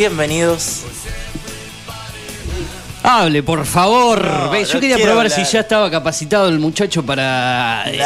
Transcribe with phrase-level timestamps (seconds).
[0.00, 0.80] bienvenidos.
[3.02, 4.24] Hable, por favor.
[4.24, 5.46] No, yo no quería probar hablar.
[5.46, 8.00] si ya estaba capacitado el muchacho para eh,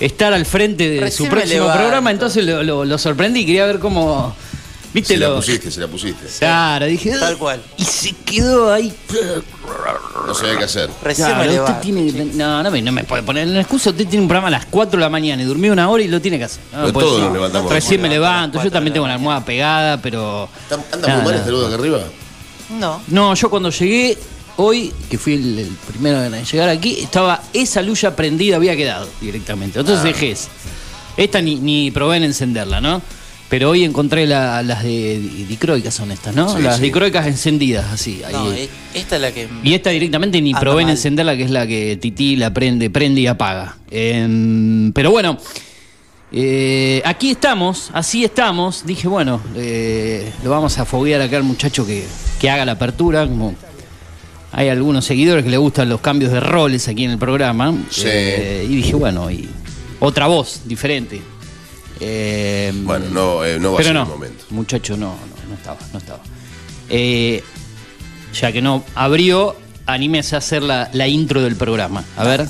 [0.00, 2.10] estar al frente de Recién su próximo programa.
[2.10, 4.36] Entonces lo, lo- lo sorprendí y quería ver cómo.
[4.92, 5.36] ¿Viste Se la lo?
[5.36, 6.26] pusiste, se la pusiste.
[6.40, 7.10] Claro, dije.
[7.18, 7.62] Tal cual.
[7.78, 8.94] Y se quedó ahí.
[10.34, 10.90] No sabía qué hacer.
[11.02, 11.80] Recién Claro, me usted levanto.
[11.80, 13.90] tiene que- no, no me, no me puede poner en excusa.
[13.90, 16.08] Usted tiene un programa a las 4 de la mañana y durmió una hora y
[16.08, 16.60] lo tiene que hacer.
[16.72, 18.62] No, Pero puede todos nos levantamos Recién me levanto.
[18.62, 20.48] Yo también tengo la una almohada pegada, pero.
[20.92, 22.00] ¿Anda Nada, muy mal este luz de acá arriba?
[22.78, 24.18] No, No, yo cuando llegué
[24.56, 28.76] hoy, que fui el, el primero en llegar aquí, estaba esa luz ya prendida, había
[28.76, 29.78] quedado directamente.
[29.78, 30.08] Entonces Ah.
[30.08, 30.48] dejé esa.
[31.16, 33.00] Esta ni, ni probé en encenderla, ¿no?
[33.50, 36.48] Pero hoy encontré la- las de di- dicroicas son estas, ¿no?
[36.56, 36.82] Sí, las sí.
[36.82, 38.22] dicroicas encendidas, así.
[38.26, 38.32] ahí.
[38.32, 39.48] no, e- esta es la que.
[39.62, 43.20] y esta directamente ni probé en encenderla, que es la que Titi la prende, prende
[43.20, 43.76] y apaga.
[43.90, 45.38] Em, pero bueno,
[46.32, 48.84] eh, aquí estamos, así estamos.
[48.86, 52.04] Dije, bueno, eh, lo vamos a foguear acá al muchacho que,
[52.40, 53.26] que haga la apertura.
[53.26, 53.54] Como
[54.52, 57.72] hay algunos seguidores que le gustan los cambios de roles aquí en el programa.
[57.90, 58.02] Sí.
[58.06, 59.48] Eh, y dije, bueno, y
[60.00, 61.20] otra voz diferente.
[62.00, 64.44] Em, Bueno, no, eh, no va a ser no, el momento.
[64.50, 66.20] muchacho, no, no, no estaba, no estaba.
[66.90, 67.42] Eh,
[68.38, 69.56] ya que no abrió,
[69.86, 72.04] anímese a hacer la, la intro del programa.
[72.16, 72.46] A ver,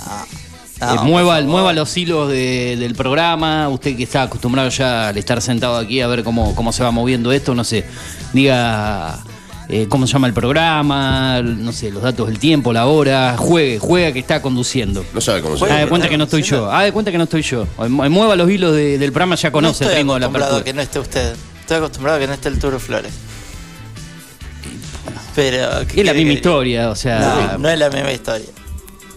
[0.81, 3.69] Ah, eh, no, mueva, mueva los hilos de- del programa.
[3.69, 6.91] Usted que está acostumbrado ya al estar sentado aquí a ver cómo, cómo se va
[6.91, 7.85] moviendo esto, no sé,
[8.33, 9.19] diga
[9.77, 13.79] eh, cómo se llama el programa, no sé, los datos del tiempo, la hora, juegue,
[13.79, 15.05] juega que está conduciendo.
[15.13, 15.89] No sabe cómo se de llama.
[15.89, 17.67] cuenta que no estoy yo, haz de cuenta que no estoy yo.
[17.89, 20.55] Mueva los hilos de- del programa, ya No conoce estoy el ritmo de la acostumbrado
[20.57, 20.65] a apertura.
[20.65, 21.37] que no esté usted.
[21.61, 23.13] Estoy acostumbrado a que no esté el Turo Flores.
[25.35, 25.87] Pero.
[25.89, 27.19] ¿qué Es la misma que- historia, o sea.
[27.53, 28.47] No, no es la misma historia.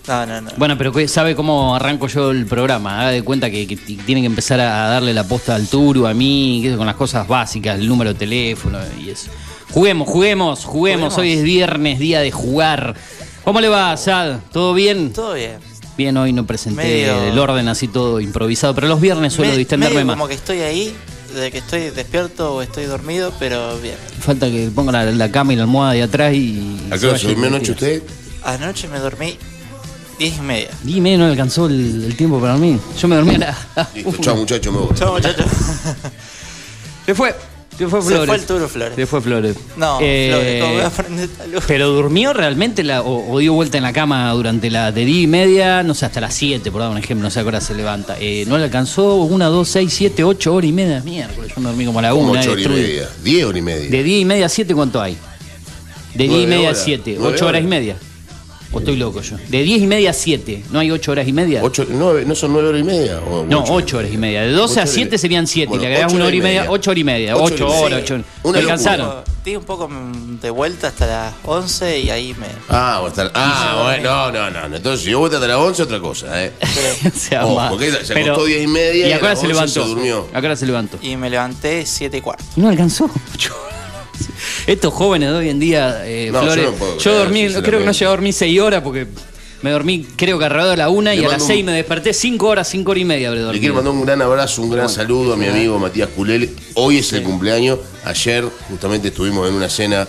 [0.07, 0.51] No, no, no.
[0.57, 3.01] Bueno, pero ¿sabe cómo arranco yo el programa?
[3.01, 6.13] Haga de cuenta que, que tiene que empezar a darle la posta al Turu, a
[6.13, 9.29] mí, con las cosas básicas, el número de teléfono y eso.
[9.71, 11.17] Juguemos, juguemos, juguemos.
[11.17, 12.95] Hoy es viernes, día de jugar.
[13.43, 14.39] ¿Cómo le va, Sad?
[14.51, 15.13] ¿Todo bien?
[15.13, 15.57] Todo bien.
[15.97, 19.57] Bien, hoy no presenté Medio- el orden así todo improvisado, pero los viernes suelo Me-
[19.57, 20.15] distenderme medio más.
[20.15, 20.95] como que estoy ahí,
[21.33, 23.95] de que estoy despierto o estoy dormido, pero bien.
[24.19, 26.77] Falta que ponga la, la cama y la almohada de atrás y.
[26.91, 28.03] ¿A qué hora se durmió anoche usted?
[28.43, 29.37] Anoche me dormí
[30.19, 30.69] diez y media.
[30.83, 32.79] Dime, no alcanzó el, el tiempo para mí.
[32.99, 33.89] Yo me dormí a la.
[33.95, 34.95] Listo, chao muchacho, me voy.
[34.95, 35.45] Chao, muchachos.
[37.07, 37.33] Se fue.
[37.77, 38.25] Se fue Se Flores.
[38.27, 38.95] fue el Turo Flores.
[38.95, 39.55] Se fue Flores.
[39.75, 41.63] No, Eh, Flores, ¿cómo voy a luz?
[41.67, 45.21] Pero durmió realmente la, o, o dio vuelta en la cama durante la de día
[45.21, 47.47] y media, no sé, hasta las 7, por dar un ejemplo, no sé a qué
[47.49, 48.15] hora se levanta.
[48.19, 51.01] Eh, ¿No le alcanzó una, dos, seis, siete, ocho horas y media?
[51.05, 52.41] Miércoles, yo me dormí como a la Como una.
[52.41, 53.09] ocho horas y media.
[53.23, 53.89] Diez horas y media.
[53.91, 55.15] De día y media a siete, ¿cuánto hay?
[56.15, 56.83] De diez y Nueve media a horas.
[56.83, 57.63] siete, Nueve ocho horas horas.
[57.63, 57.95] y media.
[58.73, 59.37] ¿O estoy loco yo?
[59.47, 61.63] De diez y media a siete, ¿no hay ocho horas y media?
[61.63, 63.19] Ocho, nueve, ¿No son nueve horas y media?
[63.21, 63.73] ¿O No, ocho?
[63.73, 64.41] ocho horas y media.
[64.41, 65.17] De 12 Ocho a horas y 7 media.
[65.19, 65.67] serían 7.
[65.69, 66.71] Bueno, y le una horas hora y media, media.
[66.71, 67.35] 8 horas y media.
[67.37, 68.03] Ocho 8 horas y horas, media.
[68.17, 69.13] 8 Una ¿Le alcanzaron?
[69.45, 69.89] Di un poco
[70.41, 72.47] de vuelta hasta las 11 y ahí me.
[72.67, 74.75] Ah, hasta- ah bueno, no, no, no.
[74.75, 76.51] Entonces, si yo voy hasta las once, otra cosa, ¿eh?
[77.15, 77.69] O sea, Ojo, más.
[77.69, 79.83] porque se Pero- acostó diez y media ¿Y y a qué hora se 11 levantó?
[79.83, 80.27] se durmió.
[80.33, 80.97] ¿A qué hora se levantó?
[81.01, 82.43] Y me levanté 7 y cuarto.
[82.57, 83.09] ¿Y no alcanzó?
[84.67, 87.79] Estos jóvenes de hoy en día, eh, No, yo Flores, no puedo yo dormí, creo
[87.79, 89.07] que no llegué a dormir 6 horas porque
[89.61, 91.71] me dormí, creo que alrededor de la 1 y a las mando 6 un- me
[91.71, 92.13] desperté.
[92.13, 94.89] 5 horas, 5 horas y media habré Le quiero mandar un gran abrazo, un gran
[94.89, 96.49] saludo a mi amigo Matías Culel.
[96.75, 97.79] Hoy es el cumpleaños.
[98.03, 100.05] Ayer justamente estuvimos en una cena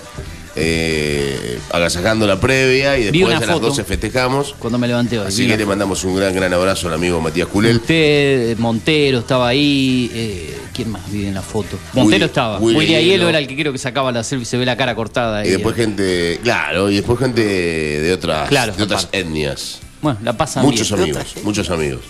[0.56, 3.68] eh, agasajando la previa y después a las foto.
[3.68, 4.54] 12 festejamos.
[4.58, 5.26] Cuando me levanté hoy.
[5.28, 7.76] Así que le mandamos un gran, gran abrazo al amigo Matías Culel.
[7.76, 10.10] Usted, Montero, estaba ahí.
[10.14, 11.76] eh, ¿Quién más vive en la foto?
[11.92, 12.58] Montero Willy- estaba.
[12.58, 14.94] Willy Willy Aiello era el que creo que sacaba la selfie, se ve la cara
[14.94, 15.44] cortada.
[15.44, 19.18] Y después gente, claro, y después gente de otras, Claro, de otras aparte.
[19.20, 19.80] etnias.
[20.00, 21.02] Bueno, la pasan Muchos bien.
[21.02, 22.00] amigos, muchos amigos.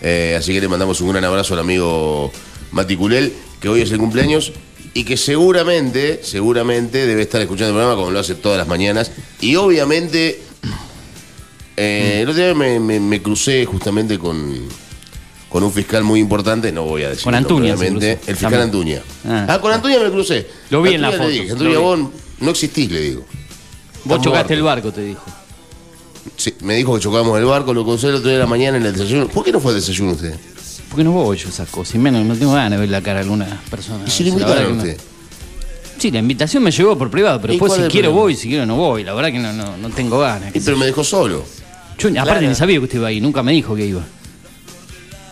[0.00, 2.32] Eh, así que le mandamos un gran abrazo al amigo
[2.72, 4.52] Mati Culel, que hoy es el cumpleaños
[4.94, 9.10] y que seguramente, seguramente debe estar escuchando el programa como lo hace todas las mañanas.
[9.40, 10.40] Y obviamente,
[11.76, 14.54] eh, el otro día me, me- me crucé justamente con,
[15.48, 18.60] con un fiscal muy importante, no voy a decir Con Antuña obviamente, el fiscal.
[18.62, 19.02] Antuña.
[19.26, 19.46] Ah.
[19.50, 20.46] Ah, con Antuña me crucé.
[20.70, 21.98] Lo vi en la le foto, dije, Antuña, vos
[22.40, 23.24] no existís, le digo.
[24.04, 25.24] Vos chocaste el barco, te dijo.
[26.36, 28.76] Sí, me dijo que chocábamos el barco, lo crucé el otro día de la mañana
[28.78, 29.28] en el desayuno.
[29.28, 30.34] ¿Por qué no fue el desayuno usted?
[30.94, 31.96] ¿Por qué no voy yo a esas cosas?
[31.96, 34.06] Y menos, no tengo ganas de ver la cara de algunas personas.
[34.06, 34.78] ¿Y si le La invitaron a que no.
[34.78, 35.00] usted?
[35.98, 38.08] Sí, la invitación me llegó por privado, pero ¿Y después cuál si es el quiero
[38.10, 38.22] problema?
[38.22, 39.02] voy, si quiero no voy.
[39.02, 40.54] La verdad que no, no, no tengo ganas.
[40.54, 41.44] Y pero me dejó solo.
[41.98, 42.48] Yo aparte Claro.
[42.48, 44.02] ni sabía que usted iba ahí, nunca me dijo que iba.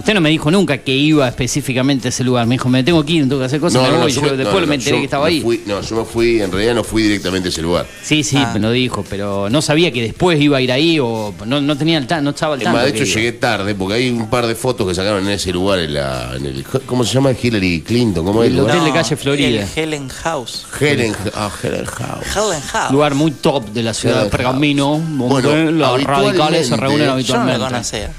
[0.03, 2.45] Usted no me dijo nunca que iba específicamente a ese lugar.
[2.49, 4.11] Me dijo, me tengo que ir, tengo que hacer cosas, me voy.
[4.11, 5.41] yo Yo me- después no, no, me enteré yo que estaba me ahí.
[5.41, 7.87] fui- no, yo me fui, en realidad no fui directamente a ese lugar.
[8.03, 8.51] Sí, sí, Ah.
[8.53, 11.79] me lo dijo, pero no sabía que después iba a ir ahí o no, no
[11.79, 12.77] tenía el no estaba al tanto.
[12.77, 13.15] más, de hecho iba.
[13.15, 16.33] llegué tarde porque hay un par de fotos que sacaron en ese lugar, en, la,
[16.35, 17.31] en el, ¿cómo se llama?
[17.41, 19.63] Hillary Clinton, ¿cómo es el hotel de calle Florida.
[19.63, 20.67] El Helen House.
[20.81, 22.27] Helen, ah, Helen House.
[22.37, 22.91] Helen House.
[22.91, 24.37] Lugar muy top de la ciudad de Claro.
[24.37, 27.59] Pergamino, Bueno, los radicales se habitualmente- reúnen Yo no habitualmente.
[27.61, 28.11] lo conocía.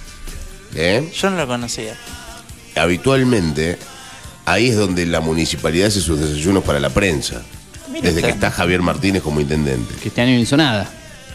[0.75, 1.11] ¿Eh?
[1.15, 1.95] Yo no lo conocía.
[2.75, 3.77] Habitualmente,
[4.45, 7.41] ahí es donde la municipalidad hace sus desayunos para la prensa.
[7.87, 8.21] Desde usted.
[8.23, 9.93] que está Javier Martínez como intendente.
[10.01, 10.91] Que este año no hizo nada.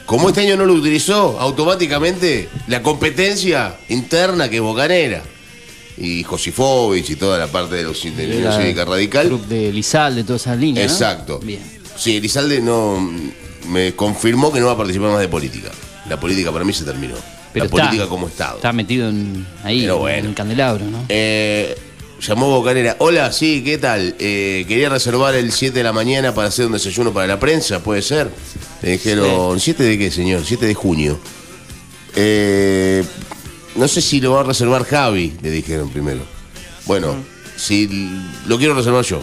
[0.07, 5.23] Como este año no lo utilizó, automáticamente la competencia interna que es Bocanera
[5.99, 9.27] y Josifovich y toda la parte de los de la Unión Era Cívica Radical.
[9.27, 10.87] Club de Lizal, de todas esas líneas.
[10.87, 10.93] ¿no?
[10.93, 11.39] Exacto.
[11.41, 11.61] Bien.
[11.97, 13.13] Sí, Elizalde no
[13.69, 15.71] me confirmó que no va a participar más de política.
[16.09, 17.15] La política para mí se terminó.
[17.59, 18.57] Pero la está, política como Estado.
[18.57, 21.05] Está metido en, ahí, en el candelabro, ¿no?
[21.09, 21.77] Eh,
[22.21, 22.97] llamó Bocanera.
[22.99, 24.15] Hola, sí, ¿qué tal?
[24.19, 27.83] Eh, quería reservar el 7 de la mañana para hacer un desayuno para la prensa,
[27.83, 28.31] ¿puede ser?
[28.83, 30.43] Le dijeron, ¿7 de qué, señor?
[30.45, 31.19] 7 de junio.
[32.17, 33.05] Eh,
[33.77, 36.21] no sé si lo va a reservar Javi, le dijeron primero.
[36.87, 37.15] Bueno,
[37.57, 37.89] si
[38.47, 39.23] lo quiero reservar yo.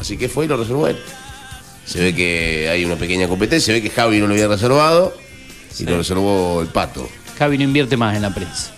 [0.00, 0.96] Así que fue y lo reservó él.
[1.84, 5.14] Se ve que hay una pequeña competencia, se ve que Javi no lo había reservado
[5.78, 7.08] y lo reservó el pato.
[7.40, 8.70] Javi no invierte más en la prensa.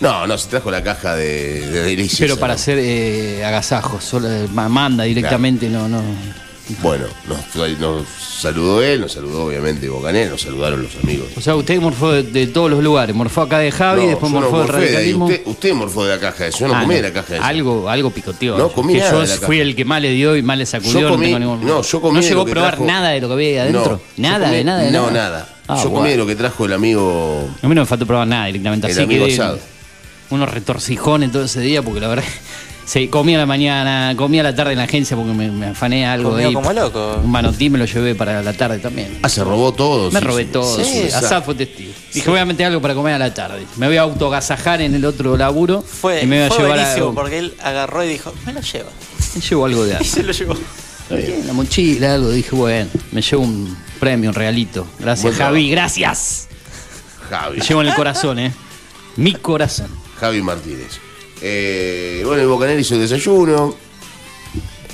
[0.00, 2.18] No, no, se trajo la caja de, de delicias.
[2.18, 2.58] Pero para ¿no?
[2.58, 6.02] hacer eh, agasajos, solo, eh, ma- manda directamente, no, no.
[6.82, 11.26] Bueno, nos, nos saludó él, nos saludó obviamente Bocanera, nos saludaron los amigos.
[11.36, 13.14] O sea, usted morfó de, de todos los lugares.
[13.14, 15.26] Morfó acá de Javi, No, después no morfó del morfé de radicalismo.
[15.26, 17.46] Usted, usted morfó de la caja esa, yo no Ah, comí de la caja esa.
[17.46, 18.56] Algo, algo picoteó.
[18.56, 19.68] No comí que nada yo de la fui caja.
[19.68, 21.00] el que más le dio y más le sacudió.
[21.00, 23.20] Yo comí- tengo ningún- no, yo comí ¿No de llegó a probar trajo- nada de
[23.20, 24.00] lo que había ahí adentro?
[24.16, 25.48] No, nada, comí- de nada, de No, nada.
[25.72, 27.48] Ah, yo comí de lo que trajo el amigo.
[27.62, 28.86] A mí no me faltó probar nada directamente.
[28.86, 29.58] El así amigo que asado.
[30.30, 32.24] unos retorcijones todo ese día, porque la verdad.
[32.82, 35.66] Sí, comía a la mañana, comía a la tarde en la agencia porque me, me
[35.66, 36.54] afané algo Comió ahí.
[36.54, 37.20] como loco.
[37.22, 39.16] Un manotín me lo llevé para la tarde también.
[39.22, 40.10] Ah, se robó todo.
[40.10, 40.48] Me sí, robé sí.
[40.50, 41.34] todo, Sí, sí.
[41.44, 41.92] fue testigo.
[42.12, 43.64] Dije, voy a meter algo para comer a la tarde.
[43.76, 45.82] Me voy a autogasajar en el otro laburo.
[45.82, 48.52] Fue, y me voy a fue llevar buenísimo a, porque él agarró y dijo, me
[48.54, 48.88] lo llevo.
[49.36, 50.04] me llevo algo de Y algo.
[50.06, 50.54] se lo llevó.
[51.10, 52.30] Bien, La mochila, algo.
[52.30, 54.86] Dije, bueno, me llevo un premio, un regalito.
[54.98, 56.48] Gracias, Buen Javi, gracias.
[57.28, 57.58] Javi.
[57.58, 58.52] Me llevo en el corazón, ¿eh?
[59.16, 59.88] Mi corazón.
[60.18, 60.98] Javi Martínez.
[61.42, 63.74] Eh, bueno, el Bocanera hizo el desayuno.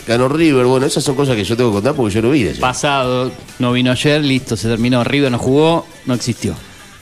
[0.06, 0.66] Ganó River.
[0.66, 2.42] Bueno, esas son cosas que yo tengo que contar porque yo lo vi.
[2.42, 2.60] ayer.
[2.60, 5.02] Pasado, no vino ayer, listo, se terminó.
[5.02, 6.54] River no jugó, no existió.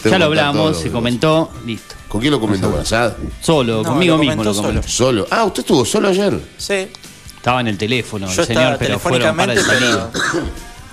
[0.02, 1.94] Tengo ya lo hablamos, se comentó, listo.
[2.08, 2.70] ¿Con quién lo comentó?
[2.70, 3.14] ¿Con Asad?
[3.40, 4.86] Solo, No, conmigo lo mismo lo comentó.
[4.88, 5.26] Solo.
[5.30, 6.38] Ah, ¿usted estuvo solo ayer?
[6.56, 6.88] Sí.
[7.36, 10.08] Estaba en el teléfono Yo el señor, pero fueron un par de telefónicamente, salidas.
[10.32, 10.44] pero...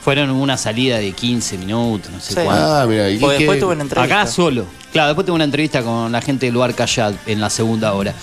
[0.04, 2.40] Fueron una salida de 15 minutos, no sé Sí.
[2.44, 2.54] cuánto.
[2.76, 3.10] Ah, mira.
[3.10, 4.22] ¿y Porque después tuve una entrevista.
[4.22, 4.66] Acá solo.
[4.92, 8.14] Claro, después tuve una entrevista con la gente del lugar Callad en la segunda hora.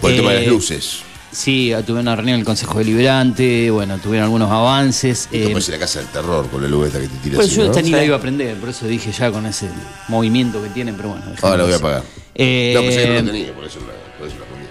[0.00, 0.98] Por el tema de las Eh, luces.
[1.30, 5.28] Sí, tuve una reunión en el Consejo Deliberante, bueno, tuvieron algunos avances.
[5.30, 7.48] eh, Esto parece la casa del terror con la luz esta que te tira pues
[7.48, 7.70] así, yo ¿no?
[7.70, 8.04] esta ni la Sí.
[8.06, 9.68] iba a aprender, por eso dije ya con ese
[10.08, 11.24] movimiento que tienen, pero bueno.
[11.42, 12.02] Ahora la voy a apagar.
[12.34, 14.68] Eh, no, pensé que no lo tenía, por eso la, por eso la ponía.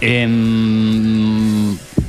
[0.00, 1.47] Em,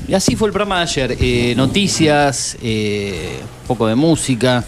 [0.10, 1.18] y así fue el programa de ayer.
[1.22, 4.66] Eh, noticias, eh, un poco de música,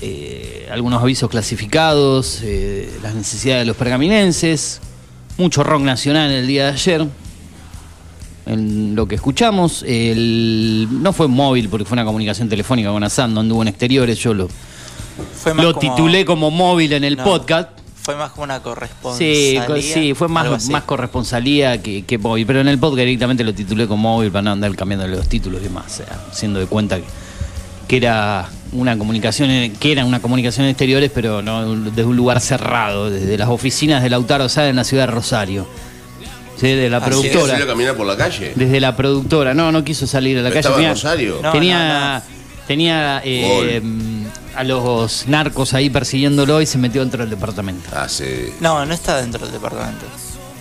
[0.00, 4.80] eh, algunos avisos clasificados, eh, las necesidades de los pergaminenses,
[5.36, 7.06] mucho rock nacional el día de ayer.
[8.46, 13.28] En lo que escuchamos, el- no fue móvil porque fue una comunicación telefónica con Asad,
[13.28, 14.48] no anduvo en exteriores, yo lo,
[15.34, 17.68] Fue lo como- titulé como móvil en el No, podcast.
[18.02, 19.66] Fue más como una corresponsalía.
[19.76, 23.52] Sí, sí, fue más, más corresponsalía que, que móvil, pero en el podcast directamente lo
[23.54, 26.66] titulé como móvil para no andar cambiando los títulos y demás, o sea, siendo de
[26.66, 27.04] cuenta que,
[27.88, 32.16] que era una comunicación, en- que era una comunicación en exteriores, pero no desde un
[32.16, 35.66] lugar cerrado, desde las oficinas de Lautaro Sá en la ciudad de Rosario.
[36.56, 37.10] Sí, de la Ah, sí.
[37.20, 37.66] ¿Quieres productora.
[37.66, 38.52] caminar por la calle?
[38.54, 39.54] Desde la productora.
[39.54, 40.58] No, no quiso salir a la calle.
[40.60, 41.38] ¿Estaba en Tenía, Rosario?
[41.42, 42.22] No, tenía,
[42.66, 43.80] tenía eh,
[44.54, 47.88] a los narcos ahí persiguiéndolo y se metió dentro del departamento.
[47.92, 48.52] Ah, sí.
[48.60, 50.04] No, no está dentro del departamento.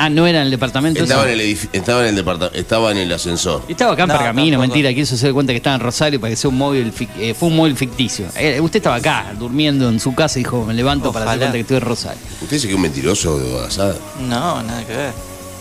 [0.01, 1.03] Ah, no era en el departamento.
[1.03, 3.63] Estaba en el edifi- estaba en el departamento, estaba en el ascensor.
[3.67, 4.61] Estaba acá en No, Pergamino, tampoco.
[4.75, 7.33] mentira, quiso hacer cuenta que estaba en Rosario para que sea un móvil, fic- eh,
[7.37, 8.27] fue un móvil ficticio.
[8.37, 11.53] Eh, usted estaba acá, durmiendo en su casa y dijo, me levanto para hacer cuenta
[11.53, 12.21] que estoy en Rosario.
[12.41, 13.95] Usted dice que es un mentiroso de Asada.
[14.21, 15.13] No, nada que ver.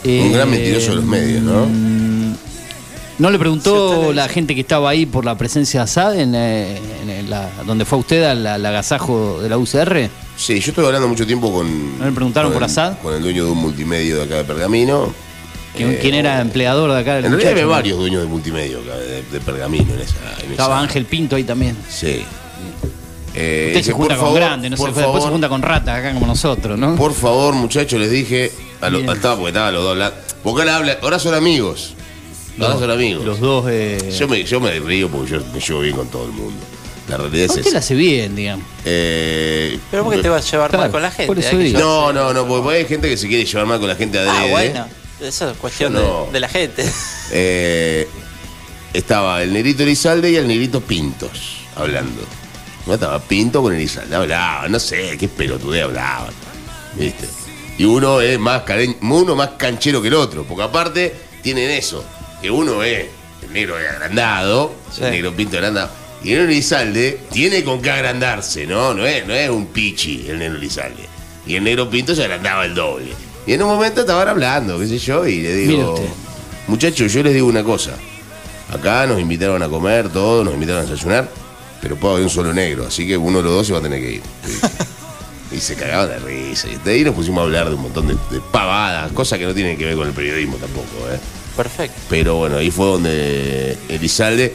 [0.04, 1.66] Un Eh, gran mentiroso de los medios, ¿no?
[3.18, 6.78] ¿No le preguntó la gente que estaba ahí por la presencia de Assad en, eh,
[7.08, 10.08] en la, donde fue usted al, al agasajo de la UCR?
[10.36, 11.98] Sí, yo estuve hablando mucho tiempo con.
[11.98, 12.98] ¿No le preguntaron con por el- Assad?
[13.02, 15.12] Con el dueño de un multimedio de acá de Pergamino.
[15.76, 18.78] ¿Quién, Eh, quién era empleador de acá del En realidad había varios dueños de multimedio
[18.80, 20.14] acá de, de Pergamino en esa.
[20.44, 21.76] en Estaba esa- Ángel Pinto ahí también.
[21.90, 22.22] Sí.
[23.34, 26.12] Eh, Usted se junta con favor, grandes, no por después se junta con ratas acá
[26.14, 26.94] como nosotros, ¿no?
[26.96, 28.52] Por favor, muchachos, les dije.
[28.80, 29.10] A lo, Bien.
[29.10, 30.16] estaba porque estaban los dos hablando.
[30.44, 31.94] Porque ahora, habla, ahora son amigos.
[32.66, 33.24] Ahora son amigos.
[33.24, 33.66] Los dos.
[33.68, 34.14] Eh...
[34.18, 36.58] Yo, me, yo me río porque yo me llevo bien con todo el mundo.
[37.08, 37.70] La realidad es Usted esa.
[37.72, 38.66] la hace bien, digamos.
[38.84, 41.26] Eh, Pero ¿por qué te vas a llevar Claro, mal con la gente?
[41.26, 41.78] por eso Hay que digo.
[41.78, 44.18] llevarse- No, no, no, porque hay gente que se quiere llevar mal con la gente
[44.18, 44.36] adrede.
[44.36, 44.86] Ah, bueno.
[45.20, 46.26] Eso es cuestión Yo no.
[46.26, 46.84] de, de la gente.
[47.30, 48.08] Eh,
[48.94, 52.22] estaba el negrito Elizalde y el negrito Pintos hablando.
[52.86, 56.32] No estaba Pinto con Elizalde, hablaban, no sé, qué pelotudez hablaban.
[56.94, 57.26] ¿Viste?
[57.76, 62.02] Y uno es más caren- uno más canchero que el otro, porque aparte tienen eso,
[62.42, 63.06] que uno es
[63.42, 65.04] el negro agrandado, Sí.
[65.04, 65.90] el negro Pinto agrandado,
[66.22, 68.94] y el negro Elizalde tiene con qué agrandarse, ¿no?
[68.94, 71.04] No es, no es un pichi el negro Elizalde.
[71.46, 73.12] Y el negro Pinto se agrandaba el doble.
[73.46, 75.94] Y en un momento estaban hablando, qué sé yo, y le digo,
[76.66, 77.92] muchachos, yo les digo una cosa.
[78.72, 81.28] Acá nos invitaron a comer, todos nos invitaron a desayunar,
[81.80, 83.82] pero puedo haber un solo negro, así que uno de los dos se va a
[83.82, 84.22] tener que ir.
[85.50, 86.68] Y se cagaban de risa.
[86.68, 89.46] Y de ahí nos pusimos a hablar de un montón de, de pavadas, cosas que
[89.46, 91.18] no tienen que ver con el periodismo tampoco, ¿eh?
[91.58, 92.00] Perfecto.
[92.08, 94.54] Pero bueno, ahí fue donde Elizalde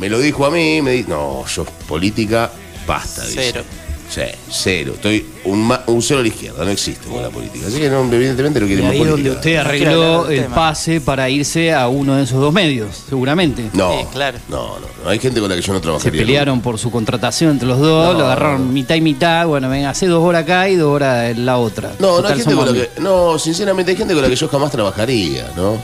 [0.00, 2.50] me lo dijo a mí, me dijo, no, yo política,
[2.86, 3.50] basta, dice.
[3.52, 3.64] Cero.
[4.06, 4.20] Sí,
[4.50, 4.92] cero.
[4.94, 7.66] Estoy un, un cero a la izquierda, no existe con la política.
[7.66, 9.16] Así que no, evidentemente no quiere más ahí política.
[9.22, 10.54] donde usted arregló el tema.
[10.54, 13.64] pase para irse a uno de esos dos medios, seguramente.
[13.72, 14.38] No, Sí, claro.
[14.48, 16.20] no, no, no, hay gente con la que yo no Se trabajaría.
[16.20, 18.18] pelearon por su contratación entre los dos, No.
[18.20, 19.46] lo agarraron mitad y mitad.
[19.46, 21.92] Bueno, venga, hace dos horas acá y dos horas en la otra.
[21.98, 23.00] No, no hay gente con la que.
[23.00, 25.78] No, sinceramente hay gente con la que yo jamás trabajaría, ¿no?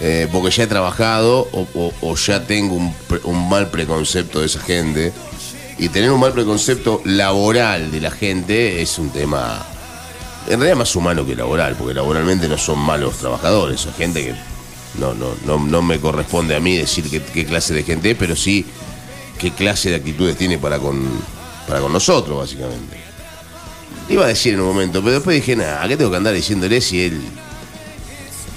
[0.00, 5.12] Eh, porque ya he trabajado o, ya tengo un, mal preconcepto de esa gente.
[5.78, 9.64] Y tener un mal preconcepto laboral de la gente es un tema.
[10.46, 14.34] En realidad más humano que laboral, porque laboralmente no son malos trabajadores, son gente que
[14.98, 18.36] no, no, no, no me corresponde a mí decir qué, clase de gente es, pero
[18.36, 18.64] sí
[19.38, 21.08] qué clase de actitudes tiene para con,
[21.66, 22.98] para con nosotros, básicamente.
[24.08, 26.80] Iba a decir en un momento, pero después dije, nada, ¿qué tengo que andar diciéndole
[26.80, 27.20] si él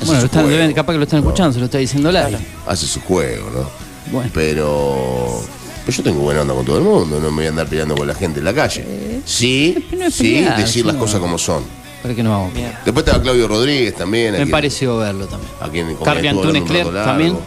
[0.05, 1.27] Bueno, lo están, deben- capaz que lo están ¿no?
[1.27, 2.37] escuchando, se lo está diciendo al aire.
[2.67, 3.69] Hace su juego, ¿no?
[4.11, 4.29] Bueno.
[4.33, 5.41] Pero,
[5.85, 7.95] pero yo tengo buena onda con todo el mundo, no me voy a andar peleando
[7.95, 8.85] con la gente en la calle.
[9.25, 11.01] Sí, pero no es sí, pelear, decir las no.
[11.01, 11.63] cosas como son.
[12.01, 12.53] ¿Para qué no vamos?
[12.53, 12.71] Bien.
[12.85, 14.29] Después estaba Claudio Rodríguez también.
[14.29, 15.51] a Me quien- pareció verlo también.
[15.59, 17.09] a quien- con Carly quien estuve Antunes hablando un Cler rato largo.
[17.11, 17.37] también.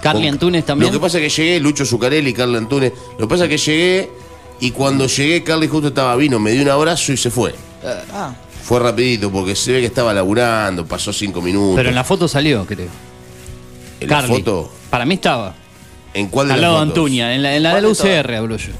[0.00, 0.92] Carly Con- Antunes también.
[0.92, 2.92] Lo que pasa es que llegué, Lucho Zucarelli, Carly Antunes.
[3.18, 4.10] Lo que pasa es que llegué
[4.60, 7.54] y cuando llegué, Carly justo estaba vino, me dio un abrazo y se fue.
[8.14, 8.32] Ah,
[8.68, 11.76] Fue rapidito porque se ve que estaba laburando, pasó cinco minutos.
[11.76, 12.88] Pero en la foto salió, creo.
[13.98, 14.34] En la Carly.
[14.34, 15.54] foto, Para mí estaba.
[16.12, 16.98] ¿en cuál de Al las lado de fotos?
[16.98, 18.72] Antuña, en la, en la de la ¿Cuál de UCR hablo yo.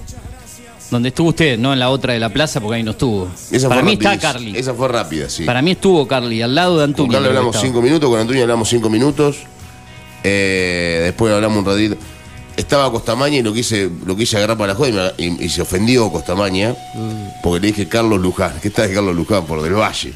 [0.90, 3.30] Donde estuvo usted, no en la otra de la plaza, porque ahí no estuvo.
[3.50, 4.18] Esa Para mí está.
[4.18, 4.54] Carly.
[4.58, 5.44] Esa fue rápida, sí.
[5.44, 7.12] Para mí estuvo Carly, al lado de Con Antuña.
[7.12, 9.36] Carly creo que hablamos cinco minutos, con Antuña hablamos cinco minutos.
[10.22, 11.96] Eh, después hablamos un ratito.
[12.58, 15.48] Estaba Costamaña y lo quise, lo quise agarrar para la joda y, me- y- y
[15.48, 16.74] se ofendió Costamaña
[17.42, 18.52] porque le dije Carlos Luján.
[18.60, 19.46] ¿Qué está de Carlos Luján?
[19.46, 20.12] Por del Valle.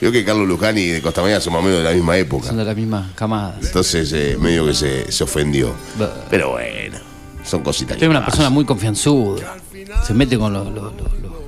[0.00, 2.48] Creo que Carlos Luján y de Costamaña son más o menos de la misma época.
[2.48, 3.56] Son de la misma camada.
[3.62, 5.72] Entonces eh, medio que se, se ofendió.
[5.98, 6.10] Bah.
[6.28, 6.98] Pero bueno,
[7.44, 9.56] son cositas es una persona muy confianzuda.
[10.04, 10.92] Se mete con los, los, los,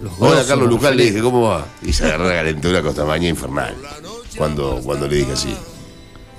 [0.03, 1.67] los- Hola Carlos los Luján, le dije, ¿cómo va?
[1.83, 3.75] Y se agarró la calentura Costamaña infernal.
[4.37, 5.53] Cuando, cuando le dije así.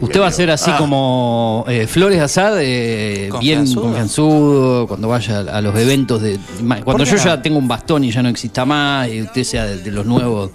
[0.01, 0.77] Usted va a ser así Ah.
[0.77, 4.87] como eh, Flores Azad, eh, bien Confianzudo.
[4.87, 6.39] cuando vaya a los eventos de...
[6.85, 7.23] Cuando yo no?
[7.23, 10.05] ya tengo un bastón y ya no exista más, y usted sea de, de los
[10.05, 10.51] nuevos,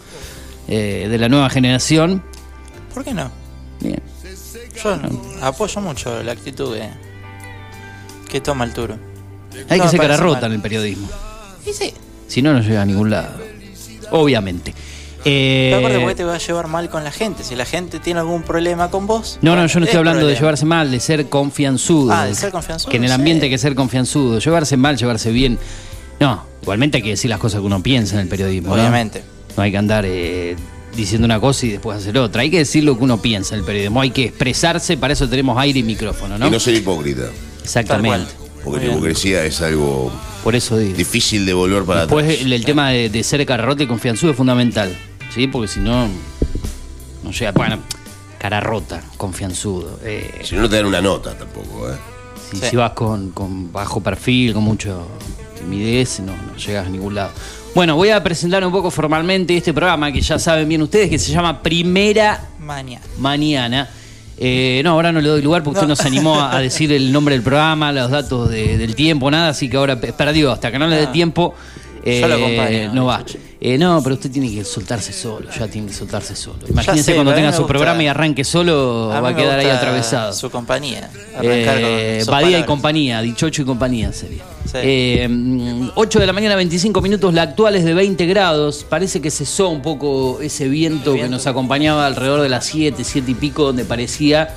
[0.66, 2.22] eh, de la nueva generación,
[2.94, 3.30] ¿por qué no?
[3.80, 4.00] bien.
[4.82, 4.98] Yo
[5.42, 6.88] apoyo mucho la actitud que,
[8.30, 8.96] que toma el turo.
[9.68, 10.50] Hay No que ser cara rota mal.
[10.50, 11.08] en el periodismo.
[11.66, 11.92] Y sí.
[12.28, 13.28] Si no, no llega a ningún lado.
[14.10, 14.74] Obviamente.
[15.24, 17.44] Eh, Pero aparte, ¿por qué te va a llevar mal con la gente?
[17.44, 19.38] Si la gente tiene algún problema con vos.
[19.42, 22.12] No, no, yo no es estoy hablando de llevarse mal, de ser confianzudo.
[22.12, 23.14] Ah, de ser confianzudo, Que en el sí.
[23.14, 24.38] ambiente hay que ser confianzudo.
[24.38, 25.58] Llevarse mal, llevarse bien.
[26.20, 28.68] No, igualmente hay que decir las cosas que uno piensa en el periodismo.
[28.68, 28.74] ¿no?
[28.82, 29.22] Obviamente.
[29.56, 30.56] No hay que andar eh,
[30.96, 32.42] diciendo una cosa y después hacer otra.
[32.42, 35.28] Hay que decir lo que uno piensa en el periodismo, hay que expresarse, para eso
[35.28, 36.46] tenemos aire y micrófono, ¿no?
[36.48, 37.22] Y no ser hipócrita.
[37.62, 38.30] Exactamente.
[38.64, 40.10] Porque la hipocresía es algo
[40.42, 40.96] Por eso digo.
[40.96, 42.40] difícil de volver para Después atrás.
[42.42, 44.96] el, el tema de, de ser cararrote y confianzudo es fundamental,
[45.34, 45.46] ¿sí?
[45.46, 46.08] Porque si no,
[47.22, 47.52] no llega.
[47.52, 47.78] Bueno,
[48.38, 49.98] cara rota, confianzudo.
[50.02, 51.96] eh, Si no, no te dan una nota tampoco, ¿eh?
[52.50, 52.66] si, Sí.
[52.70, 55.06] si vas con, con bajo perfil, con mucho
[55.58, 57.30] timidez, no, no llegas a ningún lado.
[57.74, 61.18] Bueno, voy a presentar un poco formalmente este programa que ya saben bien ustedes, que
[61.18, 63.04] se llama Primera Mañana.
[63.18, 63.88] Mañana.
[64.36, 65.92] Eh, no, ahora no le doy lugar porque usted No.
[65.92, 69.48] nos animó a, a decir el nombre del programa, los datos de- del tiempo, nada,
[69.50, 70.50] así que ahora pe- perdió.
[70.52, 71.12] Hasta que no le dé Ah.
[71.12, 71.54] tiempo,
[72.04, 73.24] Yo lo acompaño, no va.
[73.60, 76.58] Eh, no, pero usted tiene que soltarse solo, ya tiene que soltarse solo.
[76.68, 79.68] Imagínese sé, cuando tenga su gusta- programa y arranque solo, A va a quedar ahí
[79.70, 80.32] atravesado.
[80.34, 81.08] Su compañía.
[81.34, 84.42] Arrancar Eh, con Badía y compañía, Dichocho y compañía sería.
[84.66, 84.72] Sí.
[84.82, 88.84] Eh, mm, 8 de la mañana, 25 minutos, la actual es de 20 grados.
[88.86, 93.30] Parece que cesó un poco ese viento, que nos acompañaba alrededor de las 7, 7
[93.30, 94.54] y pico, donde parecía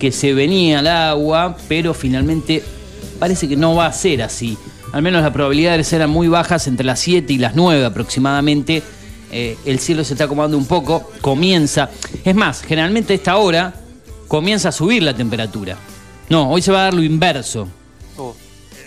[0.00, 2.62] que se venía el agua, pero finalmente
[3.20, 4.56] parece que no va a ser así.
[4.92, 8.82] Al menos las probabilidades eran muy bajas entre las 7 y las 9 aproximadamente.
[9.30, 11.90] Eh, el cielo se está acomodando un poco, comienza.
[12.24, 13.74] Es más, generalmente a esta hora
[14.26, 15.76] comienza a subir la temperatura.
[16.28, 17.68] No, hoy se va a dar lo inverso.
[18.16, 18.32] Uh,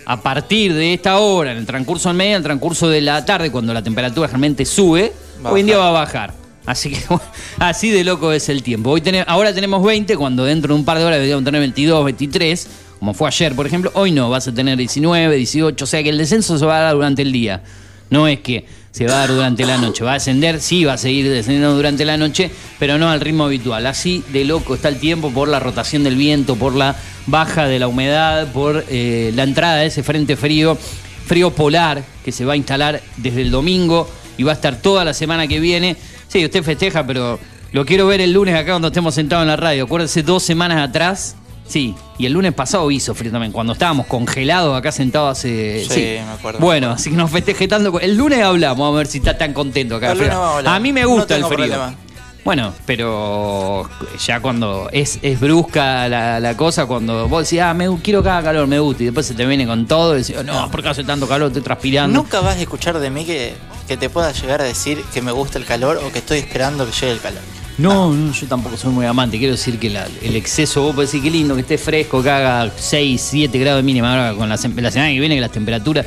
[0.06, 3.24] A partir de esta hora, en el transcurso del medio, en el transcurso de la
[3.24, 6.34] tarde, cuando la temperatura realmente sube, hoy en día va a bajar.
[6.66, 7.00] Así que
[7.60, 8.92] así de loco es el tiempo.
[8.92, 12.06] Hoy tenemos, ahora tenemos 20, cuando dentro de un par de horas deberíamos tener 22,
[12.06, 12.68] 23,
[13.02, 13.90] como fue ayer, por ejemplo.
[13.96, 16.82] Hoy no, vas a tener 19, 18, o sea que el descenso se va a
[16.82, 17.64] dar durante el día.
[18.12, 20.94] No es que se va a dar durante la noche, va a descender, sí va
[20.94, 23.88] a seguir descendiendo durante la noche, pero no al ritmo habitual.
[23.88, 27.80] Así de loco está el tiempo por la rotación del viento, por la baja de
[27.80, 30.78] la humedad, por eh, la entrada de ese frente frío,
[31.26, 35.04] frío polar que se va a instalar desde el domingo y va a estar toda
[35.04, 35.96] la semana que viene.
[36.28, 37.40] Sí, usted festeja, pero
[37.72, 39.86] lo quiero ver el lunes acá cuando estemos sentados en la radio.
[39.86, 41.36] Acuérdese, dos semanas atrás.
[41.72, 45.86] Sí, y el lunes pasado hizo frío también, cuando estábamos congelados acá sentados hace...
[45.90, 46.60] Sí, me acuerdo.
[46.60, 47.98] Bueno, así que nos festeje tanto.
[48.02, 50.12] El lunes hablamos, a ver si está tan contento acá.
[50.12, 50.40] El lunes Frío.
[50.42, 50.76] vamos a hablar.
[50.76, 51.56] A mí me No gusta el frío.
[51.58, 51.96] problema.
[52.44, 53.88] Bueno, pero
[54.26, 58.42] ya cuando es, es brusca la, la cosa, cuando vos decís, ah, me quiero cada
[58.44, 60.82] calor, me gusta, y después se te viene con todo y decís, "Oh, no, ¿por
[60.82, 61.48] qué hace tanto calor?
[61.50, 62.20] Estoy transpirando.
[62.20, 63.54] Nunca vas a escuchar de mí que,
[63.88, 66.86] que te pueda llegar a decir que me gusta el calor o que estoy esperando
[66.86, 67.42] que llegue el calor.
[67.78, 69.38] No, no, yo tampoco soy muy amante.
[69.40, 72.30] Quiero decir que la- el exceso, vos podés decir qué lindo que esté fresco, que
[72.30, 74.12] haga 6, 7 grados de mínima.
[74.12, 76.06] Ahora con la, la semana que viene, que las temperaturas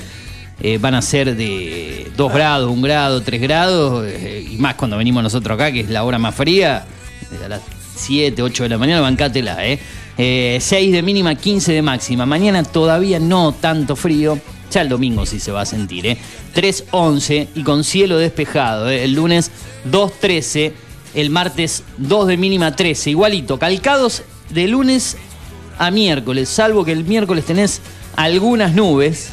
[0.61, 4.97] eh, van a ser de 2 grados, 1 grado, 3 grados, eh, y más cuando
[4.97, 6.85] venimos nosotros acá, que es la hora más fría,
[7.31, 7.61] desde las
[7.97, 9.81] 7, 8 de la mañana, bancátela, ¿eh?
[10.17, 12.25] eh 6 de mínima, 15 de máxima.
[12.25, 14.39] Mañana todavía no tanto frío.
[14.71, 16.17] Ya el domingo sí se va a sentir, ¿eh?
[16.55, 18.91] 3.11 y con cielo despejado.
[18.91, 19.05] ¿eh?
[19.05, 19.51] El lunes
[19.91, 20.73] 2.13
[21.15, 25.17] el martes 2 de mínima 13, igualito, calcados de lunes
[25.79, 27.81] a miércoles, salvo que el miércoles tenés
[28.17, 29.31] algunas nubes,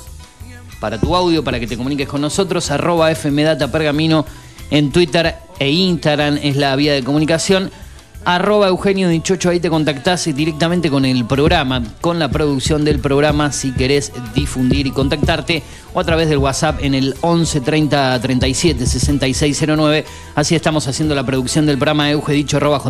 [0.81, 4.25] para tu audio, para que te comuniques con nosotros, arroba FMData Pergamino
[4.71, 7.71] en Twitter e Instagram es la vía de comunicación.
[8.29, 13.53] Arroba Eugenio Dichocho, ahí te contactás directamente con el programa, con la producción del programa,
[13.53, 15.63] si querés difundir y contactarte,
[15.95, 20.05] o a través del WhatsApp en el 11 30 37 6609.
[20.35, 22.83] Así estamos haciendo la producción del programa eugedicho arroba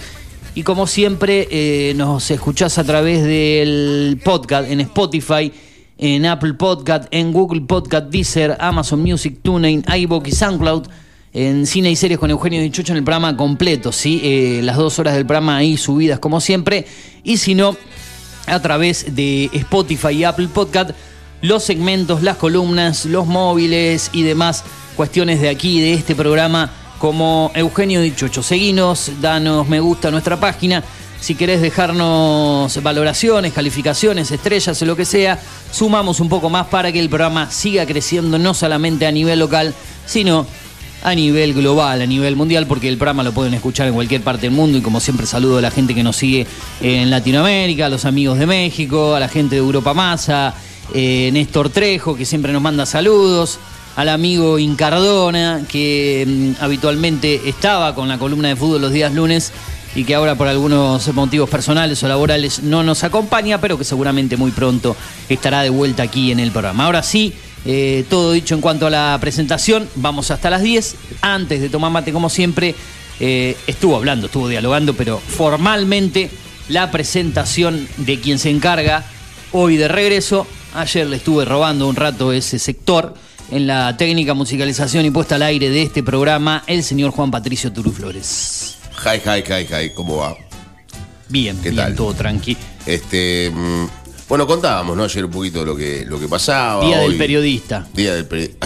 [0.56, 5.51] Y como siempre, eh, nos escuchás a través del podcast en Spotify,
[5.97, 10.88] en Apple Podcast, en Google Podcast, Deezer, Amazon Music, TuneIn, iVoox y SoundCloud.
[11.34, 14.22] En Cine y Series con Eugenio Dichocho en el programa completo, ¿sí?
[14.24, 16.86] Eh, las dos horas del programa ahí subidas como siempre.
[17.24, 17.76] Y si no,
[18.46, 20.91] a través de Spotify y Apple Podcast,
[21.41, 24.63] los segmentos, las columnas, los móviles y demás
[24.96, 28.43] cuestiones de aquí, de este programa, como Eugenio Dichocho.
[28.43, 30.84] Seguinos, danos me gusta a nuestra página.
[31.19, 35.39] Si querés dejarnos valoraciones, calificaciones, estrellas o lo que sea,
[35.72, 39.74] sumamos un poco más para que el programa siga creciendo no solamente a nivel local,
[40.06, 40.46] sino
[41.04, 44.44] a nivel global, a nivel mundial, porque el programa lo pueden escuchar en cualquier parte
[44.44, 46.48] del mundo y como siempre saludo a la gente que nos sigue
[46.82, 50.56] en Latinoamérica, a los amigos de México, a la gente de Europa Masa,
[50.94, 53.60] eh, Néstor Trejo, que siempre nos manda saludos,
[53.96, 59.52] al amigo Incardona, que mm, habitualmente estaba con la columna de fútbol los días lunes
[59.96, 64.38] y que ahora por algunos motivos personales o laborales no nos acompaña, pero que seguramente
[64.38, 64.96] muy pronto
[65.30, 66.86] estará de vuelta aquí en el programa.
[66.86, 67.34] Ahora sí,
[67.65, 70.95] eh, todo dicho en cuanto a la presentación, vamos hasta las 10.
[71.21, 72.76] Antes de tomar mate, como siempre,
[73.19, 76.30] eh, estuvo hablando, estuvo dialogando, pero formalmente
[76.69, 79.04] la presentación de quien se encarga
[79.52, 80.47] hoy de regreso.
[80.73, 83.13] Ayer le estuve robando un rato ese sector
[83.52, 87.71] en la técnica, musicalización y puesta al aire de este programa, el señor Juan Patricio
[87.71, 88.78] Turuflores.
[89.06, 90.36] Hi, hi, hi, hi, ¿cómo va?
[91.30, 91.95] Bien, ¿Qué bien, tal?
[91.95, 92.58] todo tranqui.
[92.86, 93.86] Este, mm,
[94.34, 95.04] bueno, contábamos, ¿no?
[95.04, 96.84] Ayer un poquito lo que, lo que pasaba.
[96.84, 97.88] Día del periodista.
[97.93, 98.65] Día del periodista.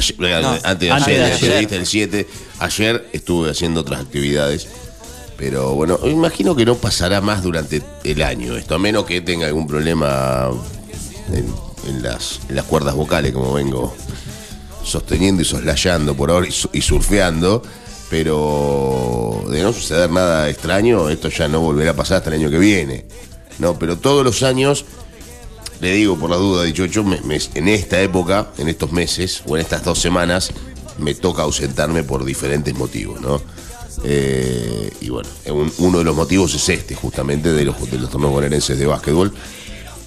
[0.63, 1.39] antes de antes ayer, de ayer.
[1.41, 2.27] periodista, el 7.
[2.59, 4.65] Ayer estuve haciendo otras actividades.
[5.35, 9.45] Pero bueno, imagino que no pasará más durante el año esto, a menos que tenga
[9.47, 10.49] algún problema
[11.33, 11.53] en,
[11.89, 13.93] en las, en las cuerdas vocales, como vengo
[14.85, 17.61] sosteniendo y soslayando por ahora y, su- y surfeando.
[18.09, 22.49] Pero de no suceder nada extraño, esto ya no volverá a pasar hasta el año
[22.49, 23.05] que viene.
[23.59, 24.85] No, pero todos los años
[25.81, 29.41] le digo por la duda, dicho hecho, me- me- en esta época, en estos meses
[29.45, 30.51] o en estas dos semanas,
[30.97, 33.41] me toca ausentarme por diferentes motivos, ¿no?
[34.03, 38.09] Eh, y bueno, un- uno de los motivos es este, justamente, de los, de los
[38.09, 39.33] torneos bonaerenses de básquetbol.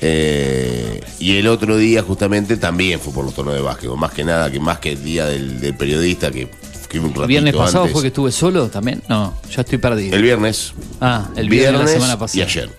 [0.02, 3.98] Eh, y el otro día, justamente, también fue por los torneos de básquetbol.
[3.98, 6.48] Más que nada, que más que el día del, del periodista, que,
[6.88, 7.92] que un ratito ¿El viernes pasado antes.
[7.92, 9.02] fue que estuve solo también?
[9.08, 10.16] No, ya estoy perdido.
[10.16, 10.72] El viernes.
[11.00, 12.38] ah, el viernes, de la semana pasada.
[12.38, 12.70] y ayer.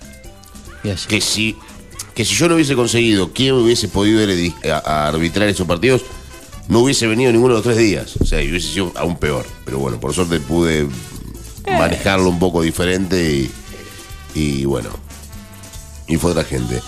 [0.83, 1.07] Y ayer.
[1.07, 1.55] que si
[2.21, 6.03] que si yo no hubiese conseguido quién hubiese podido ir a, a arbitrar esos partidos,
[6.67, 8.15] no hubiese venido ninguno de los tres días.
[8.17, 9.43] O sea, y hubiese sido aún peor.
[9.65, 10.87] Pero bueno, por suerte pude
[11.65, 13.51] manejarlo un poco diferente y,
[14.35, 14.91] y bueno,
[16.07, 16.79] y fue otra gente.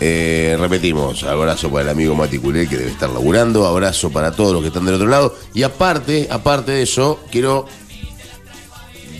[0.00, 4.54] Eh, repetimos, abrazo para el amigo Mati Culé que debe estar laburando, abrazo para todos
[4.54, 5.36] los que están del otro lado.
[5.52, 7.66] Y aparte, aparte de eso, quiero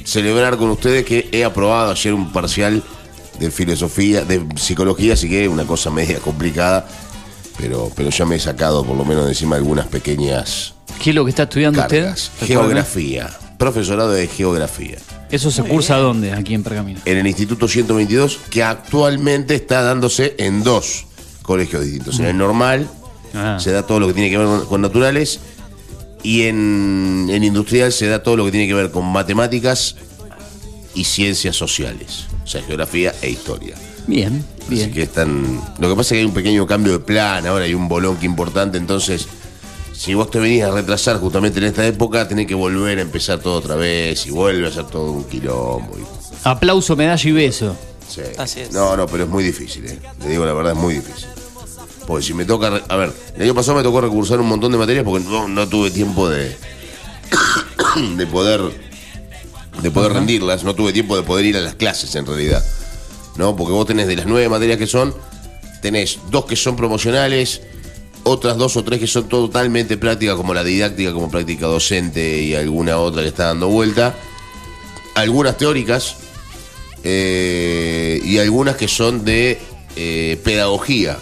[0.04, 2.82] celebrar con ustedes que he aprobado ayer un parcial
[3.44, 6.86] de filosofía, de psicología, así que una cosa media complicada,
[7.58, 11.16] pero, pero ya me he sacado por lo menos de encima algunas pequeñas ¿Qué es
[11.16, 12.30] lo que está estudiando cargas.
[12.34, 12.46] usted?
[12.46, 14.98] Geografía, profesorado de geografía.
[15.30, 16.32] ¿Eso se cursa dónde?
[16.32, 17.00] Aquí en Pergamino.
[17.04, 21.06] En el Instituto 122, que actualmente está dándose en dos
[21.42, 22.20] colegios distintos.
[22.20, 22.88] En el normal
[23.34, 23.56] Ah.
[23.58, 25.40] se da todo lo que tiene que ver con, con naturales
[26.22, 29.96] y en, en industrial se da todo lo que tiene que ver con matemáticas
[30.94, 33.74] y ciencias sociales, o sea, geografía e historia.
[34.06, 34.92] Bien, Así bien.
[34.92, 35.60] que están.
[35.78, 38.16] Lo que pasa es que hay un pequeño cambio de plan, ahora hay un bolón
[38.16, 39.26] que importante, entonces.
[39.94, 43.38] Si vos te venís a retrasar justamente en esta época, tenés que volver a empezar
[43.38, 45.96] todo otra vez y vuelve a ser todo un quilombo.
[45.98, 46.02] y-
[46.44, 47.76] Aplauso, medalla y beso.
[48.08, 48.22] sí.
[48.38, 48.72] Así es.
[48.72, 49.98] No, no, pero es muy difícil, ¿eh?
[50.22, 51.28] Le digo la verdad, es muy difícil.
[52.06, 52.82] Porque si me toca.
[52.88, 55.68] A ver, el año pasado me tocó recursar un montón de materias porque no, no
[55.68, 56.56] tuve tiempo de.
[58.16, 58.60] de poder.
[59.80, 62.64] De poder rendirlas, no tuve tiempo de poder ir a las clases en realidad.
[63.36, 63.56] ¿No?
[63.56, 65.14] Porque vos tenés de las nueve materias que son,
[65.80, 67.62] tenés dos que son promocionales,
[68.24, 72.54] otras dos o tres que son totalmente prácticas, como la didáctica, como práctica docente y
[72.54, 74.14] alguna otra que está dando vuelta.
[75.14, 76.16] algunas teóricas
[77.04, 79.58] eh, y algunas que son de
[79.96, 81.18] eh, pedagogía,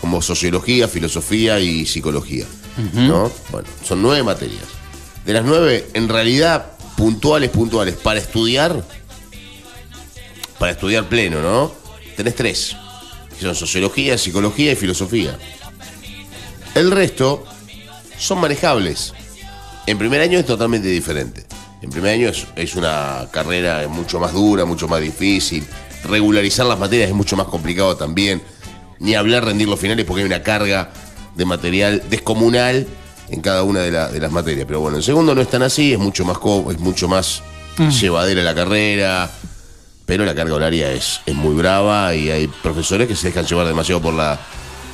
[0.00, 2.46] como sociología, filosofía y psicología.
[2.92, 3.30] ¿no?
[3.50, 4.64] Bueno, son nueve materias.
[5.24, 8.84] De las nueve, en realidad, puntuales, puntuales, para estudiar,
[10.58, 11.72] para estudiar pleno, ¿no?
[12.16, 12.76] Tenés tres,
[13.36, 15.36] que son sociología, psicología y filosofía.
[16.74, 17.44] El resto
[18.18, 19.12] son manejables.
[19.86, 21.44] En primer año es totalmente diferente.
[21.82, 25.66] En primer año es, es una carrera mucho más dura, mucho más difícil.
[26.04, 28.42] Regularizar las materias es mucho más complicado también.
[28.98, 30.90] Ni hablar rendir los finales porque hay una carga
[31.34, 32.86] de material descomunal
[33.30, 34.66] en cada una de, la- de las materias.
[34.66, 36.36] Pero bueno, en segundo no es tan así, es mucho más,
[36.70, 37.42] es mucho más
[38.00, 39.30] llevadera la carrera.
[40.06, 43.66] Pero la carga horaria es, es muy brava y hay profesores que se dejan llevar
[43.66, 44.38] demasiado por la,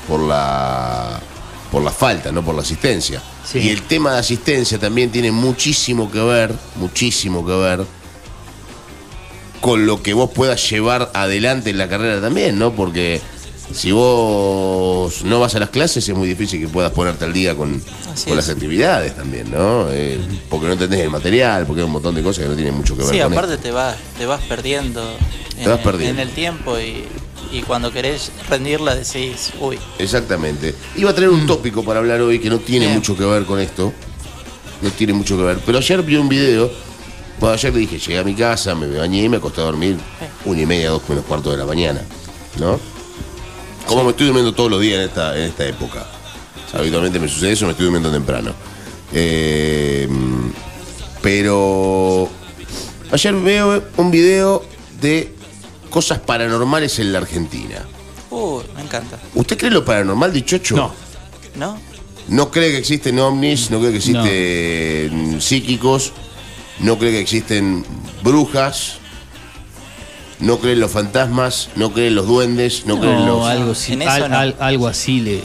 [0.06, 1.18] por la,
[1.72, 3.20] por la falta, no por la asistencia.
[3.44, 3.58] Sí.
[3.58, 7.84] Y el tema de asistencia también tiene muchísimo que ver, muchísimo que ver
[9.60, 12.72] con lo que vos puedas llevar adelante en la carrera también, ¿no?
[12.72, 13.20] Porque
[13.72, 17.54] si vos no vas a las clases es muy difícil que puedas ponerte al día
[17.56, 17.80] con,
[18.26, 19.87] las actividades también, ¿no?
[19.90, 22.74] Eh, porque no entendés el material, porque hay un montón de cosas que no tienen
[22.74, 23.62] mucho que ver Sí, con aparte esto.
[23.64, 25.02] te vas, te vas perdiendo,
[25.62, 26.20] Te vas perdiendo.
[26.20, 27.04] en el tiempo y,
[27.52, 30.74] y cuando querés rendirla decís, uy, Exactamente.
[30.96, 32.98] Iba a traer un tópico para hablar hoy que no tiene Bien.
[32.98, 33.92] mucho que ver con esto.
[34.83, 35.59] No tiene mucho que ver.
[35.64, 36.70] Pero ayer vi un video.
[37.38, 39.96] Bueno, ayer le dije, llegué a mi casa, me bañé y me acosté a dormir
[40.44, 42.00] una y media, dos menos cuarto de la mañana.
[42.59, 42.78] ¿No?
[43.90, 46.07] Como me estoy durmiendo todos los días en esta, en esta época.
[46.72, 48.53] Habitualmente me sucede eso, me estoy durmiendo temprano.
[49.12, 50.09] Eh,
[51.20, 52.29] pero
[53.11, 54.64] ayer veo un video
[55.00, 55.35] de
[55.90, 57.85] cosas paranormales en la Argentina.
[58.31, 59.18] uy, me encanta.
[59.35, 60.76] ¿Usted cree lo paranormal, dichocho?
[60.76, 60.94] No.
[61.57, 61.76] ¿No?
[62.29, 66.12] No cree que existen ovnis, no cree que existen psíquicos,
[66.79, 67.85] no cree que existen
[68.22, 68.99] brujas,
[70.40, 73.46] no cree en los fantasmas, no cree en los duendes, no, cree en los...
[73.46, 74.38] algo así, En eso al- no.
[74.38, 75.40] al- algo así le.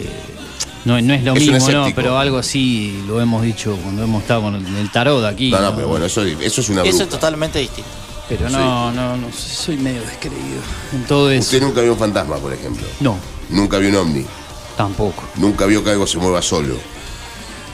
[0.86, 4.22] No, no es lo Es mismo, no, pero algo así lo hemos dicho cuando hemos
[4.22, 5.50] estado con el, tarot de aquí.
[5.52, 7.04] No, no, pero bueno, eso, eso es una Eso bruja.
[7.06, 7.90] es totalmente distinto.
[8.30, 10.62] Pero no, no, no, soy medio descreído
[10.94, 11.42] en todo eso.
[11.42, 12.86] Usted nunca vio un fantasma, por ejemplo.
[13.00, 13.18] No,
[13.50, 14.26] Nunca vio un ovni.
[14.78, 15.24] tampoco.
[15.36, 16.76] Nunca vio que algo se mueva solo.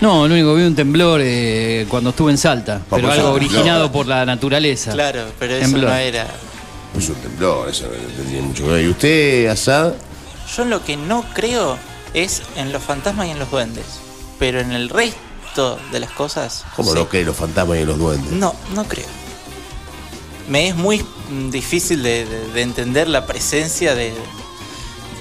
[0.01, 3.33] No, lo único que vi un temblor eh, cuando estuve en Salta, pero algo no.
[3.35, 4.91] originado por la naturaleza.
[4.93, 5.89] Claro, pero eso Temblor.
[5.91, 6.27] no era.
[6.97, 8.85] Es un temblor, eso no tenía mucho que ver.
[8.85, 9.93] ¿Y usted, Asad?
[10.55, 11.77] Yo en lo que no creo
[12.13, 13.85] es en los fantasmas y en los duendes.
[14.39, 16.65] Pero en el resto de las cosas.
[16.75, 16.97] ¿Cómo sí.
[16.99, 18.31] no cree en los fantasmas y en los duendes?
[18.33, 19.05] No, no creo.
[20.49, 21.03] Me es muy
[21.49, 24.13] difícil de, de- de entender la presencia de,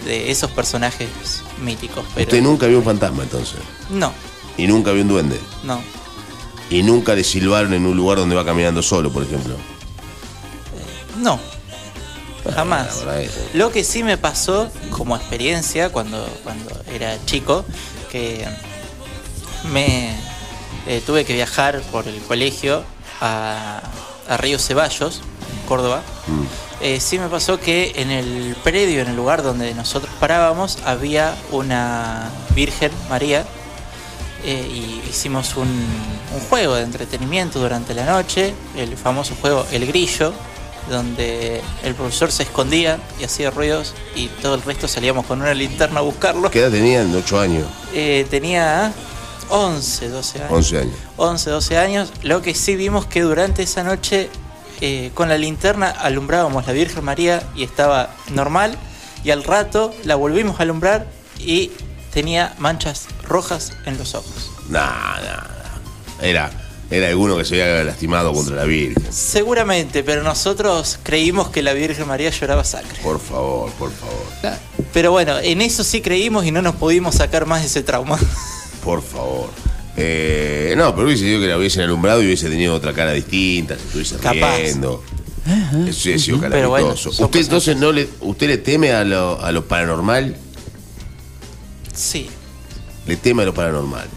[0.06, 1.08] de esos personajes
[1.62, 2.04] míticos.
[2.14, 3.60] Pero Usted nunca vio un fantasma, entonces.
[3.90, 4.12] no,
[4.56, 5.38] Y nunca vio un duende.
[5.62, 5.80] no.
[6.68, 9.56] Y nunca le silbaron en un lugar donde va caminando solo, por ejemplo.
[11.18, 11.38] No.
[12.54, 13.04] Jamás.
[13.54, 17.64] Lo que sí me pasó como experiencia cuando, cuando era chico,
[18.10, 18.46] que
[19.72, 20.14] me
[20.86, 22.82] eh, tuve que viajar por el colegio
[23.20, 23.80] a,
[24.28, 25.22] a Río Ceballos,
[25.68, 26.02] Córdoba.
[26.80, 31.34] Eh, sí me pasó que en el predio, en el lugar donde nosotros parábamos, había
[31.52, 33.44] una Virgen María
[34.44, 39.86] eh, y hicimos un, un juego de entretenimiento durante la noche, el famoso juego El
[39.86, 40.32] Grillo,
[40.90, 45.54] donde el profesor se escondía y hacía ruidos y todo el resto salíamos con una
[45.54, 46.50] linterna a buscarlo.
[46.50, 47.14] ¿Qué edad tenían?
[47.14, 47.66] ¿8 años?
[47.94, 48.92] Eh, tenía
[49.48, 50.52] 11, 12 años.
[50.52, 50.94] 11 años.
[51.16, 52.12] 11, 12 años.
[52.22, 54.28] Lo que sí vimos que durante esa noche
[54.80, 58.76] eh, con la linterna alumbrábamos la Virgen María y estaba normal.
[59.22, 61.06] Y al rato la volvimos a alumbrar
[61.38, 61.70] y
[62.12, 64.50] tenía manchas rojas en los ojos.
[64.68, 65.80] Nada, nada.
[66.20, 66.50] Era,
[66.90, 69.12] era alguno que se había lastimado contra la Virgen.
[69.12, 72.98] Seguramente, pero nosotros creímos que la Virgen María lloraba sangre.
[73.02, 74.56] Por favor, por favor.
[74.92, 78.18] Pero bueno, en eso sí creímos y no nos pudimos sacar más de ese trauma.
[78.84, 79.50] Por favor.
[79.96, 83.76] Eh, no, pero hubiese sido que la hubiesen alumbrado y hubiese tenido otra cara distinta,
[83.76, 84.56] se estuviese Capaz.
[84.56, 85.04] riendo.
[85.86, 87.34] Eso hubiese sido Pero bueno, ¿Usted cosas.
[87.34, 90.34] entonces no le, usted le teme a lo, a lo paranormal?
[91.94, 92.28] Sí.
[93.06, 94.08] Le teme a lo paranormal.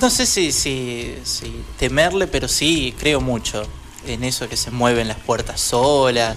[0.00, 3.62] No sé si, si, si temerle, pero sí creo mucho
[4.06, 6.36] en eso que se mueven las puertas solas.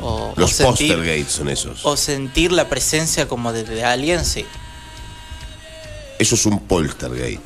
[0.00, 1.84] O, Los o sentir, postergates son esos.
[1.84, 4.44] o sentir la presencia como de, de alguien, sí.
[6.18, 7.40] Eso es un poltergate,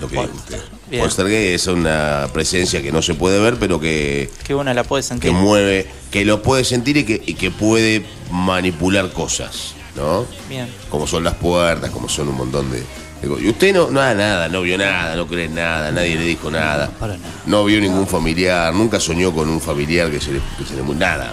[0.00, 0.62] lo que dice Polter, usted.
[0.90, 1.02] bien.
[1.02, 5.02] Poltergate es una presencia que no se puede ver, pero que, Que uno la puede
[5.02, 5.32] que sentir.
[5.32, 10.24] mueve, que lo puede sentir y que, y que puede manipular cosas, ¿no?
[10.48, 10.68] Bien.
[10.90, 12.84] Como son las puertas, como son un montón de,
[13.22, 16.24] Digo, Y usted no, nada, nada, no vio nada, no cree en nada, nadie le
[16.24, 16.88] dijo nada.
[16.98, 17.30] para nada.
[17.46, 20.82] No vio ningún familiar, nunca soñó con un familiar que se le, que se le
[20.82, 21.32] mu- Nada,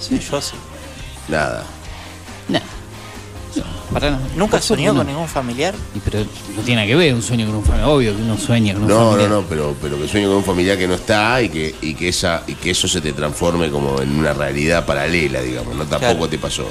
[0.00, 0.54] Sí, yo sí.
[1.28, 1.64] nada.
[2.48, 2.60] Nah.
[3.92, 4.22] Para nada.
[4.36, 5.74] ¿Nunca soñó con ningún familiar?
[5.94, 7.88] Y pero no tiene nada que ver un sueño con un familiar.
[7.90, 9.30] Obvio que uno sueña con un No, no, familiar.
[9.30, 12.08] no, pero, pero que sueño con un familiar que no está y que, y que
[12.08, 15.74] esa, y que eso se te transforme como en una realidad paralela, digamos.
[15.74, 16.28] No tampoco Claro.
[16.28, 16.66] te pasó.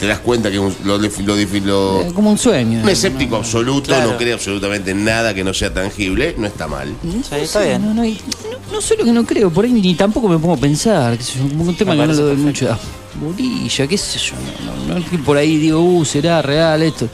[0.00, 2.82] Te das cuenta que un- lo, lo, lo- Eh, como un sueño.
[2.82, 4.12] un escéptico absoluto, Claro.
[4.12, 6.94] no cree absolutamente en nada que no sea tangible, no está mal.
[7.02, 7.82] No, Sí, está bien.
[7.84, 8.12] No, no, y
[8.50, 11.48] no, no solo que no creo, por ahí ni tampoco me pongo a pensar, yo,
[11.48, 12.66] como un tema que no parece doy perfecto.
[12.66, 12.78] mucha
[13.24, 14.34] bolilla, qué sé yo,
[14.66, 17.08] no, no, no es que por ahí digo, uh, será real esto.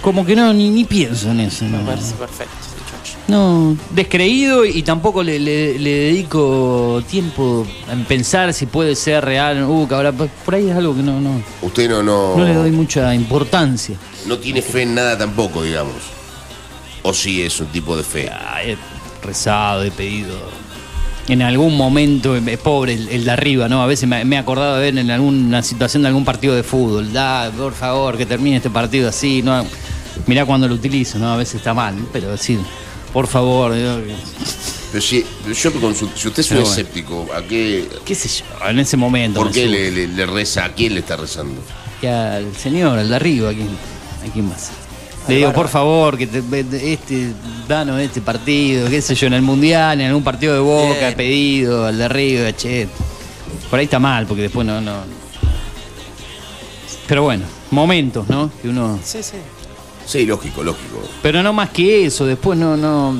[0.00, 1.78] Como que no, ni, ni pienso en eso, no.
[1.78, 2.54] Me parece perfecto.
[3.28, 3.32] Sí.
[3.32, 9.62] No, descreído y tampoco le, le- le dedico tiempo en pensar si puede ser real,
[9.64, 12.54] uh, que ahora por ahí es algo que no, no, Usted no, no, no le
[12.54, 13.96] doy mucha importancia.
[14.26, 15.94] no tiene fe en nada tampoco, digamos.
[17.02, 18.28] O sí es un tipo de fe.
[18.30, 18.76] Ah, he
[19.22, 20.34] rezado, he pedido.
[21.28, 23.82] En algún momento, eh, pobre el, el de arriba, ¿no?
[23.82, 26.62] A veces me, me he acordado de ver en alguna situación de algún partido de
[26.62, 27.12] fútbol.
[27.12, 29.64] Da, por favor, que termine este partido así, ¿no?
[30.26, 31.32] Mirá cuando lo utilizo, ¿no?
[31.32, 32.58] A veces está mal, pero decir,
[33.12, 33.96] por favor, digo,
[34.92, 36.80] Pero si, yo consulto, si usted es un Pero bueno.
[36.80, 39.40] escéptico, ¿a qué, qué sé yo, en ese momento.
[39.40, 39.72] ¿por me qué subo.
[39.72, 40.64] le, le- le reza?
[40.64, 41.60] ¿A quién le está rezando?
[42.02, 44.70] Y al señor, al de arriba, ¿a quién, a quién más?
[45.28, 46.42] Le digo, por favor, que te,
[46.92, 47.32] este,
[47.68, 51.14] danos este partido, qué sé yo, en el Mundial, en algún partido de Boca, Bien.
[51.14, 52.88] pedido, al de arriba, che.
[53.68, 55.02] Por ahí está mal, porque después no, no.
[57.06, 58.50] Pero bueno, momentos, ¿no?
[58.62, 58.98] Que uno.
[59.04, 59.36] Sí, sí.
[60.08, 61.02] Sí, lógico, lógico.
[61.22, 63.14] Pero no más que eso, después no, no.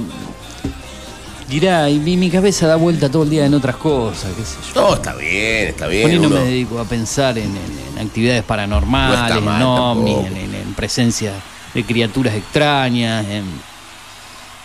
[1.48, 4.57] Dirá, y mi, mi cabeza da vuelta todo el día en otras cosas, qué sé
[4.74, 4.81] yo.
[4.83, 6.11] No, está bien, está Por bien.
[6.11, 9.66] ahí no uno- me dedico a pensar en, en- en actividades paranormales, No mal en
[9.66, 10.37] ovnis, tampoco.
[10.37, 11.33] en, en- en presencia
[11.74, 13.44] de criaturas extrañas, en...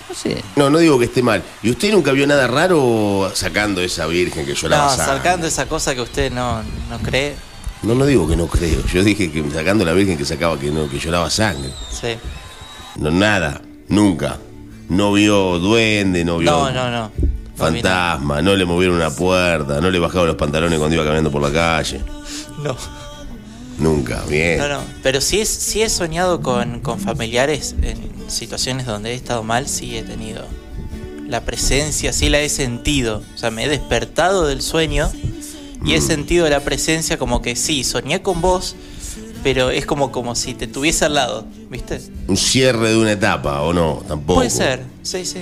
[0.10, 0.44] No sé.
[0.58, 1.42] No, no digo que esté mal.
[1.62, 5.96] ¿Y usted nunca vio nada raro sacando esa virgen que lloraba No, sacando esa cosa
[5.96, 7.36] que usted no, no cree.
[7.84, 8.86] No, no digo que no creo.
[8.86, 11.70] Yo dije que sacando la virgen que sacaba que no, que lloraba sangre.
[11.92, 12.16] Sí.
[12.98, 14.38] No, nada, nunca.
[14.90, 17.12] No vio duende, no vio No, no, no.
[17.56, 21.42] Fantasma, no le movieron una puerta, no le bajaron los pantalones cuando iba caminando por
[21.42, 22.02] la calle.
[22.64, 22.76] No,
[23.78, 24.58] Nunca, bien.
[24.58, 24.80] no, no.
[25.04, 27.98] Pero sí, es, sí he soñado con, con familiares en
[28.30, 30.46] situaciones donde he estado mal, sí he tenido
[31.28, 33.22] la presencia, sí la he sentido.
[33.36, 35.12] O sea, me he despertado del sueño
[35.86, 38.76] y he sentido la presencia como que sí, soñé con vos,
[39.44, 42.00] pero es como, como si te tuviese al lado, ¿viste?
[42.28, 44.02] Un cierre de una etapa, ¿o no?
[44.08, 44.36] Tampoco.
[44.40, 45.40] Puede ser, sí, sí.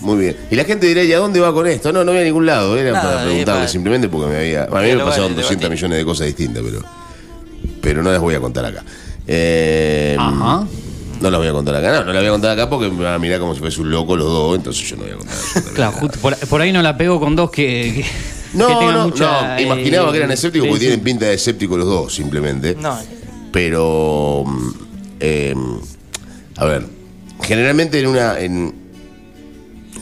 [0.00, 0.36] Muy bien.
[0.50, 1.92] Y la gente dirá, ¿y a dónde va con esto?
[1.92, 2.76] No, no voy a ningún lado.
[2.76, 4.64] Era Nada, para preguntarle para- simplemente porque me había.
[4.64, 5.70] A mí me pasaron vale, 200 debatir.
[5.70, 6.82] millones de cosas distintas, pero.
[7.80, 8.84] Pero no las voy a contar acá.
[9.28, 10.66] Eh, Ajá.
[11.20, 11.92] No las voy a contar acá.
[12.00, 13.80] No, no las voy a contar acá porque me van a mirar como si fuese
[13.80, 15.36] un loco los dos, entonces yo no voy a contar
[15.74, 18.02] Claro, justo por, por ahí no la pego con dos que...
[18.04, 19.56] que- que No, tengan no, mucha, no.
[19.58, 22.74] eh, Imaginaba que eran escépticos porque tienen pinta de escépticos los dos, simplemente.
[22.74, 22.98] No,
[23.52, 24.44] Pero.
[24.46, 24.68] mm,
[25.20, 25.54] eh,
[26.56, 26.86] a ver.
[27.42, 28.38] Generalmente en una.
[28.38, 28.74] En,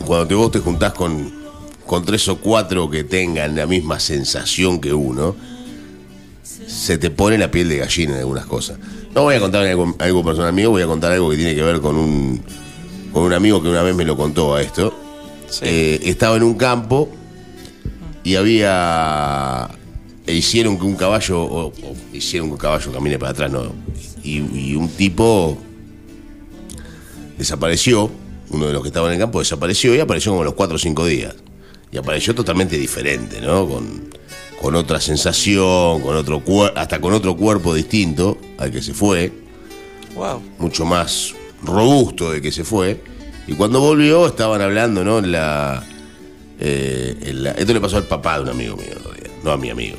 [0.04, 1.32] cuando te, vos te juntás con,
[1.86, 5.36] con tres o cuatro que tengan la misma sensación que uno,
[6.66, 8.78] se te pone la piel de gallina en algunas cosas.
[9.14, 11.62] No voy a contar algo, algo personal mío, voy a contar algo que tiene que
[11.62, 12.42] ver con un,
[13.12, 14.94] con un amigo que una vez me lo contó a esto.
[15.48, 15.60] sí.
[15.64, 17.10] Eh, estaba en un campo
[18.24, 19.68] y había.
[20.26, 21.42] e hicieron que un caballo.
[21.42, 23.72] O, o hicieron que un caballo camine para atrás, no.
[24.22, 25.58] Y, y un tipo
[27.38, 28.10] desapareció.
[28.50, 30.74] Uno de los que estaba en el campo desapareció y apareció como a los 4
[30.74, 31.34] o 5 días.
[31.92, 33.68] Y apareció totalmente diferente, ¿no?
[33.68, 34.10] Con,
[34.60, 36.42] con otra sensación, con otro
[36.74, 39.32] hasta con otro cuerpo distinto al que se fue
[40.14, 40.42] wow.
[40.58, 43.00] mucho más robusto de que se fue.
[43.46, 45.20] Y cuando volvió estaban hablando, ¿no?
[45.20, 45.84] La,
[46.60, 48.94] eh, esto le pasó al papá de un amigo mío,
[49.42, 49.96] no a mi amigo.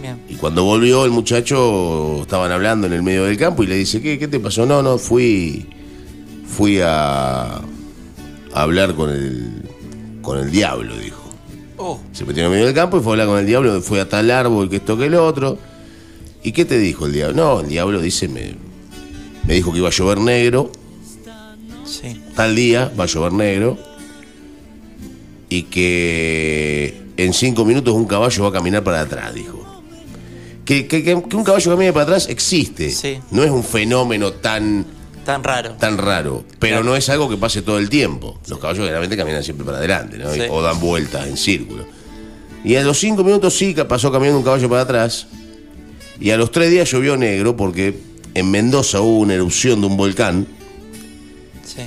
[0.00, 0.20] Bien.
[0.28, 4.00] Y cuando volvió el muchacho, estaban hablando en el medio del campo y le dice,
[4.00, 4.64] ¿qué, qué te pasó?
[4.66, 5.66] No, no, fui,
[6.46, 7.62] fui a, a
[8.54, 9.62] hablar con el,
[10.22, 11.22] con el diablo, dijo.
[11.76, 13.80] Oh, Se metió en el medio del campo y fue a hablar con el diablo,
[13.82, 15.58] fue a tal árbol, que esto, que el otro.
[16.42, 17.34] ¿Y qué te dijo el diablo?
[17.36, 18.54] No, el diablo dice, me,
[19.46, 20.70] me dijo que iba a llover negro,
[21.84, 22.20] sí.
[22.36, 23.78] tal día va a llover negro,
[25.56, 29.60] y que en cinco minutos un caballo va a caminar para atrás, dijo.
[30.64, 33.18] Que, que- que- que un caballo camine para atrás existe, Sí.
[33.30, 34.84] no es un fenómeno tan,
[35.24, 35.72] Tan raro.
[35.78, 36.84] tan raro, pero Claro.
[36.84, 38.40] no es algo que pase todo el tiempo.
[38.48, 40.32] Los caballos generalmente caminan siempre para adelante, ¿no?
[40.32, 40.40] Sí.
[40.50, 41.86] o dan vueltas en círculo.
[42.64, 45.26] Y a los cinco minutos sí pasó caminando un caballo para atrás.
[46.18, 47.98] Y a los tres días llovió negro porque
[48.34, 50.46] en Mendoza hubo una erupción de un volcán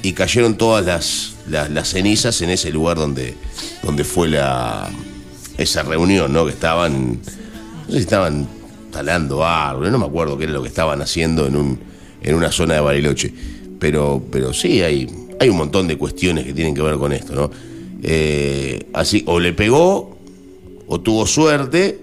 [0.02, 3.36] Y cayeron todas las, las, las cenizas en ese lugar donde,
[3.84, 4.90] donde fue la
[5.58, 6.46] esa reunión, ¿no?
[6.46, 8.48] Que estaban, no sé si estaban
[8.92, 11.80] talando árboles, no me acuerdo qué era lo que estaban haciendo en, un,
[12.22, 13.34] en una zona de Bariloche.
[13.80, 15.08] Pero, pero sí, hay,
[15.40, 17.52] hay un montón de cuestiones que tienen que ver con esto, ¿no?
[18.04, 20.18] Eh, así, o le pegó,
[20.88, 22.00] o tuvo suerte,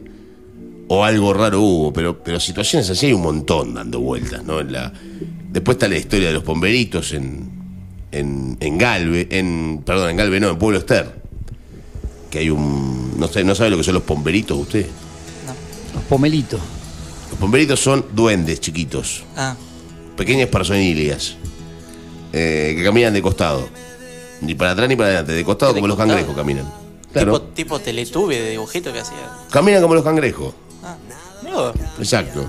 [0.88, 4.60] o algo raro hubo, pero, pero situaciones así hay un montón dando vueltas, ¿no?
[4.60, 4.92] En la,
[5.50, 7.53] después está la historia de los bomberitos en,
[8.18, 11.22] en, en Galve, en, perdón, en Galve no, en Pueblo Ester.
[12.30, 14.86] Que hay un, no sé, no sabe lo que son los pomberitos usted.
[15.94, 16.60] Los pomelitos.
[17.30, 19.54] Los pomberitos son duendes chiquitos, Ah,
[20.16, 21.36] pequeñas personillas,
[22.32, 23.68] eh, que caminan de costado.
[24.40, 26.64] Ni para atrás ni para adelante, de costado ¿De como los cangrejos caminan.
[26.64, 29.16] tipo, Claro, tipo teletube de dibujito que hacía.
[29.50, 30.54] caminan como los cangrejos.
[30.82, 30.96] Ah,
[31.42, 31.74] vos.
[31.98, 32.44] Exacto.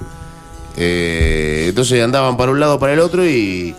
[0.78, 3.74] Eh, entonces andaban para un lado para el otro y,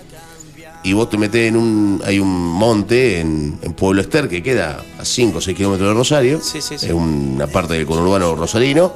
[0.88, 2.00] y vos te metés en un.
[2.04, 5.94] Hay un monte en, en Pueblo Ester que queda a 5 o 6 kilómetros de
[5.94, 6.40] Rosario.
[6.40, 6.86] Sí, sí, sí.
[6.86, 8.92] Es una parte del conurbano rosarino.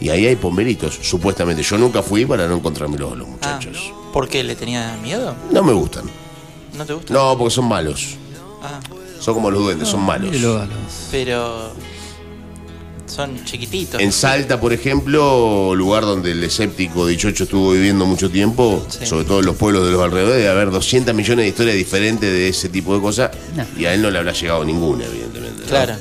[0.00, 1.62] Y ahí hay pomberitos, supuestamente.
[1.62, 3.92] Yo nunca fui para no encontrarme los, los Ah, muchachos.
[4.12, 5.34] ¿Por qué le tenía miedo?
[5.50, 6.04] No me gustan.
[6.76, 7.12] ¿No te gusta?
[7.12, 8.16] No, porque son malos.
[8.62, 8.78] Ah,
[9.20, 10.30] Son como los duendes, son malos.
[11.10, 11.72] Pero
[13.08, 14.00] son chiquititos.
[14.00, 19.06] En Salta, por ejemplo, lugar donde el escéptico Dichocho estuvo viviendo mucho tiempo, Sí.
[19.06, 22.30] sobre todo en los pueblos de los alrededores, debe haber 200 millones de historias diferentes
[22.30, 23.64] de ese tipo de cosas, No.
[23.78, 25.62] y a él no le habrá llegado ninguna, evidentemente.
[25.62, 25.68] ¿no?
[25.68, 25.94] Claro.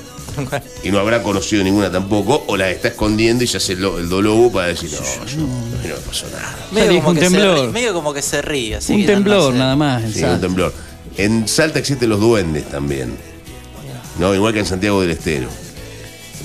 [0.84, 3.97] Y no habrá conocido ninguna tampoco, o las está escondiendo y se hace el, do-
[3.97, 5.47] el dolobo para decir, no, yo, no
[5.84, 6.55] me pasó nada.
[6.72, 7.58] medio, como un que se temblor.
[7.58, 8.76] ríe- medio como que se ríe.
[8.76, 10.03] Así un temblor nada más.
[10.03, 10.36] en Sí, Salta.
[10.36, 10.74] un temblor.
[11.18, 13.18] En Salta existen los duendes también,
[14.20, 14.36] ¿no?
[14.36, 15.47] Igual que en Santiago del Estero.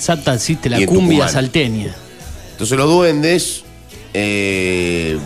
[0.03, 1.29] Salta existe la cumbia Tucumán.
[1.33, 1.95] salteña.
[2.53, 3.63] Entonces los duendes,
[4.15, 5.17] eh,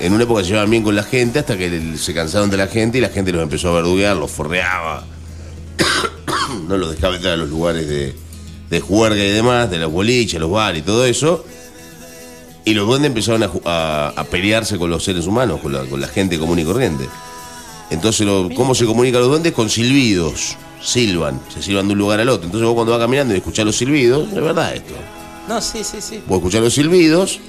[0.00, 2.68] en una época se llevaban bien con la gente hasta que se cansaron de la
[2.68, 5.04] gente y la gente los empezó a verduguear, los forreaba,
[6.68, 8.14] no los dejaba entrar a los lugares de,
[8.70, 11.44] de juerga y demás, de los boliches, los bares y todo eso.
[12.64, 15.84] Y los duendes empezaron a, ju- a- a pelearse con los seres humanos, con la,
[15.84, 17.06] con la gente común y corriente.
[17.90, 19.52] Entonces, lo- ¿cómo se comunican los duendes?
[19.52, 20.56] Con silbidos.
[20.82, 22.46] Silban, se silban de un lugar al otro.
[22.46, 24.94] Entonces vos cuando vas caminando y escuchás los silbidos, es verdad esto.
[25.48, 26.22] No, sí, sí, sí.
[26.26, 27.40] Vos escuchás los silbidos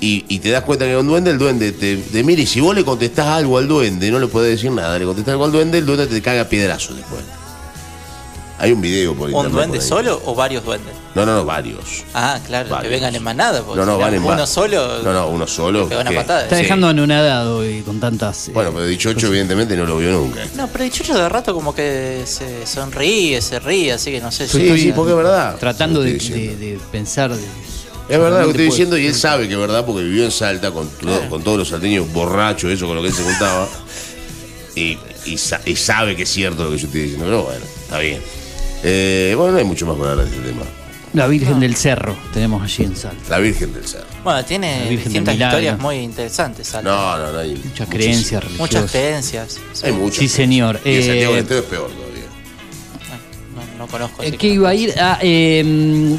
[0.00, 2.46] y, y te das cuenta que es un duende, el duende te, te mira y
[2.46, 5.44] si vos le contestás algo al duende, no le podés decir nada, le contestás algo
[5.44, 7.22] al duende, el duende te caga a piedrazos después.
[8.60, 9.88] Hay un video por ¿Un duende por ahí.
[9.88, 10.92] solo o varios duendes?
[11.14, 12.04] No, no, no, varios.
[12.12, 12.82] Ah, claro, Varios.
[12.90, 13.62] que vengan en manada.
[13.62, 15.02] porque No, no, si van en Uno solo.
[15.02, 15.84] No, no, uno solo.
[15.84, 16.16] te pega una ¿qué?
[16.16, 16.42] patada.
[16.42, 16.62] Está Sí.
[16.62, 18.48] dejando anonadado y con tantas.
[18.48, 20.40] eh, Bueno, pero Dichocho evidentemente no lo vio nunca.
[20.56, 24.48] No, pero Dichocho de rato como que se sonríe, se ríe, así que no sé
[24.48, 24.78] Sí, si.
[24.80, 25.56] sí, porque es verdad.
[25.58, 27.30] tratando de, pensar.
[27.34, 27.40] de-
[28.08, 30.24] Es verdad lo que estoy puede- diciendo y él sabe que es verdad porque vivió
[30.24, 30.88] en Salta con,
[31.30, 33.68] con todos los salteños borrachos, eso con lo que él se contaba.
[34.74, 34.96] Y,
[35.26, 37.98] y sa- y sabe que es cierto lo que yo estoy diciendo, pero bueno, está
[37.98, 38.20] bien.
[38.82, 40.62] Eh, bueno, no hay mucho más para hablar de este tema.
[41.14, 43.30] La Virgen del Cerro tenemos allí en Salta.
[43.30, 44.04] La Virgen del Cerro.
[44.22, 46.68] Bueno, tiene distintas historias muy interesantes.
[46.68, 46.88] Salta.
[46.90, 47.56] No, no, no hay.
[47.64, 48.74] Muchas creencias religiosas.
[48.82, 49.58] Muchas creencias.
[49.72, 50.18] Sí, Hay muchas.
[50.18, 50.80] Sí, señor.
[50.84, 52.24] Y en Santiago Eh, del Estero es peor todavía.
[53.56, 54.22] No, no conozco.
[54.22, 55.18] Eh, así ¿Qué que- iba a ir a.?
[55.22, 55.62] eh,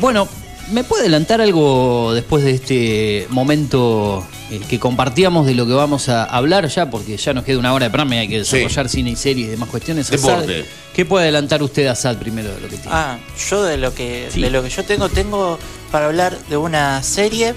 [0.01, 0.27] bueno,
[0.71, 6.09] ¿me puede adelantar algo después de este momento eh, que compartíamos de lo que vamos
[6.09, 6.89] a hablar ya?
[6.89, 8.57] Porque ya nos queda una hora de programa y hay que Sí.
[8.57, 10.09] desarrollar cine y series y demás cuestiones.
[10.09, 10.65] Deporte.
[10.93, 12.91] ¿Qué puede adelantar usted, Asad, primero de lo que tiene?
[12.91, 13.17] Ah,
[13.49, 14.41] yo de lo que Sí.
[14.41, 15.57] de lo que yo tengo tengo
[15.91, 17.53] para hablar de una serie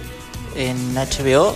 [0.56, 1.54] en HBO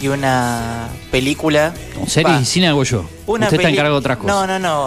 [0.00, 1.74] y una película.
[2.06, 3.08] Series y cine hago yo.
[3.26, 4.34] una usted está encargado de otras cosas.
[4.36, 4.86] No, no, no.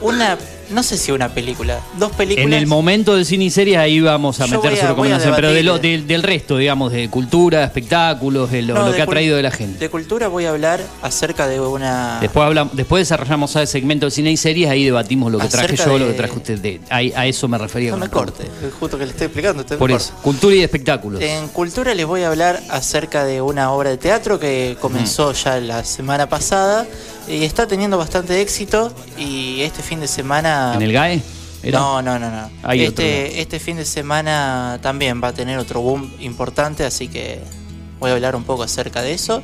[0.00, 0.36] Una
[0.70, 2.46] no sé si una película, dos películas.
[2.46, 4.92] En el momento del cine y series ahí vamos a Yo meter voy su a-
[4.92, 5.98] voy a recomendación, pero de lo- debatir.
[6.00, 9.10] del, del resto, digamos, de cultura, espectáculos, de lo, No, lo de que ha cul-
[9.10, 9.78] traído de la gente.
[9.78, 13.70] De cultura voy a hablar acerca de una Después hablamos, después desarrollamos ¿sabes?
[13.70, 16.16] segmento de cine y series, ahí debatimos lo que traje Acerca yo, lo de- que
[16.16, 16.58] traje usted.
[16.58, 17.90] De- ahí- a eso me refería.
[17.90, 20.04] no con me el corte, es justo que le estoy explicando, usted me Por corta.
[20.04, 21.20] eso, cultura y espectáculos.
[21.22, 25.58] En Cultura les voy a hablar acerca de una obra de teatro que comenzó ya
[25.60, 26.86] la semana pasada
[27.28, 30.72] y está teniendo bastante éxito y este fin de semana...
[30.74, 31.22] ¿En el GAE?
[31.62, 31.78] ¿Era?
[31.80, 32.50] No, no, no, no.
[32.62, 37.40] Hay este, este fin de semana también va a tener otro boom importante, así que
[37.98, 39.42] voy a hablar un poco acerca de eso.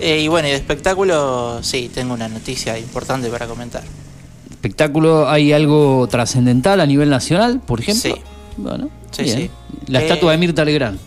[0.00, 3.82] Eh, y bueno, y de espectáculo, sí, tengo una noticia importante para comentar.
[4.50, 8.14] ¿Espectáculo hay algo trascendental a nivel nacional, por ejemplo?
[8.16, 8.20] Sí.
[8.56, 9.50] Bueno, Sí, sí.
[9.86, 10.98] La Eh, estatua de Mirta Legrand.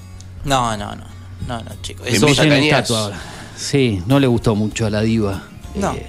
[0.46, 1.04] No, no, no,
[1.48, 2.08] no, no, chicos.
[2.08, 2.60] Eso Cañas.
[2.64, 3.20] estatua ahora.
[3.58, 5.44] Sí, no le gustó mucho a la diva.
[5.78, 6.06] No, eh,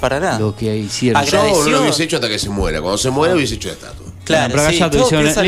[0.00, 0.38] para nada.
[0.38, 1.24] lo que hicieron.
[1.24, 2.80] Yo no lo hubiese hecho hasta que se muera.
[2.80, 4.06] Cuando se muera hubiese hecho la estatua.
[4.24, 4.98] Claro, Pero a sí, Gallardo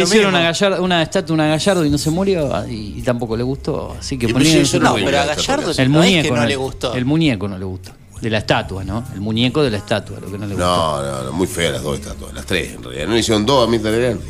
[0.03, 3.03] hicieron, le una, Gallardo- una estatua a una Gallardo y no se murió y, y
[3.03, 3.95] tampoco le gustó.
[3.99, 6.41] Así que ponían eso No, bueno, pero a Gallardo el no es muñeco que no
[6.43, 6.95] no le gustó.
[6.95, 7.93] El muñeco no le gustó.
[8.20, 9.05] De la estatua, ¿no?
[9.14, 10.66] El muñeco de la estatua, lo que no le gustó.
[10.66, 13.07] No, no, no, muy feas las dos estatuas, las tres en realidad.
[13.09, 14.20] ¿No le hicieron dos a Mirta Legrand?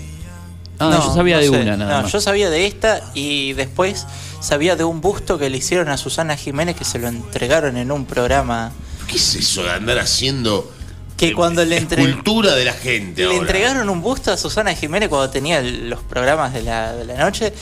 [0.78, 1.60] Ah, yo sabía no de sé.
[1.60, 2.12] una nada No, más.
[2.12, 4.06] yo sabía de esta y después
[4.40, 7.92] sabía de un busto que le hicieron a Susana Jiménez que se lo entregaron en
[7.92, 8.72] un programa.
[9.12, 10.70] ¿Qué es eso de andar haciendo
[11.16, 13.38] Que eh, cuando le entre- escultura de la gente Le ahora?
[13.38, 17.52] entregaron un busto a Susana Jiménez cuando tenía los programas de la, de la noche.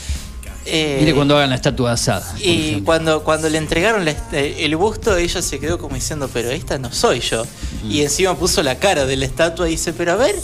[0.65, 2.35] Eh, Mire cuando hagan la estatua asada.
[2.39, 6.51] Y cuando, cuando le entregaron la eh, el busto, ella se quedó como diciendo, pero
[6.51, 7.45] esta no soy yo.
[7.83, 7.91] Mm.
[7.91, 10.35] Y encima puso la cara de la estatua y dice, pero a ver,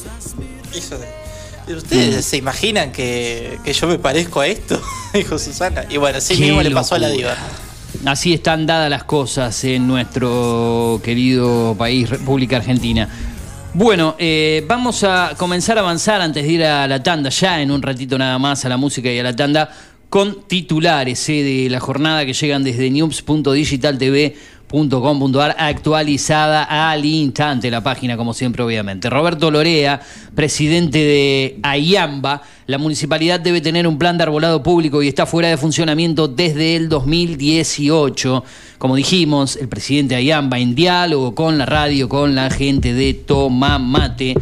[1.68, 2.22] de- ¿ustedes Mm.
[2.30, 4.82] se imaginan que, que yo me parezco a esto?
[5.14, 5.86] Dijo Susana.
[5.90, 7.36] Y bueno, así Qué mismo le pasó a la diva.
[8.06, 13.10] Así están dadas las cosas en nuestro querido país, República Argentina.
[13.74, 17.72] Bueno, eh, vamos a comenzar a avanzar antes de ir a la tanda, ya en
[17.72, 19.70] un ratito nada más a la música y a la tanda,
[20.10, 22.90] con titulares eh, de la jornada que llegan desde
[24.72, 29.10] news.digitaltv.com.ar actualizada al instante la página como siempre obviamente.
[29.10, 30.02] Roberto Lorea,
[30.36, 35.50] presidente de Ayamba, la municipalidad debe tener un plan de arbolado público y está fuera
[35.50, 38.44] de funcionamiento desde el 2018.
[38.78, 43.14] Como dijimos, el presidente de Ayamba en diálogo con la radio, con la gente de
[43.14, 44.36] Tomamate.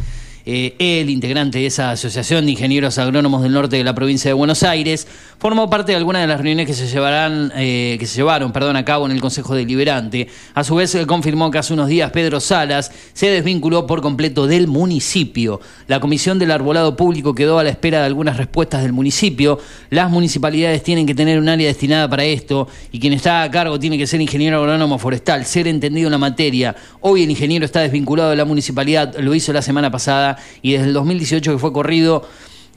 [0.48, 4.34] Eh, el integrante de esa Asociación de Ingenieros Agrónomos del Norte de la provincia de
[4.34, 5.08] Buenos Aires,
[5.40, 8.76] formó parte de algunas de las reuniones que se llevarán, eh, que se llevaron, perdón,
[8.76, 10.28] a cabo en el Consejo Deliberante.
[10.54, 14.46] A su vez, eh, confirmó que hace unos días Pedro Salas se desvinculó por completo
[14.46, 15.62] del municipio.
[15.88, 19.58] La Comisión del Arbolado Público quedó a la espera de algunas respuestas del municipio.
[19.90, 23.80] Las municipalidades tienen que tener un área destinada para esto y quien está a cargo
[23.80, 26.76] tiene que ser ingeniero agrónomo forestal, ser entendido en la materia.
[27.02, 30.88] Hoy el ingeniero está desvinculado de la municipalidad, lo hizo la semana pasada y desde
[30.88, 32.28] el 2018 que fue corrido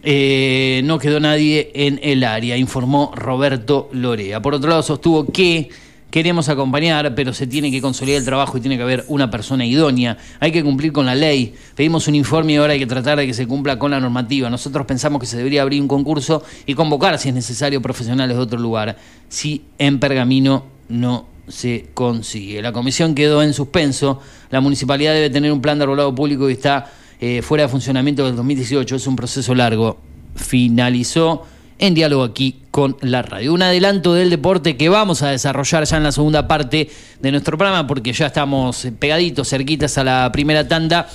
[0.03, 4.41] eh, no quedó nadie en el área, informó Roberto Lorea.
[4.41, 5.71] Por otro lado, sostuvo que
[6.11, 9.67] queremos acompañar, pero se tiene que consolidar el trabajo y tiene que haber una persona
[9.67, 10.17] idónea.
[10.41, 11.55] Hay que cumplir con la ley.
[11.75, 14.49] Pedimos un informe y ahora hay que tratar de que se cumpla con la normativa.
[14.49, 18.43] Nosotros pensamos que se debería abrir un concurso y convocar, si es necesario, profesionales de
[18.43, 18.97] otro lugar.
[19.29, 22.63] Si en Pergamino no se consigue.
[22.63, 24.21] La comisión quedó en suspenso.
[24.51, 26.91] La municipalidad debe tener un plan de arbolado público y está
[27.21, 28.97] eh, fuera de funcionamiento del 2018.
[28.97, 29.99] Es un proceso largo.
[30.35, 31.45] Finalizó
[31.79, 33.55] en diálogo aquí con la radio.
[33.55, 36.91] Un adelanto del deporte que vamos a desarrollar ya en la segunda parte
[37.21, 41.09] de nuestro programa porque ya estamos pegaditos, cerquitas a la primera tanda.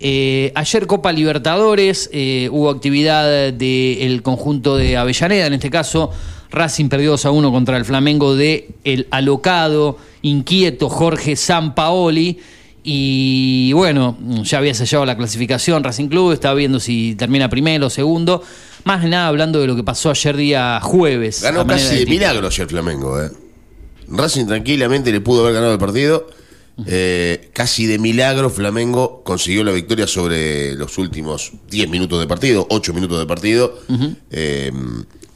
[0.00, 6.12] Eh, ayer Copa Libertadores, eh, hubo actividad del conjunto de Avellaneda, en este caso
[6.50, 12.38] Racing perdió 2 a 1 contra el Flamengo de el alocado, inquieto Jorge Sampaoli.
[12.82, 17.90] Y bueno, ya había sellado la clasificación Racing Club, estaba viendo si termina primero o
[17.90, 18.42] segundo.
[18.84, 21.42] Más nada hablando de lo que pasó ayer día jueves.
[21.42, 23.30] Ganó casi de milagro ayer Flamengo, ¿eh?
[24.08, 26.26] Racing tranquilamente le pudo haber ganado el partido.
[26.86, 32.66] Eh, casi de milagro Flamengo consiguió la victoria sobre los últimos 10 minutos de partido,
[32.70, 33.78] 8 minutos de partido.
[34.30, 34.72] Eh,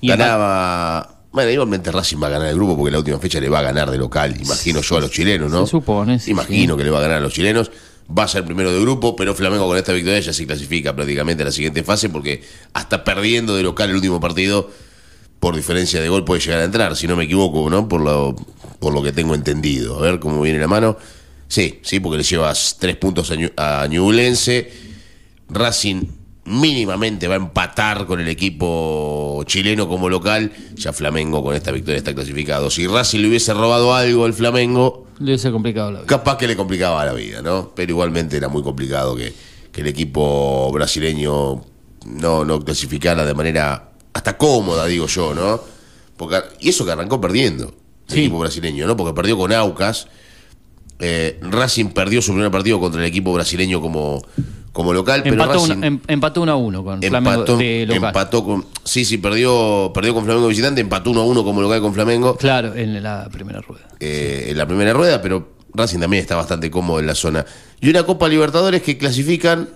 [0.01, 1.12] ganaba.
[1.33, 3.63] Bueno, igualmente Racing va a ganar el grupo porque la última fecha le va a
[3.63, 5.65] ganar de local, imagino yo a los chilenos, ¿no?
[5.65, 6.79] Se supone, sí, Imagino sí.
[6.79, 7.71] que le va a ganar a los chilenos.
[8.17, 11.43] Va a ser primero de grupo, pero Flamengo con esta victoria ya se clasifica prácticamente
[11.43, 12.43] a la siguiente fase porque
[12.75, 14.71] hasta perdiendo de local el último partido,
[15.41, 17.89] por diferencia de gol puede llegar a entrar, si no me equivoco, ¿no?
[17.89, 18.37] Por lo,
[18.81, 19.99] por lo que tengo entendido.
[19.99, 20.99] A ver cómo viene la mano.
[21.49, 24.71] Sí, sí, porque le llevas tres puntos a, Ñu- a Ñublense.
[25.49, 26.03] Racing
[26.45, 30.53] mínimamente va a empatar con el equipo chileno como local.
[30.75, 32.71] Ya Flamengo con esta victoria está clasificado.
[32.71, 36.07] Si Racing le hubiese robado algo al Flamengo, Le hubiese complicado la vida.
[36.09, 37.73] capaz que le complicaba la vida, ¿no?
[37.75, 39.33] Pero igualmente era muy complicado que,
[39.71, 41.63] que el equipo brasileño
[42.07, 45.61] no, no clasificara de manera hasta cómoda, digo yo, ¿no?
[46.17, 47.75] Porque, y eso que arrancó perdiendo
[48.09, 48.21] el Sí.
[48.23, 48.97] equipo brasileño, ¿no?
[48.97, 50.09] Porque perdió con Aucas.
[50.99, 54.23] Eh, Racing perdió su primer partido contra el equipo brasileño como,
[54.73, 58.05] como local, pero Empató, Racing em- empató 1 a 1 con Flamengo empató, de local.
[58.09, 58.67] empató con.
[58.85, 62.37] Sí, sí, perdió, perdió con Flamengo visitante, empató 1 a 1 como local con Flamengo
[62.37, 63.87] Claro, en la primera rueda.
[64.01, 67.45] eh, en la primera rueda, pero Racing también está bastante cómodo en la zona.
[67.81, 69.69] Y una Copa Libertadores que clasifican,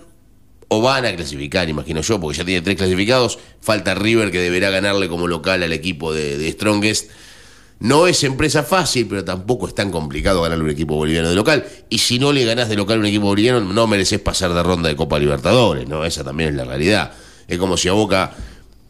[0.69, 3.39] o van a clasificar, imagino yo, porque ya tiene tres clasificados.
[3.61, 7.09] Falta River que deberá ganarle como local al equipo de, de Strongest.
[7.79, 11.65] No es empresa fácil, pero tampoco es tan complicado ganarle un equipo boliviano de local.
[11.89, 14.63] Y si no le ganás de local a un equipo boliviano, no mereces pasar de
[14.63, 16.03] ronda de Copa Libertadores, ¿no?
[16.03, 17.11] Esa también es la realidad.
[17.47, 18.33] Es como si a Boca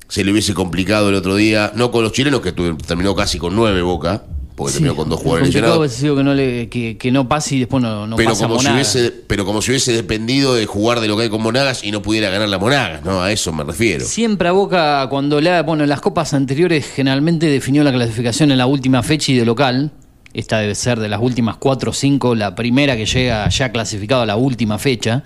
[0.07, 3.55] se le hubiese complicado el otro día, no con los chilenos, que terminó casi con
[3.55, 4.23] nueve Boca,
[4.57, 5.93] porque Sí, terminó con dos jugadores lesionados.
[6.01, 8.67] que no, le, que, que no pase y después no, no Pero pasa como, si
[8.69, 11.91] hubiese, pero como si hubiese dependido de jugar de lo que hay con Monagas y
[11.91, 13.21] no pudiera ganar la Monagas, ¿no?
[13.21, 14.03] A eso me refiero.
[14.03, 18.57] Siempre a Boca, cuando la, bueno, en las copas anteriores generalmente definió la clasificación en
[18.57, 19.91] la última fecha y de local.
[20.33, 24.23] Esta debe ser de las últimas cuatro o cinco, la primera que llega ya clasificado
[24.23, 25.23] a la última fecha.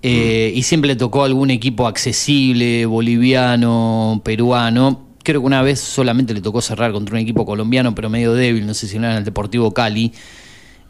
[0.00, 5.07] Eh, Y siempre le tocó algún equipo accesible, boliviano, peruano.
[5.28, 8.66] Creo que una vez solamente le tocó cerrar contra un equipo colombiano, pero medio débil,
[8.66, 10.10] no sé si era en el Deportivo Cali.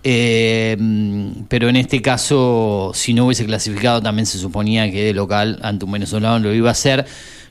[0.04, 0.76] Eh,
[1.48, 5.84] pero en este caso, si no hubiese clasificado, también se suponía que de local ante
[5.84, 7.04] un venezolano lo iba a hacer.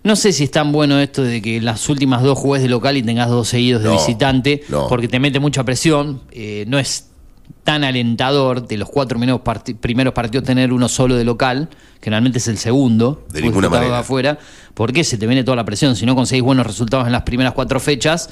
[0.06, 2.96] No sé si es tan bueno esto de que las últimas dos juegues de local
[2.96, 4.88] y tengas dos seguidos de No, visitante, no.
[4.88, 6.22] porque te mete mucha presión.
[6.32, 7.10] Eh, no es
[7.64, 11.70] tan alentador de los cuatro primeros, parti- primeros partidos tener uno solo de local,
[12.02, 14.00] generalmente es el segundo, De ninguna manera.
[14.00, 14.38] afuera,
[14.74, 15.96] porque se te viene toda la presión.
[15.96, 18.30] Si no conseguís buenos resultados en las primeras cuatro fechas,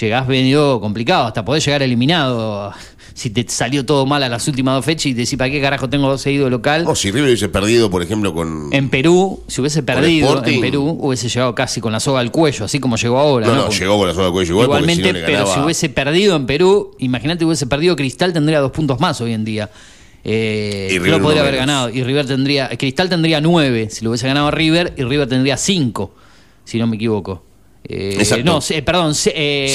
[0.00, 2.72] llegás medio complicado, hasta podés llegar eliminado
[3.16, 5.88] si te salió todo mal a las últimas dos fechas y decís, ¿para qué carajo
[5.88, 6.84] tengo dos seguidos de local?
[6.84, 8.68] No, si River hubiese perdido, por ejemplo, con.
[8.72, 12.66] En Perú, si hubiese perdido en Perú, hubiese llegado casi con la soga al cuello,
[12.66, 13.46] así como llegó ahora.
[13.46, 13.62] no, ¿no?
[13.64, 15.60] no, llegó con la soga de cuello igual, Igualmente, porque si no le pero si
[15.60, 19.70] hubiese perdido en Perú, imagínate hubiese perdido Cristal, tendría dos puntos más hoy en día.
[20.22, 21.66] Eh, Y no River podría uno haber menos.
[21.66, 21.88] ganado.
[21.88, 22.68] Y River tendría.
[22.68, 26.14] Cristal tendría nueve si lo hubiese ganado River, y River tendría cinco,
[26.64, 27.45] si no me equivoco.
[27.88, 29.68] Eh, no, se- perdón, se- eh,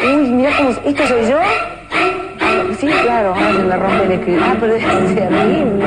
[0.03, 1.39] Uy, mira cómo, ¿esto soy yo?
[1.39, 4.45] Ah, sí, claro, ahora se me rompe el equilibrio.
[4.45, 4.83] Ah, pero es
[5.15, 5.85] terrible.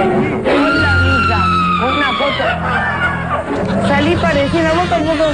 [0.51, 1.41] Hola, mija,
[1.87, 3.89] una foto.
[3.89, 5.25] Salí parecida, vos tampoco.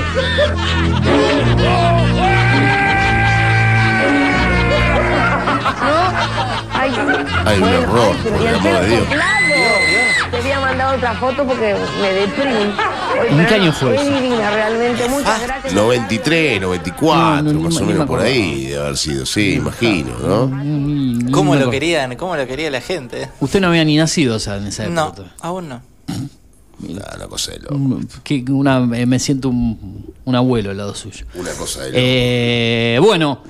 [5.87, 6.56] ¿No?
[6.87, 9.09] Ay, Ay, un error, ay, pero por y el amor de pelo Dios.
[10.31, 12.75] Te había mandado otra foto porque me deprimo.
[13.21, 14.11] Oye, ¿En qué año fue Es eso?
[14.15, 15.09] divina, realmente.
[15.09, 15.73] Muchas gracias.
[15.73, 18.29] 93, 94, No, no, más o me- menos me por acordaba.
[18.29, 21.31] ahí de haber sido, sí, imagino, ¿no?
[21.33, 22.17] ¿Cómo lo querían?
[22.17, 23.29] ¿Cómo lo quería la gente?
[23.41, 25.01] Usted no había ni nacido o sea, en esa época.
[25.17, 25.83] No, aún no.
[26.09, 27.75] Ah, Una cosa de loco.
[27.75, 31.25] Un- que una, eh, me siento un, un abuelo al lado suyo.
[31.35, 31.99] Una cosa de loco.
[32.01, 33.43] Eh, bueno,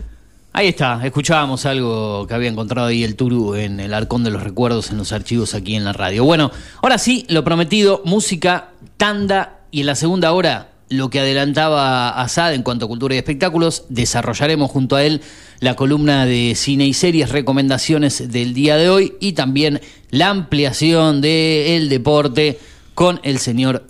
[0.57, 1.01] ahí está.
[1.05, 4.97] Escuchábamos algo que había encontrado ahí el Turu en el Arcón de los Recuerdos en
[4.97, 6.25] los archivos aquí en la radio.
[6.25, 6.51] Bueno,
[6.83, 12.55] ahora sí, lo prometido, música, tanda y en la segunda hora lo que adelantaba Asad
[12.55, 15.21] en cuanto a cultura y espectáculos, desarrollaremos junto a él
[15.61, 19.81] la columna de cine y series, recomendaciones del día de hoy y también
[20.11, 22.59] la ampliación del deporte
[22.95, 23.87] con el señor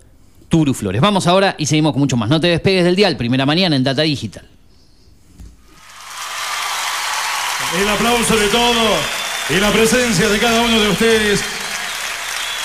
[0.49, 1.01] Turu Flores.
[1.01, 2.29] Vamos ahora y seguimos con mucho más.
[2.29, 4.56] No te despegues del dial, primera mañana en Data Digital.
[7.75, 8.99] El aplauso de todos
[9.51, 11.41] y la presencia de cada uno de ustedes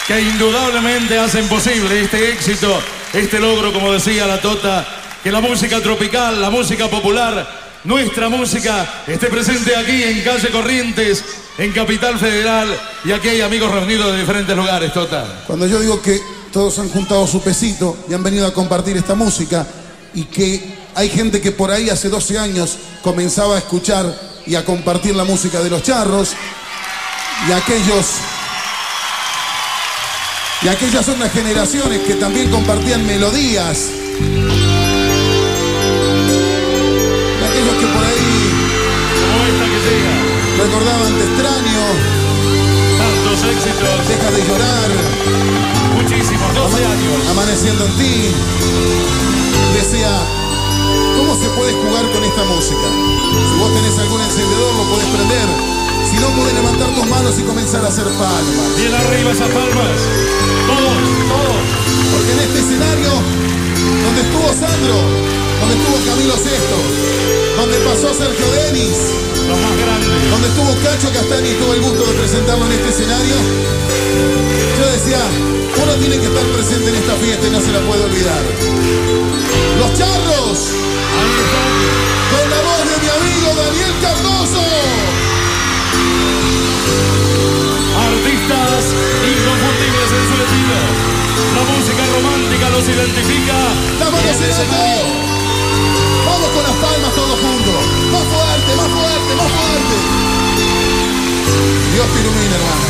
[0.08, 2.80] que indudablemente hacen posible este éxito,
[3.12, 4.88] este logro, como decía la Tota,
[5.24, 11.24] que la música tropical, la música popular, nuestra música esté presente aquí en Calle Corrientes,
[11.58, 12.70] en Capital Federal,
[13.04, 15.44] y aquí hay amigos reunidos de diferentes lugares, Tota.
[15.48, 16.22] Cuando yo digo que
[16.54, 19.66] todos han juntado su pesito y han venido a compartir esta música
[20.14, 24.66] y que hay gente que por ahí hace 12 años comenzaba a escuchar y a
[24.66, 26.36] compartir la música de los charros
[27.48, 28.06] y aquellos
[30.64, 33.90] y aquellas otras generaciones que también compartían melodías
[37.40, 38.54] y aquellos que por ahí
[39.22, 40.14] Como esta que llega,
[40.64, 41.84] recordaban te extraño,
[42.98, 44.90] tantos éxitos, deja de llorar.
[45.96, 47.30] muchísimos, 12 años.
[47.32, 48.32] amaneciendo en ti.
[49.74, 50.41] Decía,
[51.18, 52.88] ¿cómo se puede jugar con esta música?
[53.50, 55.48] Si vos tenés algún encendedor, lo podés prender.
[56.10, 58.76] Si no, podés levantar tus manos y comenzar a hacer palmas.
[58.78, 59.98] Bien arriba esas palmas,
[60.68, 60.98] todos,
[61.30, 61.62] todos.
[62.12, 63.12] Porque en este escenario,
[64.04, 66.78] donde estuvo Sandro, donde estuvo Camilo Sesto,
[67.58, 68.98] donde pasó Sergio Denis,
[69.48, 70.32] Los más grandes.
[70.32, 73.36] donde estuvo Cacho Castañi y tuve el gusto de presentarlo en este escenario.
[74.80, 75.22] Yo decía,
[75.78, 78.42] uno tiene que estar presente en esta fiesta y no se la puede olvidar.
[79.78, 80.58] Los charros,
[82.32, 84.66] con la voz de mi amigo Daniel Cardoso.
[88.02, 88.82] Artistas
[89.22, 90.80] inconfundibles en su estilo.
[91.56, 93.58] La música romántica los identifica.
[94.00, 95.31] ¡La en el.
[96.26, 97.80] Vamos con las palmas todos juntos.
[98.12, 99.96] Más fuerte, más fuerte, más fuerte.
[101.94, 102.88] Dios te ilumine, hermano.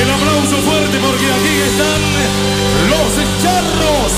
[0.00, 2.00] El aplauso fuerte porque aquí están
[2.90, 3.08] los
[3.42, 4.12] charros.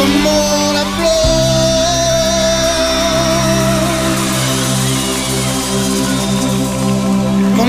[0.00, 1.20] como la flor
[7.56, 7.68] con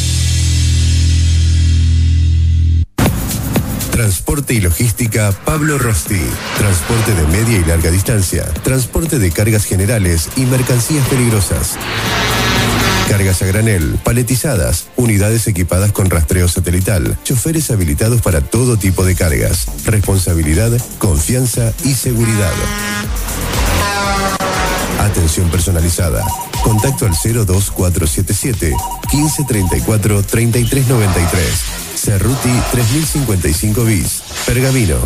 [3.91, 6.21] Transporte y logística Pablo Rosti.
[6.57, 8.45] Transporte de media y larga distancia.
[8.63, 11.75] Transporte de cargas generales y mercancías peligrosas.
[13.09, 19.15] Cargas a granel, paletizadas, unidades equipadas con rastreo satelital, choferes habilitados para todo tipo de
[19.15, 19.67] cargas.
[19.85, 22.53] Responsabilidad, confianza y seguridad.
[24.99, 26.23] Atención personalizada.
[26.63, 28.73] Contacto al 02477
[29.11, 31.80] 1534 3393.
[32.03, 34.23] Cerruti 3055 bis.
[34.45, 34.97] Pergamino.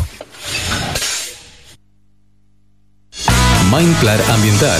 [3.70, 4.80] Mindplar Ambiental.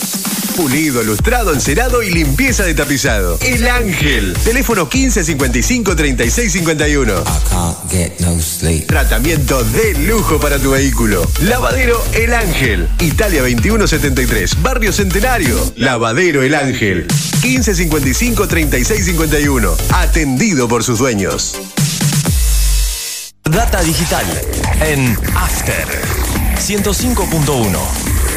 [0.55, 3.37] Pulido, lustrado, encerado y limpieza de tapizado.
[3.41, 4.33] El Ángel.
[4.43, 7.23] Teléfono 1555 3651.
[8.85, 11.25] Tratamiento de lujo para tu vehículo.
[11.41, 12.87] Lavadero El Ángel.
[12.99, 14.61] Italia 2173.
[14.61, 15.57] Barrio Centenario.
[15.77, 17.07] Lavadero El Ángel.
[17.43, 19.75] 1555 3651.
[19.93, 21.55] Atendido por sus dueños.
[23.43, 24.25] Data digital
[24.81, 25.87] en After
[26.57, 28.20] 105.1.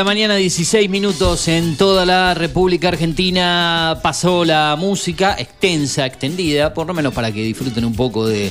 [0.00, 3.98] La mañana, 16 minutos en toda la República Argentina.
[4.02, 8.50] Pasó la música extensa, extendida, por lo menos para que disfruten un poco de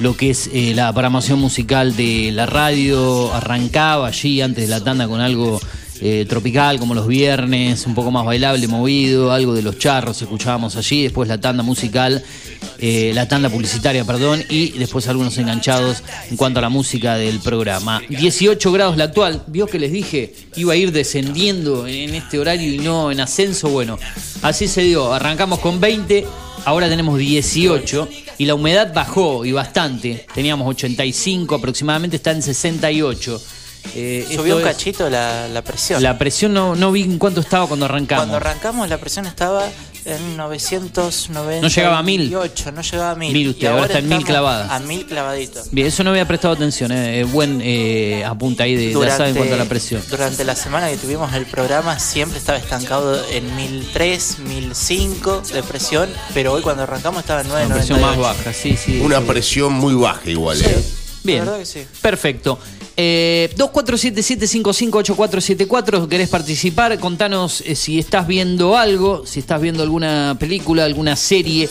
[0.00, 3.32] lo que es eh, la programación musical de la radio.
[3.32, 5.60] Arrancaba allí antes de la tanda con algo
[6.28, 11.02] tropical, como los viernes, un poco más bailable, movido, algo de los charros escuchábamos allí.
[11.02, 12.22] Después la tanda musical,
[12.78, 17.40] eh, la tanda publicitaria, perdón, y después algunos enganchados en cuanto a la música del
[17.40, 18.00] programa.
[18.08, 19.42] 18 grados la actual.
[19.46, 23.68] Vio que les dije iba a ir descendiendo en este horario y no en ascenso.
[23.68, 23.98] Bueno,
[24.42, 25.12] así se dio.
[25.12, 26.26] Arrancamos con 20,
[26.64, 28.08] ahora tenemos 18
[28.38, 30.26] y la humedad bajó y bastante.
[30.34, 33.42] Teníamos 85 aproximadamente, está en 68.
[33.94, 36.02] Eh, Subió un es- cachito la, la presión.
[36.02, 38.26] La presión no, no vi en cuánto estaba cuando arrancamos.
[38.26, 39.66] Cuando arrancamos la presión estaba
[40.04, 41.60] en 998.
[41.62, 42.30] No llegaba a mil.
[42.30, 42.42] No
[42.82, 43.32] llegaba a mil.
[43.32, 44.70] Mil usted, Y ahora está en mil estamos clavadas.
[44.70, 45.70] A mil clavaditos.
[45.70, 46.92] Bien, eso no había prestado atención.
[46.92, 50.02] eh, eh, buen eh, apunta ahí de, de Asad en cuanto a la presión.
[50.08, 56.08] durante la semana que tuvimos el programa siempre estaba estancado en 1003, 1005 de presión,
[56.34, 57.94] pero hoy cuando arrancamos estaba en Una 998.
[57.94, 59.00] presión más baja, sí, sí.
[59.02, 59.24] Una sí.
[59.26, 60.84] presión muy baja igual, ¿eh?
[61.24, 61.40] Bien.
[61.40, 61.84] La verdad que sí.
[62.00, 62.58] Perfecto.
[63.00, 66.98] Eh, 2477558474, ¿querés participar?
[66.98, 71.68] Contanos eh, si estás viendo algo, si estás viendo alguna película, alguna serie,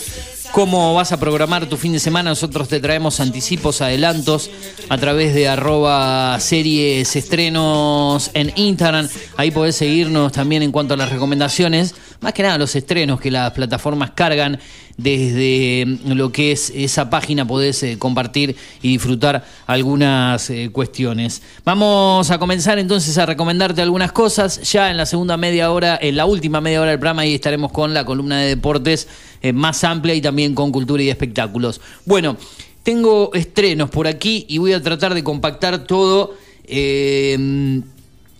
[0.52, 2.30] cómo vas a programar tu fin de semana.
[2.30, 4.50] Nosotros te traemos anticipos, adelantos
[4.88, 9.06] a través de arroba series estrenos en Instagram.
[9.36, 11.94] Ahí podés seguirnos también en cuanto a las recomendaciones.
[12.22, 14.58] Más que nada los estrenos que las plataformas cargan
[14.98, 21.40] desde lo que es esa página podés eh, compartir y disfrutar algunas eh, cuestiones.
[21.64, 24.60] Vamos a comenzar entonces a recomendarte algunas cosas.
[24.70, 27.70] Ya en la segunda media hora, en la última media hora del programa, ahí estaremos
[27.70, 29.06] con la columna de deportes
[29.40, 31.80] eh, más amplia y también con cultura y espectáculos.
[32.04, 32.36] Bueno,
[32.82, 36.34] tengo estrenos por aquí y voy a tratar de compactar todo.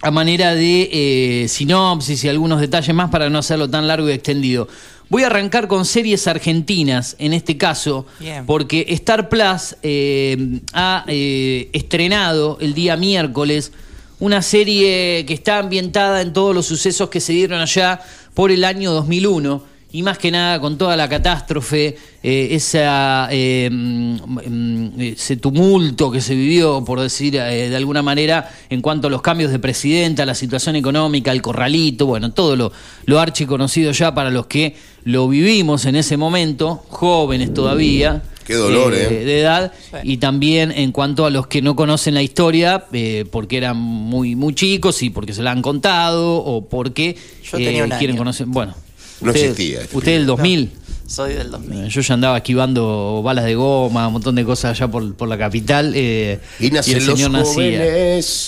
[0.00, 4.68] a manera de sinopsis y algunos detalles más para no hacerlo tan largo y extendido.
[5.10, 8.44] Voy a arrancar con series argentinas, en este caso, Bien.
[8.44, 13.72] porque Star Plus eh, ha eh, estrenado el día miércoles
[14.20, 18.00] una serie que está ambientada en todos los sucesos que se dieron allá
[18.34, 23.70] por el año 2001 y más que nada con toda la catástrofe, eh, esa, eh,
[23.70, 24.16] mm,
[24.46, 29.10] mm, ese tumulto que se vivió, por decir eh, de alguna manera, en cuanto a
[29.10, 32.72] los cambios de presidenta, la situación económica, el corralito, bueno, todo lo,
[33.06, 38.22] lo archiconocido ya para los que lo vivimos en ese momento, jóvenes todavía.
[38.44, 39.08] Qué dolor, ¿eh?
[39.24, 43.58] De edad, y también en cuanto a los que no conocen la historia, eh, porque
[43.58, 47.90] eran muy, muy chicos y porque se la han contado, o porque Yo tenía un
[47.90, 48.18] quieren año.
[48.18, 48.46] conocer.
[48.46, 48.74] Bueno,
[49.20, 50.70] No usted- existía este Usted del 2000.
[51.06, 51.84] Soy del 2000.
[51.84, 55.26] Eh, Yo ya andaba esquivando balas de goma, un montón de cosas allá por, por
[55.28, 55.92] la capital.
[55.96, 57.82] eh, Y el los señor nacía.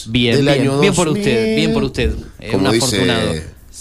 [0.08, 1.22] Bien, del bien, año bien por 2000.
[1.26, 2.12] usted, bien por usted.
[2.38, 3.32] Eh, Como un dice afortunado.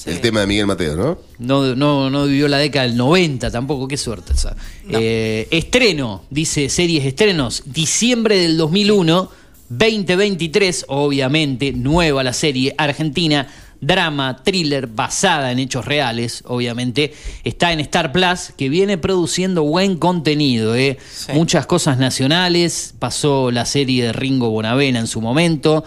[0.06, 1.18] el tema de Miguel Mateo, ¿no?
[1.40, 4.56] No, no, no vivió la década del 90 tampoco, qué suerte esa.
[4.90, 9.30] Eh, estreno, dice series estrenos, diciembre del 2001,
[9.68, 13.48] 2023, obviamente, nueva la serie, Argentina,
[13.82, 19.98] drama, thriller basada en hechos reales, obviamente, está en Star Plus, que viene produciendo buen
[19.98, 20.98] contenido, ¿eh?
[21.34, 25.84] muchas cosas nacionales, pasó la serie de Ringo Bonavena en su momento.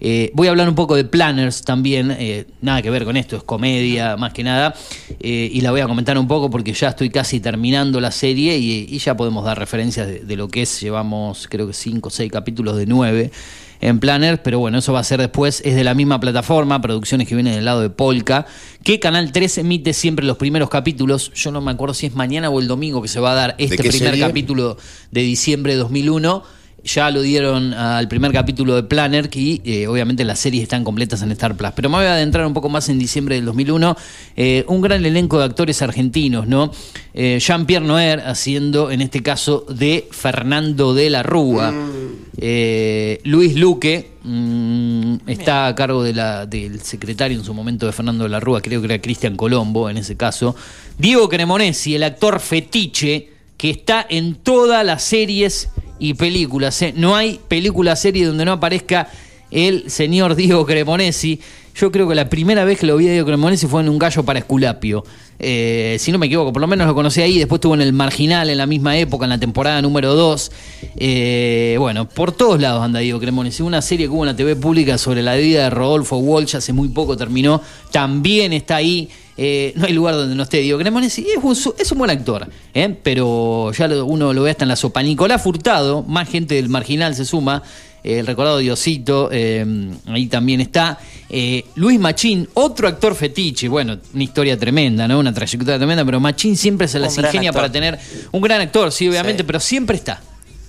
[0.00, 3.36] Eh, voy a hablar un poco de Planners también, eh, nada que ver con esto,
[3.36, 4.74] es comedia más que nada,
[5.20, 8.58] eh, y la voy a comentar un poco porque ya estoy casi terminando la serie
[8.58, 12.08] y, y ya podemos dar referencias de, de lo que es, llevamos creo que 5
[12.08, 13.30] o 6 capítulos de 9
[13.80, 17.28] en Planners, pero bueno, eso va a ser después, es de la misma plataforma, producciones
[17.28, 18.46] que vienen del lado de Polka,
[18.82, 22.50] que Canal 3 emite siempre los primeros capítulos, yo no me acuerdo si es mañana
[22.50, 24.20] o el domingo que se va a dar este primer serie?
[24.20, 24.76] capítulo
[25.10, 26.55] de diciembre de 2001.
[26.86, 31.20] Ya lo dieron al primer capítulo de Planner y eh, obviamente las series están completas
[31.20, 31.72] en Star Plus.
[31.74, 33.96] Pero me voy a adentrar un poco más en diciembre del 2001.
[34.36, 36.70] Eh, un gran elenco de actores argentinos, ¿no?
[37.12, 41.74] Eh, Jean-Pierre Noer haciendo, en este caso, de Fernando de la Rúa.
[43.24, 48.22] Luis Luque mm, está a cargo de la, del secretario en su momento de Fernando
[48.24, 50.54] de la Rúa, creo que era Cristian Colombo en ese caso.
[50.98, 56.80] Diego Cremonesi, el actor fetiche que está en todas las series y películas.
[56.82, 56.92] ¿eh?
[56.96, 59.08] No hay película serie donde no aparezca
[59.50, 61.40] el señor Diego Cremonesi.
[61.74, 63.98] Yo creo que la primera vez que lo vi a Diego Cremonesi fue en un
[63.98, 65.04] gallo para Esculapio.
[65.38, 67.38] Eh, si no me equivoco, por lo menos lo conocí ahí.
[67.38, 70.52] Después estuvo en el Marginal en la misma época, en la temporada número 2.
[70.96, 73.62] Eh, bueno, por todos lados anda Diego Cremonesi.
[73.62, 76.72] Una serie que hubo en la TV pública sobre la vida de Rodolfo Walsh hace
[76.72, 77.60] muy poco terminó.
[77.90, 79.10] También está ahí.
[79.38, 81.26] Eh, no hay lugar donde no esté Diego Cremonesi.
[81.36, 82.94] Es un, es un buen actor, ¿eh?
[83.02, 85.02] pero ya lo- uno lo ve hasta en la sopa.
[85.02, 87.62] Nicolás Furtado, más gente del Marginal se suma.
[88.02, 89.66] eh, el recordado Diosito, eh,
[90.06, 90.98] ahí también está.
[91.28, 93.66] Eh, Luis Machín, otro actor fetiche.
[93.68, 95.18] Bueno, una historia tremenda, ¿no?
[95.18, 97.62] Una trayectoria tremenda, pero Machín siempre se las ingenia actor.
[97.62, 97.98] para tener
[98.32, 100.22] un gran actor, sí, obviamente, pero siempre está.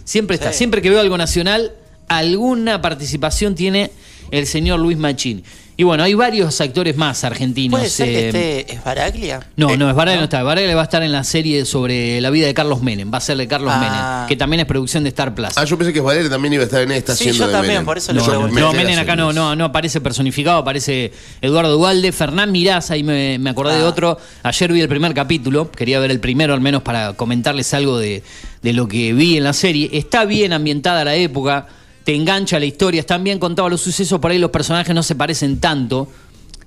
[0.04, 0.52] Siempre está.
[0.52, 1.72] Siempre que veo algo nacional,
[2.08, 3.92] alguna participación tiene
[4.32, 5.44] el señor Luis Machín.
[5.80, 7.78] Y bueno, hay varios actores más argentinos.
[7.80, 8.28] ¿Puede ser que eh,
[8.62, 9.42] esté Esbaraglia?
[9.58, 10.40] no, no, Esbaraglia no está.
[10.40, 13.14] Esbaraglia va a estar en la serie sobre la vida de Carlos Menem.
[13.14, 13.80] Va a ser de Carlos Ah.
[13.80, 15.50] Menem, que también es producción de Star Plus.
[15.56, 17.74] Ah, yo pensé que Valeria también iba a estar en esta Sí, yo de también,
[17.76, 17.86] Menem.
[17.86, 18.60] por eso No, le no, pregunté.
[18.62, 21.14] no, Menem acá no, no, no aparece personificado, aparece
[21.44, 23.90] Eduardo Dualde, Fernán Mirás, ahí me, me acordé de Ah.
[23.90, 24.18] otro.
[24.42, 28.24] Ayer vi el primer capítulo, quería ver el primero al menos para comentarles algo de,
[28.64, 29.92] de lo que vi en la serie.
[29.94, 31.68] Está bien ambientada la época,
[32.08, 35.14] te engancha la historia, están bien contados los sucesos, por ahí los personajes no se
[35.14, 36.08] parecen tanto.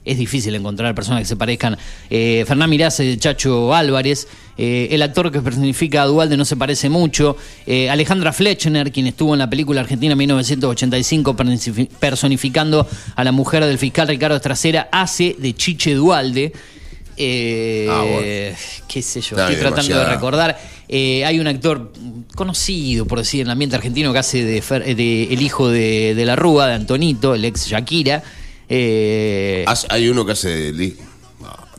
[0.05, 1.79] Es difícil encontrar personas que se parezcan.
[2.11, 6.57] Eh, Fernán Mirás, eh, Chacho Álvarez, eh, el actor que personifica a Dualde no se
[6.57, 7.39] parece mucho.
[7.67, 12.87] Eh, Alejandra Fletchner, quien estuvo en la película Argentina 1985 pernifi- personificando
[13.17, 16.53] a la mujer del fiscal Ricardo Estracera, hace de Chiche Dualde.
[17.17, 18.57] Eh, Ah, bueno.
[18.89, 20.59] qué sé yo, estoy tratando de recordar.
[20.93, 21.93] Eh, hay un actor
[22.35, 26.17] conocido, por decir, en el ambiente argentino que hace de, Fer- de el hijo de,
[26.17, 28.25] de la Rúa, de Antonito, el ex Shakira.
[28.69, 30.49] Eh, Hay uno que hace.
[30.49, 30.97] de li-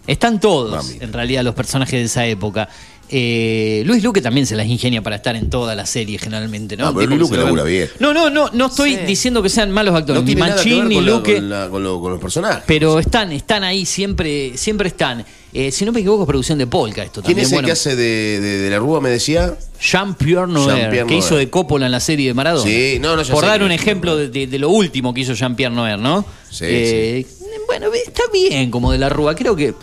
[0.07, 2.69] están todos, en realidad, los personajes de esa época.
[3.13, 6.87] Eh, Luis Luque también se las ingenia para estar en toda la serie, generalmente, ¿no?
[6.87, 7.89] Ah, pero Luis que Luque labura bien.
[7.99, 11.35] No, no, no, no estoy diciendo que sean malos actores, No ni Machín ni Luque.
[11.35, 12.63] con la- con lo- con los personajes.
[12.65, 15.25] Pero están, están ahí, siempre, siempre están.
[15.53, 17.45] Eh, si no me equivoco, es producción de Polka esto ¿Quién también.
[17.45, 19.57] es el bueno, que hace de, de- de la Rúa, me decía?
[19.81, 22.63] Jean-Pierre Jean-Pierre que hizo de Coppola en la serie de Maradona.
[22.69, 25.73] Sí, no, no, Por dar que- un ejemplo de, de- lo último que hizo Jean-Pierre
[25.75, 26.23] Noer, ¿no?
[26.49, 27.27] Sí, Eh,
[27.67, 29.35] Bueno, está bien como de la Rúa.
[29.35, 29.73] Creo que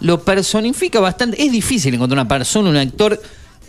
[0.00, 1.42] lo personifica bastante.
[1.42, 3.20] Es difícil encontrar una persona, un actor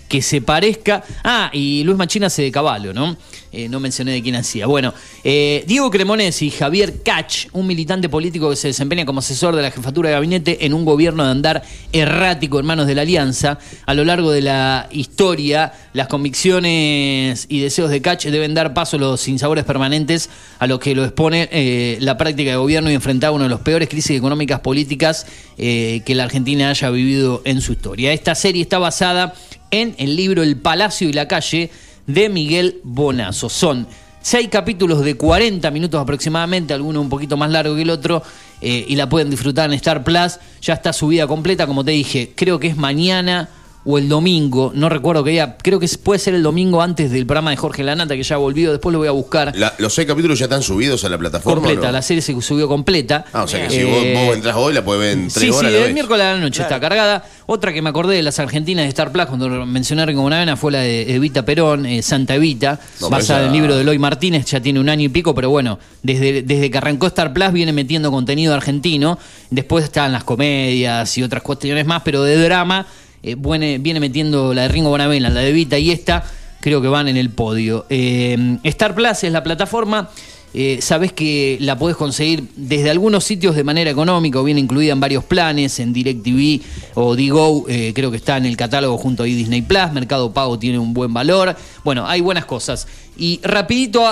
[0.07, 1.03] que se parezca.
[1.23, 3.17] Ah, y Luis Machina hace de caballo, ¿no?
[3.51, 4.67] Eh, no mencioné de quién hacía.
[4.67, 4.93] Bueno,
[5.23, 9.61] eh, Diego Cremonesi y Javier Cach, un militante político que se desempeña como asesor de
[9.61, 13.57] la jefatura de gabinete en un gobierno de andar errático en manos de la Alianza.
[13.85, 18.97] A lo largo de la historia, las convicciones y deseos de Cach deben dar paso
[18.97, 20.29] a los sinsabores permanentes
[20.59, 23.61] a lo que lo expone eh, la práctica de gobierno y enfrentar una de las
[23.61, 25.25] peores crisis económicas políticas
[25.57, 28.13] que la Argentina haya vivido en su historia.
[28.13, 29.33] Esta serie está basada
[29.71, 31.69] en el libro El Palacio y la Calle
[32.05, 33.49] de Miguel Bonazo.
[33.49, 33.87] Son
[34.21, 38.23] seis capítulos de 40 minutos aproximadamente, alguno un poquito más largo que el otro,
[38.61, 40.39] eh, y la pueden disfrutar en Star Plus.
[40.61, 43.49] Ya está subida completa, como te dije, creo que es mañana
[43.89, 47.09] o el domingo, no recuerdo que día, creo que es- puede ser el domingo antes
[47.09, 49.53] del programa de Jorge Lanata, que ya volvió, después lo voy a buscar.
[49.55, 51.61] La- ¿Los seis capítulos ya están subidos a la plataforma?
[51.61, 51.93] completa, no?
[51.93, 53.23] la serie se subió completa.
[53.31, 55.43] Ah, o sea que si Eh, vos, vos entras hoy, la puedes ver en tres
[55.45, 55.71] Sí, horas.
[55.71, 57.23] sí, el miércoles a la noche está cargada.
[57.45, 60.57] Otra que me acordé de las argentinas de Star Plus cuando mencioné a Ringo Bonavena
[60.57, 63.97] fue la de Evita Perón, eh, Santa Evita, No, basada en el libro de Eloy
[63.99, 67.53] Martínez, ya tiene un año y pico, pero bueno, desde, desde que arrancó Star Plus
[67.53, 69.17] viene metiendo contenido argentino.
[69.49, 72.85] Después están las comedias y otras cuestiones más, pero de drama
[73.31, 76.23] eh, viene, metiendo la de Ringo Bonavena, la de Evita y esta,
[76.59, 77.85] creo que van en el podio.
[77.89, 80.09] Eh, Star Plus es la plataforma.
[80.53, 84.93] Eh, sabes que la podés conseguir desde algunos sitios de manera económica o viene incluida
[84.93, 86.61] en varios planes, en DirecTV
[86.95, 90.79] o Digo, creo que está en el catálogo junto a Disney Plus, Mercado Pago tiene
[90.79, 92.87] un buen valor, bueno, hay buenas cosas.
[93.17, 94.07] Y rapidito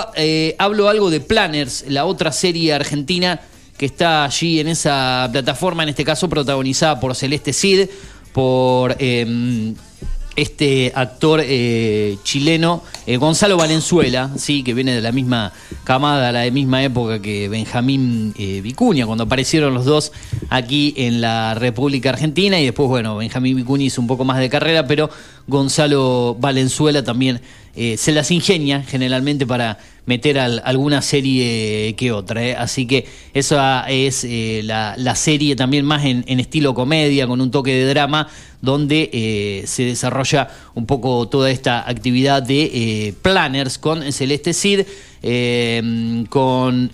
[0.58, 3.40] hablo algo de Planners, la otra serie argentina
[3.76, 7.88] que está allí en esa plataforma, en este caso protagonizada por Celeste Cid,
[8.36, 9.74] por eh,
[10.36, 15.54] este actor eh, chileno, eh, Gonzalo Valenzuela, sí, que viene de la misma
[15.84, 20.12] camada, la misma época que Benjamín eh, Vicuña, cuando aparecieron los dos
[20.50, 24.50] aquí en la República Argentina, y después, bueno, Benjamín Vicuña hizo un poco más de
[24.50, 25.08] carrera, pero
[25.46, 27.40] Gonzalo Valenzuela también
[27.76, 32.44] eh, se las ingenia generalmente para meter al- alguna serie que otra.
[32.44, 32.54] ¿eh?
[32.56, 37.40] Así que esa es eh, la, la serie también más en, en estilo comedia, con
[37.40, 38.28] un toque de drama,
[38.62, 44.80] donde eh, se desarrolla un poco toda esta actividad de planners con Celeste Cid.
[46.28, 46.90] con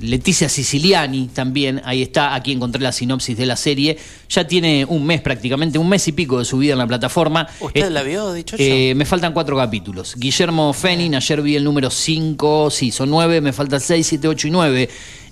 [0.00, 3.98] Leticia Siciliani también, ahí está, aquí encontré la sinopsis de la serie,
[4.28, 7.48] ya tiene un mes prácticamente, un mes y pico de su vida en la plataforma.
[7.60, 8.56] ¿Usted la vio, dicho
[8.94, 9.65] me faltan cuatro capítulos.
[10.16, 14.48] Guillermo Fenin, ayer vi el número 5, sí, son nueve, me faltan 6, 7, 8
[14.48, 14.88] y 9.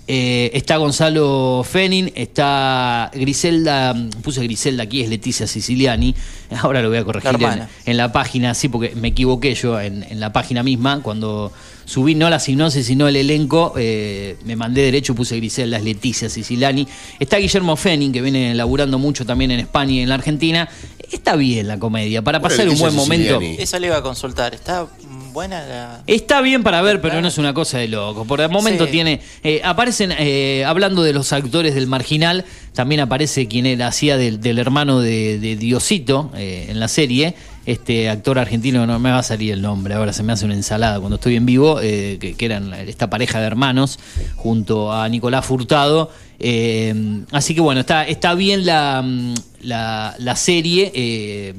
[0.07, 6.13] Eh, está Gonzalo Fenin, está Griselda, mm, puse Griselda aquí, es Leticia Siciliani,
[6.61, 7.39] ahora lo voy a corregir
[7.85, 11.51] en, la página, sí, porque me equivoqué yo en, en la página misma, cuando
[11.85, 16.87] subí no la sinopsis, sino el elenco, eh, me mandé derecho, puse Griselda, Leticia Siciliani.
[17.19, 20.67] Está Guillermo Fenin, que viene laburando mucho también en España y en la Argentina.
[21.11, 23.39] Está bien la comedia, para Bueno, pasar un buen momento.
[23.41, 24.53] Eso le iba a consultar.
[24.55, 24.87] ¿Está
[25.31, 26.03] buena la.?
[26.07, 28.25] Está bien para ver, pero no es una cosa de loco.
[28.25, 28.91] Por el momento Sí.
[28.91, 29.21] tiene.
[29.43, 32.43] eh, aparecen, eh, hablando de los actores del marginal,
[32.73, 37.35] también aparece quien era, hacía del, del hermano de, de Diosito eh, en la serie.
[37.65, 40.53] Este actor argentino, no me va a salir el nombre, ahora se me hace una
[40.53, 43.99] ensalada cuando estoy en vivo, eh, que, que eran esta pareja de hermanos
[44.35, 46.11] junto a Nicolás Furtado.
[46.39, 51.53] Eh, así que bueno, está, está bien la, mm, la, la serie eh,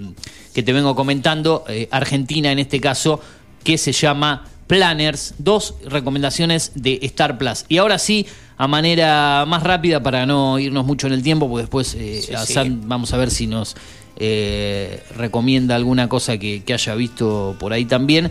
[0.55, 3.20] que te vengo comentando, Argentina en este caso,
[3.65, 7.65] que se llama Planners, dos recomendaciones de Star Plus.
[7.69, 8.27] Y ahora sí,
[8.57, 12.35] a manera más rápida para no irnos mucho en el tiempo, porque después eh, Sí,
[12.35, 12.78] Hassan, sí.
[12.85, 13.77] vamos a ver si nos
[14.18, 18.30] eh, recomienda alguna cosa que, haya visto por ahí también.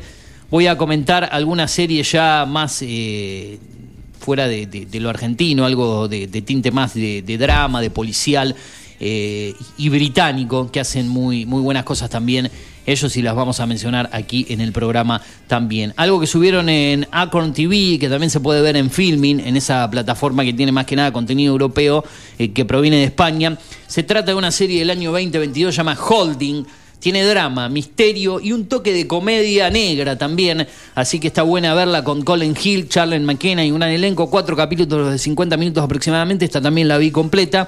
[0.49, 3.59] Voy a comentar alguna serie ya más eh,
[4.19, 8.55] fuera de, lo argentino, algo de, tinte más de, de drama, de policial
[8.99, 12.49] eh, y británico, que hacen muy, muy buenas cosas también.
[12.85, 15.93] Ellos y las vamos a mencionar aquí en el programa también.
[15.97, 19.89] Algo que subieron en Acorn TV, que también se puede ver en Filming, en esa
[19.89, 22.03] plataforma que tiene más que nada contenido europeo,
[22.37, 23.57] eh, que proviene de España.
[23.87, 26.65] Se trata de una serie del año 2022, llama Holding.
[26.99, 30.65] Tiene drama, misterio y un toque de comedia negra también.
[30.95, 34.27] Así que está buena verla con Colin Hill, Charlen McKenna y un gran elenco.
[34.29, 36.45] Cuatro capítulos de 50 minutos aproximadamente.
[36.45, 37.67] Esta también la vi completa.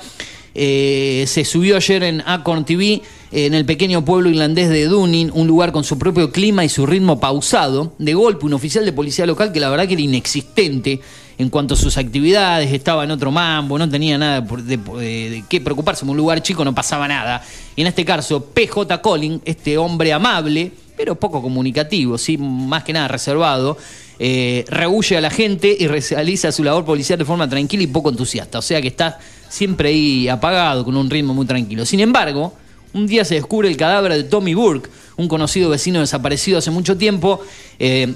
[0.59, 5.45] Eh, se subió ayer en Acorn TV, en el pequeño pueblo irlandés de Dunning, un
[5.45, 7.93] lugar con su propio clima y su ritmo pausado.
[7.99, 10.99] De golpe, un oficial de policía local que la verdad que era inexistente
[11.37, 15.43] en cuanto a sus actividades, estaba en otro mambo, no tenía nada de, de- de
[15.47, 17.43] qué preocuparse, en un lugar chico no pasaba nada.
[17.75, 22.39] Y en este caso, PJ Collin, este hombre amable, pero poco comunicativo, ¿sí?
[22.39, 23.77] más que nada reservado,
[24.19, 28.59] eh, a la gente y realiza su labor policial de forma tranquila y poco entusiasta.
[28.59, 29.19] O sea que está
[29.49, 31.85] siempre ahí apagado, con un ritmo muy tranquilo.
[31.85, 32.53] Sin embargo,
[32.93, 36.97] un día se descubre el cadáver de Tommy Burke, un conocido vecino desaparecido hace mucho
[36.97, 37.41] tiempo.
[37.79, 38.13] Eh,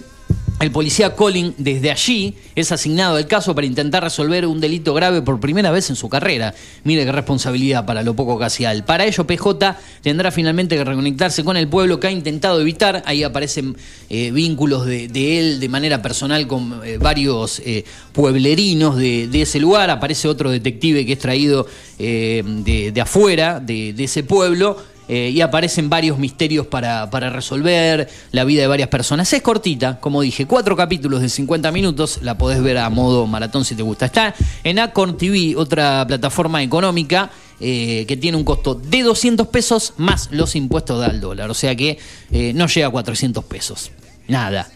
[0.62, 5.24] el policía Colin desde allí es asignado al caso para intentar resolver un delito grave
[5.24, 6.54] por primera vez en su carrera.
[6.84, 8.84] Mire qué responsabilidad para lo poco que hacía él.
[8.84, 13.02] Para ello, PJ tendrá finalmente que reconectarse con el pueblo que ha intentado evitar.
[13.08, 13.76] Ahí aparecen
[14.10, 17.84] eh, vínculos de, él de manera personal con eh, varios eh,
[18.14, 19.90] pueblerinos de, de ese lugar.
[19.90, 21.66] Aparece otro detective que es traído
[21.98, 24.78] de, afuera, de ese pueblo.
[25.07, 29.32] Eh, y aparecen varios misterios para, para resolver la vida de varias personas.
[29.34, 33.65] Es cortita, como dije, cuatro capítulos de 50 minutos, la podés ver a modo maratón
[33.65, 34.06] si te gusta.
[34.06, 34.34] Está
[34.64, 37.30] en Acorn TV, otra plataforma económica
[37.60, 41.76] eh, que tiene un costo de 200 pesos más los impuestos al dólar, o sea
[41.76, 41.98] que
[42.32, 43.91] eh, no llega a 400 pesos.
[44.28, 44.69] Nada.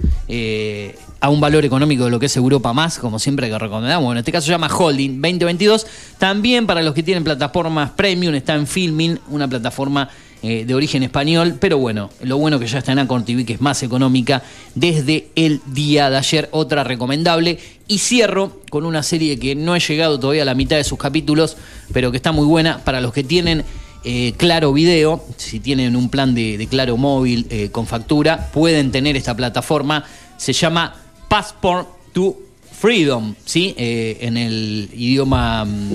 [1.26, 4.06] A un valor económico de lo que es Europa más, como siempre que recomendamos.
[4.06, 5.88] Bueno, en este caso se llama Holding 2022.
[6.20, 10.08] También para los que tienen plataformas premium, está en Filming, una plataforma
[10.44, 11.56] eh, de origen español.
[11.60, 14.44] Pero bueno, lo bueno que ya está en Acorn TV, que es más económica,
[14.76, 16.48] desde el día de ayer.
[16.52, 17.58] Otra recomendable.
[17.88, 21.00] Y cierro con una serie que no he llegado todavía a la mitad de sus
[21.00, 21.58] capítulos,
[21.92, 23.64] pero que está muy buena para los que tienen
[24.04, 28.92] eh, Claro Video, si tienen un plan de, de Claro Móvil eh, con factura, pueden
[28.92, 30.04] tener esta plataforma.
[30.38, 30.94] Se llama
[31.28, 32.38] Passport to
[32.72, 33.74] Freedom, ¿sí?
[33.78, 35.94] Eh, en el idioma mm,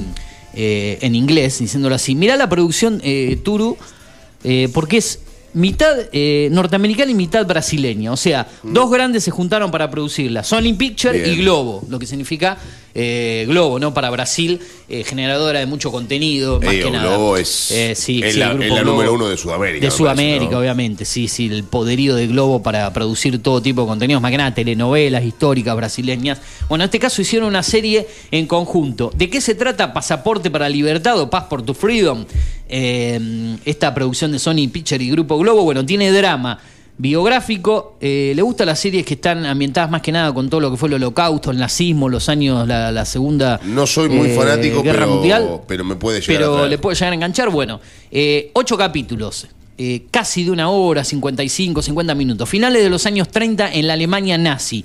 [0.54, 2.14] eh, en inglés, diciéndolo así.
[2.14, 3.76] Mirá la producción eh, Turu,
[4.72, 5.20] porque es
[5.52, 8.12] mitad eh, norteamericana y mitad brasileña.
[8.12, 11.32] O sea, dos grandes se juntaron para producirla: Sony Picture Bien.
[11.32, 12.56] y Globo, lo que significa
[12.94, 13.94] eh, Globo, ¿no?
[13.94, 17.08] Para Brasil, eh, generadora de mucho contenido, más que nada.
[17.08, 18.92] Globo es, Eh, sí, es sí, la, el grupo es la Globo.
[18.96, 19.84] número uno de Sudamérica.
[19.86, 20.58] De Sudamérica, parece, ¿no?
[20.60, 24.38] obviamente, sí, sí, el poderío de Globo para producir todo tipo de contenidos, más que
[24.38, 26.38] nada telenovelas históricas brasileñas.
[26.68, 29.10] Bueno, en este caso hicieron una serie en conjunto.
[29.14, 32.24] ¿De qué se trata Pasaporte para la Libertad o Passport to Freedom?
[32.68, 36.58] Eh, esta producción de Sony Picture y Grupo Globo, bueno, tiene drama.
[37.00, 40.70] Biográfico, eh, le gustan las series que están ambientadas más que nada con todo lo
[40.70, 44.36] que fue el holocausto, el nazismo, los años, la, la segunda No soy muy eh,
[44.36, 47.48] fanático, guerra pero, mundial pero me puede llegar a pero le puede llegar a enganchar.
[47.48, 49.46] Bueno, eh, ocho capítulos,
[49.78, 52.46] eh, casi de una hora, 55, 50 minutos.
[52.46, 54.84] Finales de los años 30 en la Alemania nazi.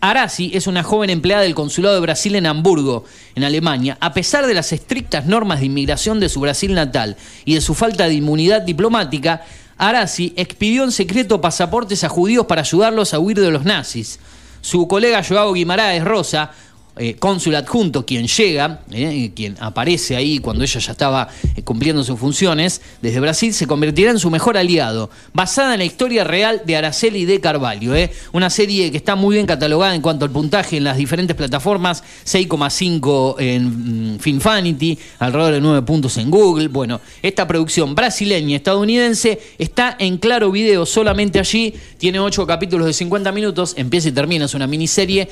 [0.00, 3.02] Arasi es una joven empleada del Consulado de Brasil en Hamburgo,
[3.34, 3.98] en Alemania.
[4.00, 7.74] A pesar de las estrictas normas de inmigración de su Brasil natal y de su
[7.74, 9.42] falta de inmunidad diplomática,
[9.78, 14.18] Arasi expidió en secreto pasaportes a judíos para ayudarlos a huir de los nazis.
[14.60, 16.50] Su colega Joao Guimaraes Rosa
[16.98, 22.02] eh, cónsul adjunto, quien llega, eh, quien aparece ahí cuando ella ya estaba eh, cumpliendo
[22.02, 26.62] sus funciones desde Brasil, se convertirá en su mejor aliado, basada en la historia real
[26.64, 27.92] de Araceli de Carvalho.
[28.32, 32.02] Una serie que está muy bien catalogada en cuanto al puntaje en las diferentes plataformas,
[32.24, 36.68] 6,5 en mm, Finfanity, alrededor de 9 puntos en Google.
[36.68, 42.94] Bueno, esta producción brasileña estadounidense está en Claro Video, solamente allí, tiene 8 capítulos de
[42.94, 45.28] 50 minutos, empieza y termina, es una miniserie,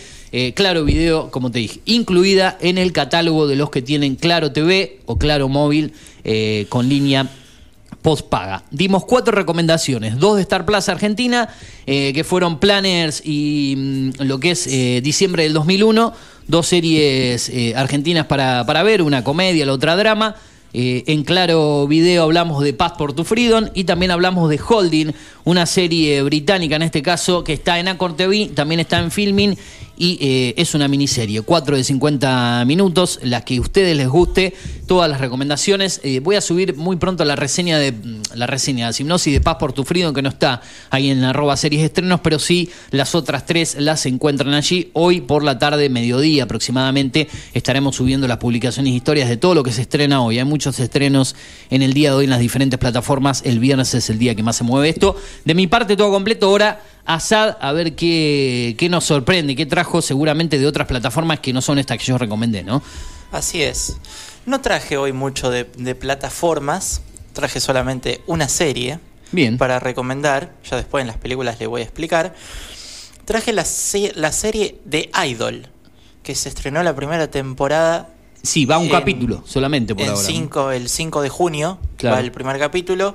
[0.55, 1.53] Claro Video, como
[1.85, 5.93] incluida en el catálogo de los que tienen Claro TV o Claro Móvil
[6.25, 7.29] eh, con línea
[8.03, 8.65] postpaga.
[8.71, 11.49] Dimos cuatro recomendaciones, dos de Star Plus Argentina,
[11.87, 16.13] eh, que fueron Planners y mm, lo que es eh, diciembre del 2001,
[16.47, 20.37] dos series argentinas para, para ver, una comedia, la otra drama.
[20.77, 25.13] En Claro Video hablamos de Passport to Freedom y también hablamos de Holding,
[25.45, 29.57] una serie británica en este caso que está en Accord TV, también está en Filming
[29.97, 34.55] y eh, es una miniserie, 4 de 50 minutos, la que a ustedes les guste,
[34.87, 36.01] todas las recomendaciones.
[36.03, 39.41] Eh, voy a subir muy pronto la reseña de mm, la reseña de Simnosis de
[39.41, 40.61] Paz por tu Freedom, que no está
[40.91, 44.91] ahí en arroba series estrenos, pero sí las otras tres las encuentran allí.
[44.95, 49.63] Hoy por la tarde, mediodía aproximadamente, estaremos subiendo las publicaciones e historias de todo lo
[49.63, 50.39] que se estrena hoy.
[50.39, 51.37] Hay muchos estrenos
[51.71, 53.43] en el día de hoy en las diferentes plataformas.
[53.45, 55.17] El viernes es el día que más se mueve esto.
[55.45, 56.47] De mi parte, todo completo.
[56.47, 61.53] Ahora Asad a ver qué, qué nos sorprende, qué trajo seguramente de otras plataformas que
[61.53, 62.83] no son estas que yo recomendé, ¿no?
[63.31, 63.97] Así es.
[64.47, 67.03] No traje hoy mucho de, de plataformas,
[67.35, 69.01] traje solamente una serie
[69.33, 69.59] Bien.
[69.59, 72.35] para recomendar, ya después en las películas le voy a explicar.
[73.27, 75.69] Traje la, se- la serie de Idol,
[76.23, 78.09] que se estrenó la primera temporada
[78.43, 80.23] Sí, va un en- capítulo solamente por ahora.
[80.23, 82.17] cinco- el 5 de junio, Claro.
[82.17, 83.15] va el primer capítulo,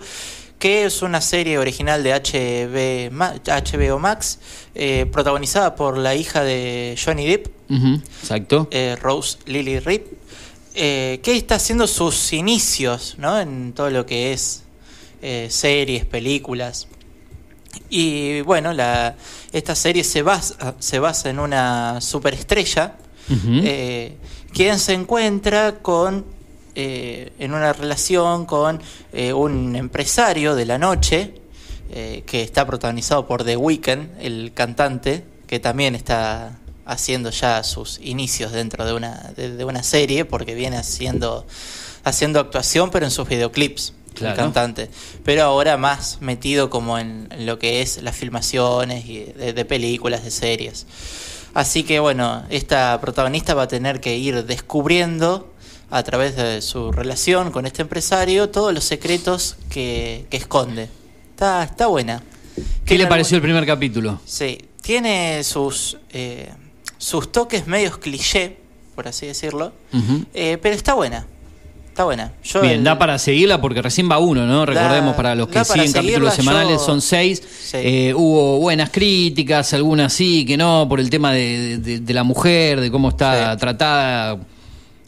[0.60, 4.40] que es una serie original de HB HBO Max,
[4.76, 7.48] eh, protagonizada por la hija de Johnny Depp,
[8.22, 8.68] exacto.
[8.72, 10.06] eh, Rose Lily Rip,
[10.76, 13.40] eh, que está haciendo sus inicios ¿no?
[13.40, 14.64] en todo lo que es
[15.50, 16.88] series, películas.
[17.90, 19.16] Y bueno, la,
[19.52, 22.96] esta serie se basa, se basa en una superestrella
[24.54, 26.26] quien se encuentra con
[26.76, 28.82] eh, en una relación con
[29.14, 31.34] eh, un empresario de la noche
[31.92, 38.00] eh, que está protagonizado por The Weeknd, el cantante, que también está haciendo ya sus
[38.02, 41.46] inicios dentro de una, de, de una serie, porque viene haciendo,
[42.04, 44.34] haciendo actuación, pero en sus videoclips, Claro.
[44.34, 44.90] el cantante.
[45.24, 49.66] Pero ahora más metido como en, en lo que es las filmaciones y de, de
[49.66, 50.88] películas, de series.
[51.54, 55.49] Así que bueno, esta protagonista va a tener que ir descubriendo
[55.92, 60.90] a través de su relación con este empresario todos los secretos que, que esconde.
[61.32, 62.22] Está, está buena.
[62.86, 64.20] ¿Qué le pareció el primer capítulo?
[64.26, 66.50] Sí, tiene sus, eh,
[66.98, 68.58] sus toques medios cliché,
[68.96, 69.72] por así decirlo,
[70.34, 71.26] eh, pero está buena.
[71.88, 72.32] Está buena.
[72.44, 74.66] Yo Bien, el- da para seguirla porque recién va uno, ¿no?
[74.66, 77.42] Recordemos para los que siguen capítulos semanales, yo- son seis.
[77.42, 77.78] Sí.
[77.78, 82.24] Eh, hubo buenas críticas, algunas sí, que no, por el tema de, de- de la
[82.24, 84.38] mujer, de cómo está tratada,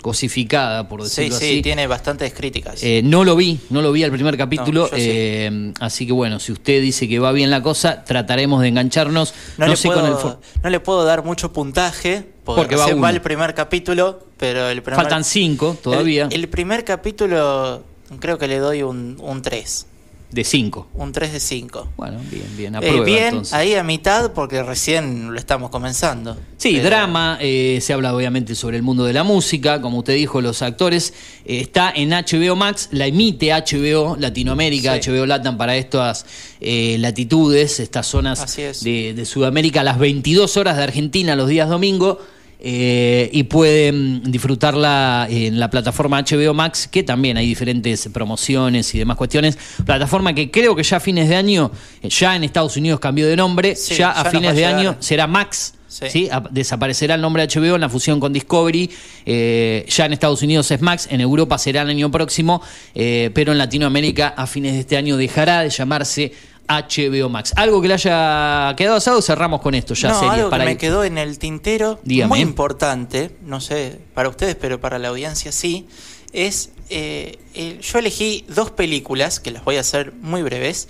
[0.01, 1.61] cosificada, por Sí, decirlo sí, así.
[1.61, 2.81] tiene bastantes críticas.
[2.83, 4.93] Eh, no lo vi, no lo vi al primer capítulo, sí.
[4.97, 9.33] eh, así que bueno, si usted dice que va bien la cosa, trataremos de engancharnos.
[9.57, 12.95] no, No, le sé puedo, con el no le puedo dar mucho puntaje, porque, Porque
[12.95, 14.99] va el primer capítulo, pero el primer...
[14.99, 17.83] Faltan cinco todavía, El, el primer capítulo
[18.19, 19.85] creo que le doy un, un 3.
[20.31, 20.87] De cinco.
[20.93, 21.89] Un 3 de 5.
[21.97, 23.53] Bueno, bien, bien, Eh, bien, entonces.
[23.53, 26.37] ahí a mitad porque recién lo estamos comenzando.
[26.57, 30.15] Sí, Pero- drama, eh, se habla obviamente sobre el mundo de la música, como usted
[30.15, 31.13] dijo, los actores.
[31.45, 36.25] eh, está en HBO Max, la emite HBO Latinoamérica, HBO Latam para estas
[36.61, 38.83] eh, latitudes, estas zonas es.
[38.83, 42.19] de, de Sudamérica, a las 22 horas de Argentina los días domingo.
[42.63, 48.99] Eh, y pueden disfrutarla en la plataforma HBO Max, que también hay diferentes promociones y
[48.99, 49.57] demás cuestiones.
[49.85, 51.71] Plataforma que creo que ya a fines de año,
[52.01, 55.27] eh, ya en Estados Unidos cambió de nombre, Sí, ya a fines de año será
[55.27, 55.73] Max.
[55.87, 56.05] Sí.
[56.09, 56.29] ¿sí?
[56.31, 58.89] A- Desaparecerá el nombre HBO en la fusión con Discovery.
[59.25, 62.61] eh, ya en Estados Unidos es Max, en Europa será el año próximo,
[62.95, 66.31] eh, pero en Latinoamérica a fines de este año dejará de llamarse
[66.79, 67.53] HBO Max.
[67.55, 69.21] ¿Algo que le haya quedado asado?
[69.21, 72.29] Cerramos con esto, ya no, series algo para que me quedó en el tintero, Dígame.
[72.29, 75.87] muy importante, no sé, para ustedes, pero para la audiencia sí,
[76.33, 80.87] es, eh, eh, yo elegí dos películas, que las voy a hacer muy breves,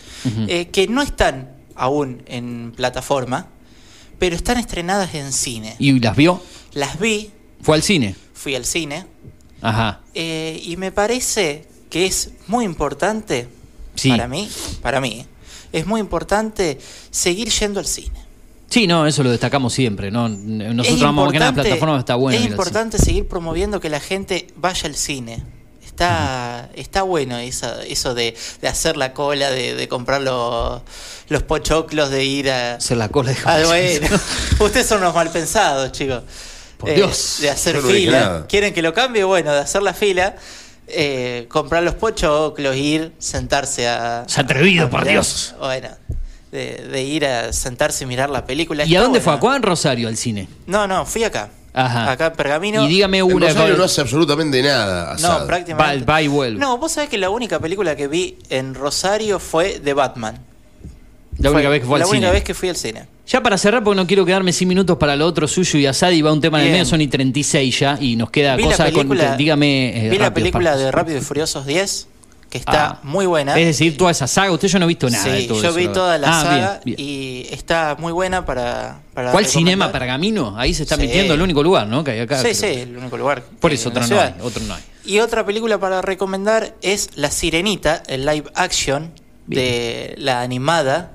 [0.47, 3.47] eh, que no están aún en plataforma,
[4.19, 5.75] pero están estrenadas en cine.
[5.79, 6.41] ¿Y las vio?
[6.73, 7.31] Las vi,
[7.61, 8.15] ¿Fue al cine?
[8.33, 9.05] fui al cine,
[9.61, 10.01] Ajá.
[10.13, 13.47] y me parece que es muy importante,
[13.95, 14.09] Sí.
[14.09, 14.47] para mí,
[14.81, 15.25] para mí,
[15.71, 16.79] es muy importante
[17.09, 18.19] seguir yendo al cine.
[18.69, 20.29] Sí, no, eso lo destacamos siempre, ¿no?
[20.29, 22.39] Nosotros vamos a que la plataforma está buena.
[22.39, 25.43] Es importante seguir promoviendo que la gente vaya al cine.
[25.85, 30.81] Está, está bueno eso, eso de, de hacer la cola, de, de comprar los,
[31.27, 32.75] los pochoclos, de ir a...
[32.75, 34.07] Hacer la cola de Ah, bueno.
[34.61, 36.23] Ustedes son unos mal pensados, chicos.
[36.77, 37.39] Por Eh, Dios.
[37.41, 38.45] De hacer no fila.
[38.47, 39.25] ¿Quieren que lo cambie?
[39.25, 40.37] Bueno, de hacer la fila.
[40.87, 44.25] Eh, comprar los pochoclos, ir, sentarse a...
[44.27, 45.13] Se ha atrevido, a por mirar.
[45.13, 45.55] Dios.
[45.59, 45.89] Bueno,
[46.51, 48.85] de, de ir a sentarse y mirar la película.
[48.85, 49.33] ¿Y a dónde fue?
[49.33, 50.47] ¿A cuál en Rosario al cine?
[50.67, 51.49] No, no, fui acá.
[51.73, 52.11] Ajá.
[52.11, 52.83] Acá en Pergamino.
[52.85, 53.47] Y dígame En una.
[53.47, 55.15] Rosario no hace absolutamente nada.
[55.21, 56.05] No, prácticamente.
[56.05, 56.59] Va, va y vuelve.
[56.59, 60.37] No, vos sabés que la única película que vi en Rosario fue The Batman.
[61.37, 62.33] La única vez que fue la al única cine.
[62.33, 63.05] vez que fui al cine.
[63.27, 66.11] Ya para cerrar, porque no quiero quedarme 100 minutos para lo otro suyo y Asad
[66.11, 68.63] y va un tema en el medio, son y 36 ya, y nos queda Vi
[68.63, 69.07] cosas con.
[69.37, 70.07] Dígame.
[70.07, 72.07] eh, vi la película de Rápido y Furiosos 10,
[72.49, 72.99] que está Ah.
[73.03, 73.57] muy buena.
[73.57, 74.51] Es decir, toda esa saga.
[74.51, 76.79] Usted yo no he visto nada de todo yo eso, vi toda la Ah, saga
[76.83, 77.07] bien, bien.
[77.07, 79.01] y está muy buena para.
[79.13, 80.55] para ¿Cuál cinema Pergamino?
[80.57, 81.03] Ahí se está Sí.
[81.03, 82.03] metiendo el único lugar, ¿no?
[82.03, 82.41] Que hay acá.
[82.41, 83.43] Sí, sí, el único lugar.
[83.59, 84.81] Por eso otro no hay, otro no hay.
[85.05, 89.11] Y otra película para recomendar es La Sirenita, el live action
[89.47, 91.13] de la animada.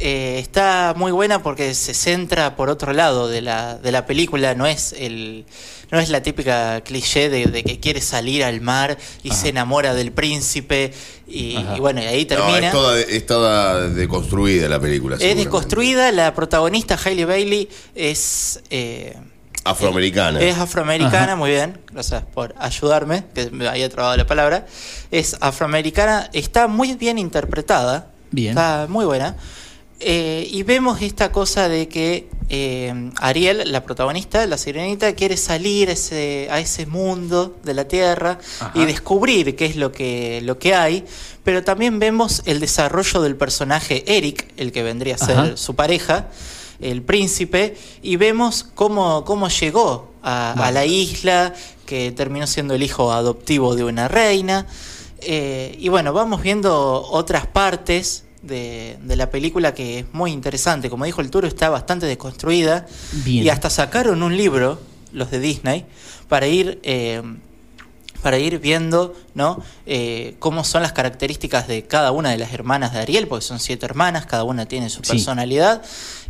[0.00, 4.54] Eh, está muy buena porque se centra por otro lado de la, de la película,
[4.54, 5.44] no es el
[5.92, 9.94] no es la típica cliché de, de que quiere salir al mar y se enamora
[9.94, 10.92] del príncipe
[11.28, 12.66] y, y bueno, y ahí No, termina.
[12.66, 15.14] es toda, es toda deconstruida la película.
[15.14, 15.44] es seguramente.
[15.44, 19.16] desconstruida, la protagonista Hailey Bailey es eh,
[19.62, 20.40] Afroamericana.
[20.40, 21.36] es afroamericana, Ajá.
[21.36, 24.66] muy bien, gracias por ayudarme, que me había trabado la palabra.
[25.12, 28.50] Es afroamericana, está muy bien interpretada, Bien.
[28.50, 29.36] está muy buena.
[30.00, 35.88] Eh, y vemos esta cosa de que eh, Ariel, la protagonista, la sirenita, quiere salir
[35.88, 38.38] ese, a ese mundo de la Tierra
[38.74, 41.04] y descubrir qué es lo que, lo que hay,
[41.42, 45.56] pero también vemos el desarrollo del personaje Eric, el que vendría a ser Ajá.
[45.56, 46.28] su pareja,
[46.80, 51.54] el príncipe, y vemos cómo, cómo llegó a, la isla,
[51.86, 54.66] que terminó siendo el hijo adoptivo de una reina.
[55.20, 60.90] Eh, y bueno, vamos viendo otras partes de, de la película que es muy interesante.
[60.90, 62.86] Como dijo el Turo, está bastante desconstruida.
[63.24, 63.44] Bien.
[63.44, 64.80] Y hasta sacaron un libro,
[65.12, 65.86] los de Disney,
[66.28, 66.78] para ir...
[66.82, 67.22] eh,
[68.24, 69.62] para ir viendo ¿no?
[69.86, 73.60] Eh, cómo son las características de cada una de las hermanas de Ariel, porque son
[73.60, 75.10] siete hermanas, cada una tiene su Sí.
[75.12, 75.82] personalidad,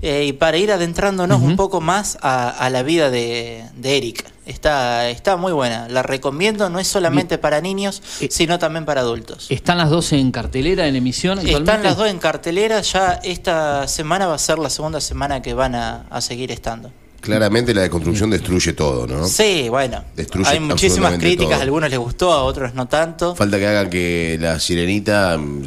[0.02, 4.24] eh, y para ir adentrándonos un poco más a, a la vida de, de Eric.
[4.46, 9.00] Está, está muy buena, la recomiendo, no es solamente para niños, Eh, sino también para
[9.02, 9.46] adultos.
[9.50, 11.38] ¿Están las dos en cartelera, en emisión?
[11.38, 15.54] Están las dos en cartelera, ya esta semana va a ser la segunda semana que
[15.54, 16.90] van a, a seguir estando.
[17.24, 19.26] Claramente la deconstrucción destruye todo, ¿no?
[19.26, 21.58] Sí, bueno, Destruye hay muchísimas críticas, todo.
[21.60, 23.34] a algunos les gustó, a otros no tanto.
[23.34, 25.62] Falta que hagan que la sirenita mm,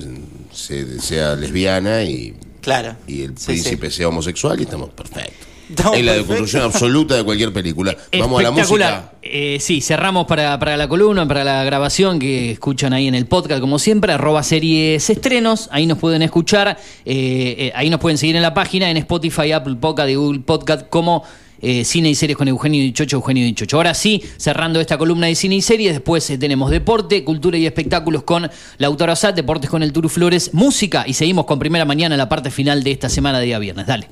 [0.53, 2.95] se- sea lesbiana y, Claro.
[3.07, 5.47] y el Sí, príncipe sea homosexual y estamos perfectos.
[5.69, 7.93] Estamos es la deconstrucción absoluta de cualquier película.
[8.17, 9.11] Vamos a la música.
[9.21, 13.25] Eh, sí, cerramos para, para la columna, para la grabación que escuchan ahí en el
[13.25, 18.17] podcast, como siempre, arroba series estrenos, ahí nos pueden escuchar, eh, eh, ahí nos pueden
[18.17, 21.25] seguir en la página, en Spotify, Apple Podcast y Google Podcast como
[21.61, 23.77] eh, Cine y Series con Eugenio Dichocho, Eugenio Dichocho.
[23.77, 27.65] Ahora sí, cerrando esta columna de Cine y Series, después eh, tenemos deporte, cultura y
[27.65, 32.17] espectáculos con Lautaro Assad, deportes con el Turu Flores, música y seguimos con primera mañana
[32.17, 33.87] la parte final de esta semana de día viernes.
[33.87, 34.07] Dale.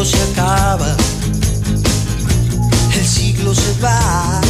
[0.00, 0.96] Tiempo se acaba,
[2.94, 4.40] el siglo se va,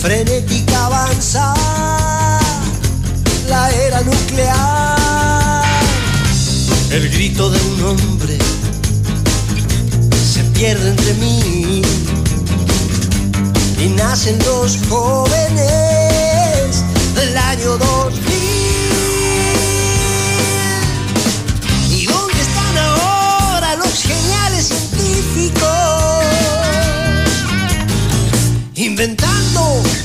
[0.00, 1.54] frenética avanza
[3.48, 5.64] la era nuclear.
[6.90, 8.38] El grito de un hombre
[10.32, 11.82] se pierde entre mí
[13.80, 16.84] y nacen los jóvenes
[17.14, 18.27] del año 2000.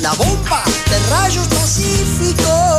[0.04, 2.73] la bomba de rayos pacíficos.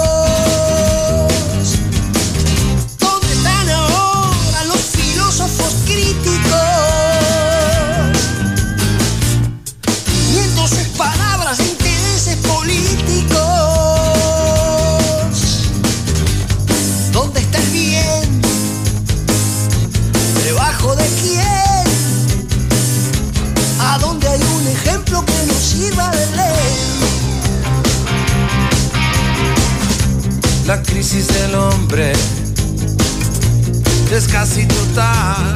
[34.16, 35.54] Es casi total.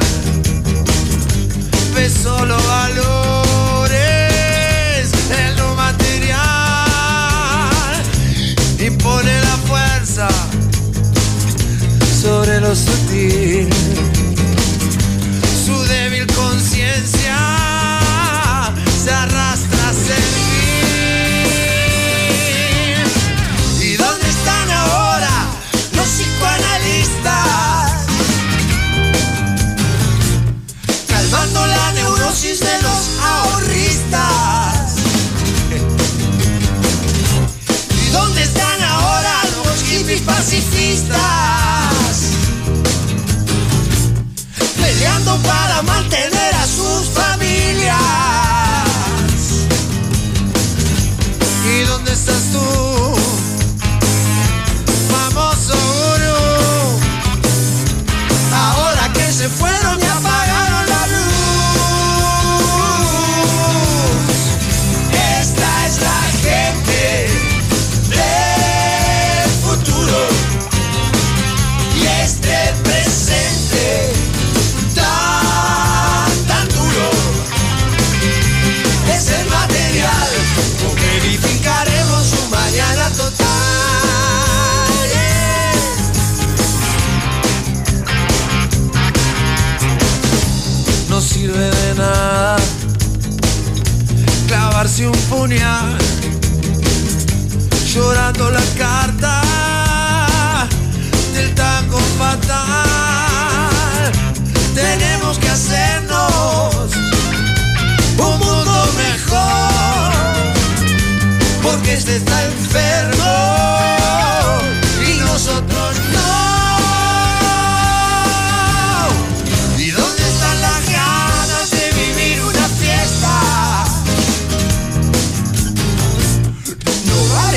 [1.95, 3.49] Ve solo valores
[5.31, 6.39] en lo material
[8.77, 10.27] y pone la fuerza
[12.21, 13.98] sobre lo sutil.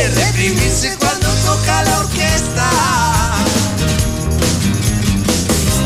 [0.09, 2.71] Reprimirse cuando toca la orquesta.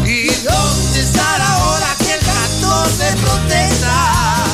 [0.06, 4.44] ¿Y dónde está la hora que el gato se protesta?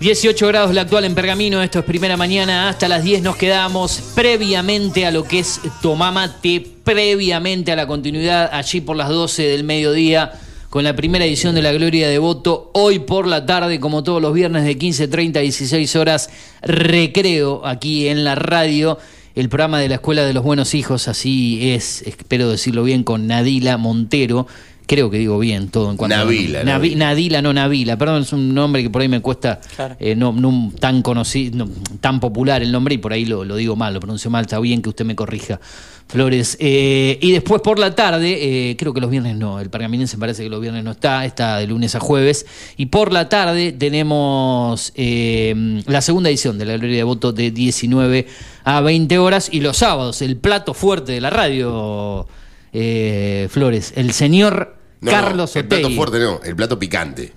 [0.00, 4.00] 18 grados la actual en Pergamino, esto es primera mañana, hasta las 10 nos quedamos
[4.14, 9.64] previamente a lo que es Tomamate, previamente a la continuidad allí por las 12 del
[9.64, 10.32] mediodía
[10.70, 14.20] con la primera edición de La Gloria de Voto, hoy por la tarde, como todos
[14.20, 16.28] los viernes de 15.30 a 16 horas,
[16.60, 18.98] recreo aquí en la radio,
[19.34, 23.26] el programa de la Escuela de los Buenos Hijos, así es, espero decirlo bien, con
[23.26, 24.46] Nadila Montero.
[24.88, 28.32] Creo que digo bien todo en cuanto Navila, a Navi- Nadila, no Navila, perdón, es
[28.32, 29.94] un nombre que por ahí me cuesta Claro.
[30.00, 31.70] eh, no, no tan conocido, no,
[32.00, 34.58] tan popular el nombre y por ahí lo, lo digo mal, lo pronuncio mal, está
[34.58, 35.60] bien que usted me corrija,
[36.08, 36.56] Flores.
[36.58, 40.42] Eh, y después por la tarde, eh, creo que los viernes no, el pergaminense parece
[40.42, 42.46] que los viernes no está, está de lunes a jueves.
[42.78, 47.50] Y por la tarde tenemos eh, la segunda edición de la Gloria de Voto de
[47.50, 48.26] 19
[48.64, 52.26] a 20 horas y los sábados, el plato fuerte de la radio,
[52.72, 55.96] eh, Flores, el señor No, Carlos no, el plato Otegui.
[55.96, 57.32] fuerte no, el plato picante.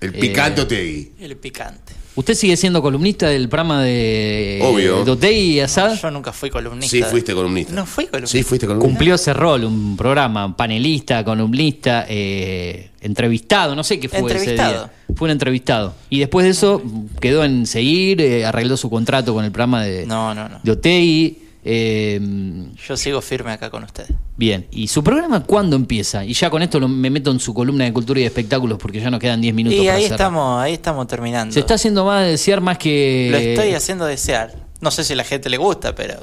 [0.00, 1.12] El Eh, picante Otegui.
[1.20, 1.94] El picante.
[2.16, 5.16] ¿Usted sigue siendo columnista del programa de Obvio.
[5.16, 5.94] de y Asad?
[6.00, 6.94] Yo nunca fui columnista.
[6.96, 7.72] Sí, fuiste columnista.
[7.72, 8.36] No fui columnista.
[8.36, 8.88] Sí, fuiste columnista.
[8.90, 14.72] Cumplió ese rol, un programa, panelista, columnista, eh, entrevistado, no sé qué fue ese Entrevistado.
[14.84, 14.92] día.
[15.16, 15.94] Fue un entrevistado.
[16.10, 16.82] Y después de eso
[17.20, 20.58] quedó en seguir, eh, arregló su contrato con el programa de, No, no, no.
[20.62, 21.38] de Otegi.
[21.64, 22.20] Eh,
[22.86, 24.10] Yo sigo firme acá con ustedes.
[24.36, 26.24] bien, ¿y su programa cuándo empieza?
[26.24, 28.78] Y ya con esto lo- me meto en su columna de cultura y de espectáculos
[28.78, 30.20] porque ya nos quedan 10 minutos Y para ahí cerrar.
[30.20, 31.52] estamos, ahí estamos terminando.
[31.52, 33.28] Se está haciendo más desear más que...
[33.30, 34.54] Lo estoy haciendo desear.
[34.80, 36.14] No sé si a la gente le gusta, pero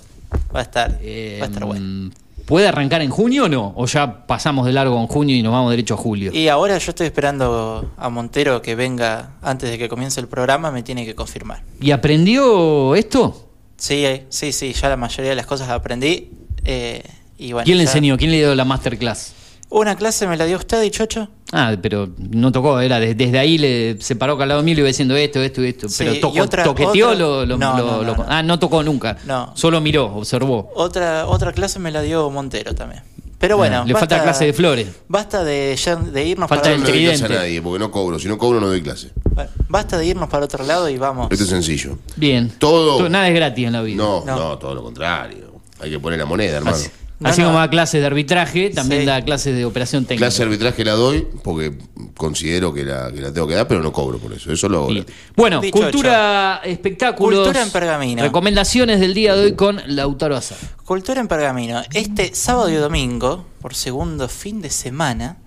[0.55, 2.11] va a estar, va a estar bueno.
[2.45, 3.73] ¿Puede arrancar en junio o no?
[3.76, 6.31] ¿O ya pasamos de largo en junio y nos vamos derecho a julio?
[6.34, 10.72] Y ahora yo estoy esperando a Montero que venga antes de que comience el programa,
[10.72, 11.61] me tiene que confirmar.
[11.81, 13.47] ¿Y aprendió esto?
[13.78, 16.32] Sí, eh, sí, sí, ya la mayoría de las cosas aprendí.
[16.66, 17.04] eh,
[17.38, 18.18] y bueno, ¿Quién le ya- enseñó?
[18.18, 19.34] ¿Quién le dio la masterclass?
[19.70, 21.28] Una clase me la dio usted y Chocho.
[21.52, 24.76] Ah, pero no tocó, era de- desde ahí le se paró al lado mío y
[24.76, 25.88] le iba diciendo esto, esto y esto.
[25.90, 28.26] Sí, pero y tocó, otra- toqueteó otra- lo, lo- No, lo- no, no.
[28.28, 29.18] Ah, no tocó nunca.
[29.26, 29.52] No.
[29.56, 30.72] Solo miró, observó.
[30.76, 33.04] Otra, otra clase me la dio Montero también.
[33.39, 34.88] Pero bueno, Ah, le falta clase de flores.
[35.07, 37.77] Basta de, ya- de irnos Falta para el No le doy clase a nadie, porque
[37.80, 38.18] no cobro.
[38.18, 39.11] Si no cobro, no doy clase.
[39.31, 41.27] bueno, basta de irnos para otro lado y vamos.
[41.31, 41.99] Esto es sencillo.
[42.15, 42.49] Bien.
[42.57, 43.07] Todo.
[43.09, 43.97] Nada es gratis en la vida.
[43.97, 44.35] No, No.
[44.35, 45.51] no, todo lo contrario.
[45.80, 46.76] Hay que poner la moneda, hermano.
[46.76, 46.89] Así,
[47.19, 47.48] No, Así no.
[47.48, 49.07] como da clases de arbitraje, también Sí.
[49.07, 50.26] da clases de operación técnica.
[50.27, 51.76] Clase de arbitraje la doy porque
[52.15, 54.52] considero que la, que la tengo que dar, pero no cobro por eso.
[54.52, 54.94] Eso lo hago.
[55.35, 57.39] Bueno, Dicho cultura, espectáculos.
[57.39, 58.22] Cultura en pergamino.
[58.22, 60.60] Recomendaciones del día de hoy con Lautaro Azar.
[60.85, 61.81] Cultura en Pergamino.
[61.94, 65.38] Este sábado y domingo, por segundo fin de semana,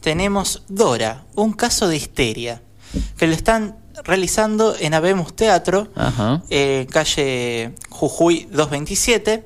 [0.00, 2.62] tenemos Dora, un caso de histeria,
[3.18, 6.42] que lo están realizando en Habemos Teatro, Ajá.
[6.48, 9.44] eh, calle Jujuy 227.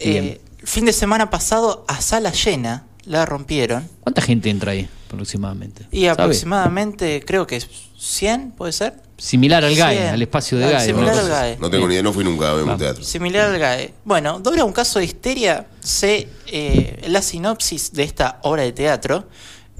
[0.00, 3.88] Eh, fin de semana pasado a sala llena, la rompieron.
[4.00, 5.86] ¿Cuánta gente entra ahí aproximadamente?
[5.90, 6.10] Y ¿Sabe?
[6.10, 7.62] aproximadamente, creo que
[7.98, 8.94] 100, ¿puede ser?
[9.18, 10.08] Similar al GAE, 100.
[10.14, 10.86] al espacio de Ah, GAE.
[10.86, 11.20] similar ¿no?
[11.22, 11.56] al GAE.
[11.60, 13.04] No tengo ni idea, no fui nunca a ver un teatro.
[13.04, 13.94] Similar al GAE.
[14.04, 19.28] Bueno, Dora, un caso de histeria, se, eh, la sinopsis de esta obra de teatro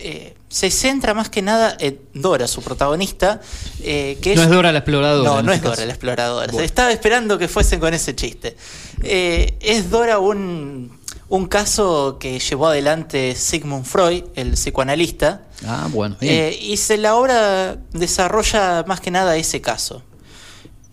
[0.02, 3.40] eh, se centra más que nada en Dora, su protagonista,
[3.82, 5.30] eh, que No es Dora la exploradora.
[5.30, 6.52] No, no este es Dora la exploradora.
[6.52, 6.64] Bueno.
[6.64, 8.56] Estaba esperando que fuesen con ese chiste.
[9.02, 10.98] Eh, es Dora un,
[11.28, 16.16] un caso que llevó adelante Sigmund Freud, el psicoanalista, Ah, bueno.
[16.20, 20.02] y se, la obra desarrolla más que nada ese caso.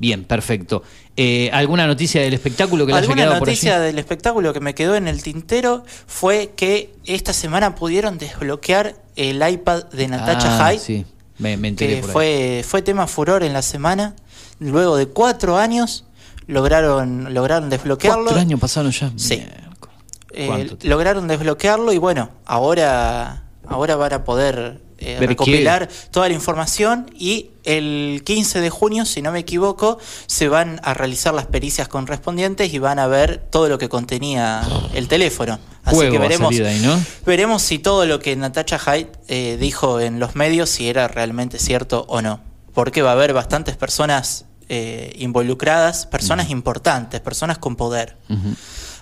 [0.00, 0.82] Bien, perfecto.
[1.16, 3.86] Eh, ¿Alguna noticia del espectáculo que le haya Alguna quedado por noticia allí?
[3.86, 9.46] del espectáculo que me quedó en el tintero fue que esta semana pudieron desbloquear el
[9.46, 11.04] iPad de Natacha Ah, Hyde, Sí,
[11.38, 12.12] me, me enteré que por ahí.
[12.14, 14.14] fue, fue tema furor en la semana.
[14.58, 16.04] Luego de cuatro años
[16.46, 18.24] lograron, lograron desbloquearlo.
[18.24, 19.12] Cuatro años pasaron ya.
[19.16, 19.42] Sí.
[20.32, 26.34] Eh, ¿Cuánto lograron desbloquearlo y bueno, ahora, ahora van a poder eh, recopilar toda la
[26.34, 31.46] información y el 15 de junio, si no me equivoco, se van a realizar las
[31.46, 34.60] pericias correspondientes y van a ver todo lo que contenía
[34.92, 35.58] el teléfono.
[35.84, 36.54] Así Juego que veremos,
[37.24, 41.58] veremos si todo lo que Natasha Hyde eh, dijo en los medios, si era realmente
[41.58, 42.40] cierto o no.
[42.74, 48.18] Porque va a haber bastantes personas eh, involucradas, personas importantes, personas con poder.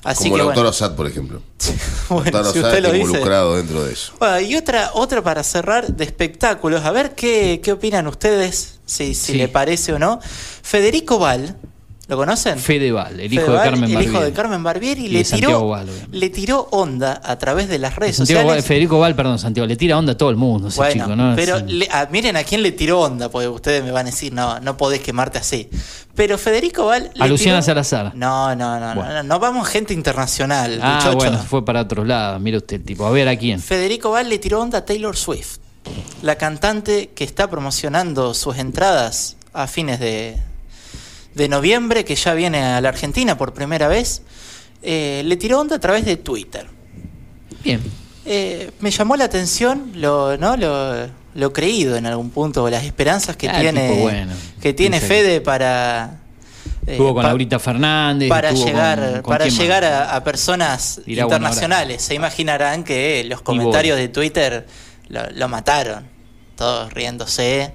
[0.05, 0.61] Así Como que el bueno.
[0.61, 1.43] autor Assad, por ejemplo.
[2.09, 3.05] Bueno, Lautaro si Assad usted lo dice.
[3.07, 4.13] involucrado dentro de eso.
[4.19, 9.15] Bueno, y otra, otra para cerrar de espectáculos, a ver qué, qué opinan ustedes, si,
[9.15, 9.39] si Sí.
[9.39, 10.19] le parece o no.
[10.63, 11.57] Federico Val,
[12.09, 12.59] ¿lo conocen?
[12.59, 14.25] Fedeval, el hijo de Carmen el hijo Barbieri.
[14.25, 18.17] de Carmen Barbieri, Y le tiró, Val, le tiró onda a través de las redes
[18.17, 18.65] Santiago Val- sociales.
[18.67, 21.37] Federico Val, perdón, Santiago, le tira onda a todo el mundo, ese Bueno, chico, ¿no?
[21.37, 24.33] pero le- ah, miren a quién le tiró onda, porque ustedes me van a decir,
[24.33, 25.69] no, no podés quemarte así.
[26.15, 27.11] Pero Federico Val.
[27.15, 28.13] le a Luciana tiró- Salazar.
[28.17, 29.09] No, no, no, Bueno.
[29.11, 31.17] no, no, no vamos gente internacional, Ah, muchacho.
[31.17, 32.41] bueno, fue para otros lados.
[32.41, 33.61] Mire usted, tipo, a ver a quién.
[33.61, 35.59] Federico Val le tiró onda a Taylor Swift,
[36.23, 40.37] la cantante que está promocionando sus entradas a fines de,
[41.39, 44.21] de noviembre, que ya viene a la Argentina por primera vez.
[44.83, 46.67] Eh, le tiró onda a través de Twitter.
[47.65, 47.81] Bien.
[48.27, 50.57] Eh, me llamó la atención lo, ¿no?
[50.57, 54.35] lo, lo creído en algún punto, las esperanzas que Ah, tiene, bueno.
[54.61, 56.19] que tiene Fede para,
[56.87, 58.29] eh, Estuvo con pa- Laurita Fernández.
[58.29, 62.03] para llegar, con- con para llegar a, a personas Dirá internacionales.
[62.03, 64.67] Se imaginarán que los comentarios de Twitter
[65.09, 66.05] lo, lo mataron.
[66.57, 67.73] Todos riéndose,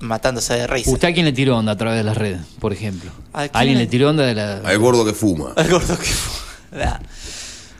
[0.00, 0.90] matándose de risa.
[0.90, 3.10] ¿Usted a quién le tiró onda a través de las redes, por ejemplo?
[3.32, 4.56] ¿A quién ¿Alguien le- le tiró onda de la.?
[4.58, 5.52] Al gordo que fuma.
[5.56, 6.36] Al gordo que fue.
[6.78, 6.98] Nah.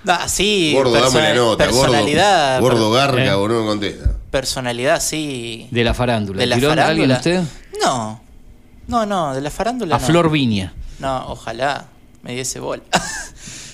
[0.05, 1.64] Nah, sí, gordo, dame la nota.
[1.64, 2.60] personalidad.
[2.60, 3.32] Gordo, garca ¿Eh?
[3.32, 4.12] o no me contesta.
[4.30, 5.66] Personalidad, sí.
[5.72, 6.38] De la farándula.
[6.40, 7.40] ¿De la ¿Tiró onda a alguien farándula?
[7.40, 7.80] usted?
[7.82, 8.20] No.
[8.86, 9.97] No, no, de la farándula.
[9.97, 10.06] A no.
[10.06, 10.72] Flor Viña.
[11.01, 11.86] No, ojalá
[12.22, 12.82] me diese bola.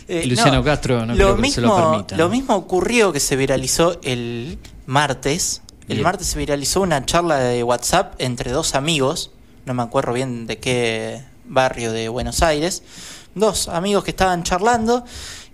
[0.09, 3.99] Eh, Luciano Castro no creo que se lo permita, Lo mismo ocurrió que se viralizó
[4.03, 5.63] el martes.
[5.89, 6.03] El Bien.
[6.03, 9.31] martes se viralizó una charla de WhatsApp entre dos amigos.
[9.67, 12.83] No me acuerdo bien de qué barrio de Buenos Aires.
[13.35, 15.05] Dos amigos que estaban charlando.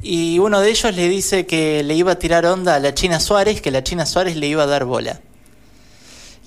[0.02, 3.20] Y uno de ellos le dice que le iba a tirar onda a la China
[3.20, 5.20] Suárez, que la China Suárez le iba a dar bola.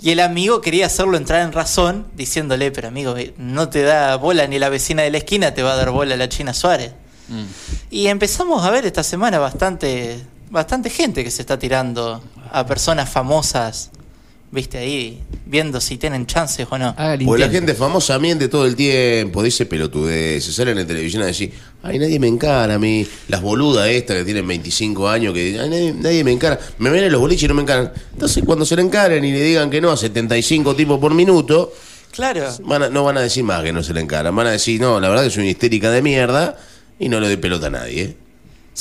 [0.02, 4.16] Y el amigo quería hacerlo entrar en razón, diciéndole, pero amigo, eh, no te da
[4.16, 6.94] bola ni la vecina de la esquina te va a dar bola la China Suárez.
[7.28, 7.44] Mm.
[7.92, 10.20] Y empezamos a ver esta semana bastante
[10.52, 12.22] bastante gente que se está tirando
[12.52, 13.90] a personas famosas,
[14.52, 16.94] viste ahí, viendo si tienen chances o no.
[17.26, 21.54] Porque la gente famosa miente todo el tiempo, dice pelotudeces, salen en televisión a decir,
[21.82, 25.70] ay, nadie me encara a mí, las boludas estas que tienen 25 años, que ay,
[25.70, 27.94] nadie, nadie me encara, me ven en los boliches y no me encaran.
[28.14, 31.72] Entonces cuando se le encaren y le digan que no a 75 tipos por minuto,
[32.12, 32.46] Claro.
[32.66, 34.82] van a- no van a decir más que no se le encaran, van a decir,
[34.82, 36.58] no, la verdad que soy una histérica de mierda
[37.00, 38.18] y no le doy pelota a nadie.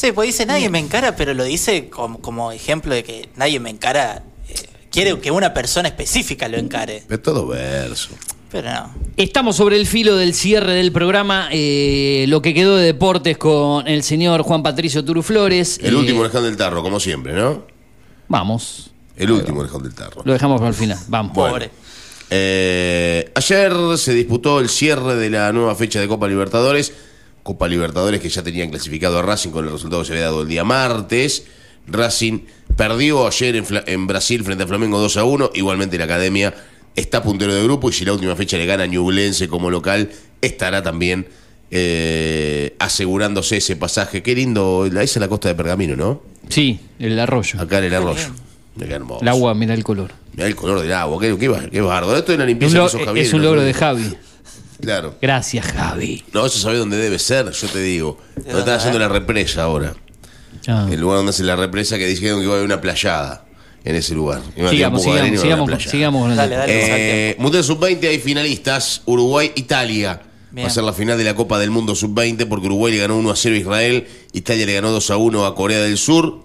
[0.00, 3.60] Sí, pues dice nadie me encara, pero lo dice como, como ejemplo de que nadie
[3.60, 4.22] me encara.
[4.48, 4.54] eh,
[4.90, 7.02] quiere que una persona específica lo encare.
[7.10, 8.08] Es todo verso.
[8.50, 8.94] Pero no.
[9.18, 11.50] Estamos sobre el filo del cierre del programa.
[11.52, 15.78] eh, lo que quedó de deportes con el señor Juan Patricio Turuflores.
[15.82, 17.64] El Eh, último orejón del tarro, como siempre, ¿no?
[18.26, 18.92] Vamos.
[19.18, 20.22] El último orejón del tarro.
[20.24, 20.98] Lo dejamos para el final.
[21.08, 21.34] Vamos.
[21.34, 21.66] Bueno.
[22.30, 26.94] Eh, ayer se disputó el cierre de la nueva fecha de Copa Libertadores.
[27.42, 30.42] Copa Libertadores que ya tenían clasificado a Racing con el resultado que se había dado
[30.42, 31.46] el día martes.
[31.86, 32.40] Racing
[32.76, 35.50] perdió ayer en, Brasil frente a Flamengo 2 a 1.
[35.54, 36.54] Igualmente la academia
[36.94, 40.10] está puntero de grupo y si la última fecha le gana a Ñublense como local,
[40.42, 41.26] estará también
[41.70, 44.22] eh, asegurándose ese pasaje.
[44.22, 46.22] Qué lindo, esa es la costa de Pergamino, ¿no?
[46.48, 47.60] Sí, el arroyo.
[47.60, 48.28] Acá en el arroyo.
[48.78, 49.22] Qué hermoso.
[49.22, 50.12] El agua, mira el color.
[50.32, 52.16] Mirá el color del agua, qué, qué, qué bardo.
[52.16, 53.26] Esto es la limpieza lo- que hizo Javier.
[53.26, 53.46] es un ¿no?
[53.46, 54.16] logro de Javi.
[54.80, 55.14] Claro.
[55.20, 56.24] Gracias, Javi.
[56.32, 58.18] No, eso sabe dónde debe ser, yo te digo.
[58.36, 59.94] Donde están haciendo la represa ahora.
[60.66, 60.88] Ah.
[60.90, 63.44] El lugar donde hacen la represa que dijeron que iba a haber una playada
[63.84, 64.42] en ese lugar.
[64.54, 65.40] Sigamos, sigamos,
[65.90, 70.20] sigamos, con el Eh, Mundial Sub-20 hay finalistas, Uruguay, Italia.
[70.50, 70.66] Bien.
[70.66, 73.16] Va a ser la final de la Copa del Mundo Sub-20 porque Uruguay le ganó
[73.16, 76.44] 1 a 0 a Israel, Italia le ganó 2 a 1 a Corea del Sur.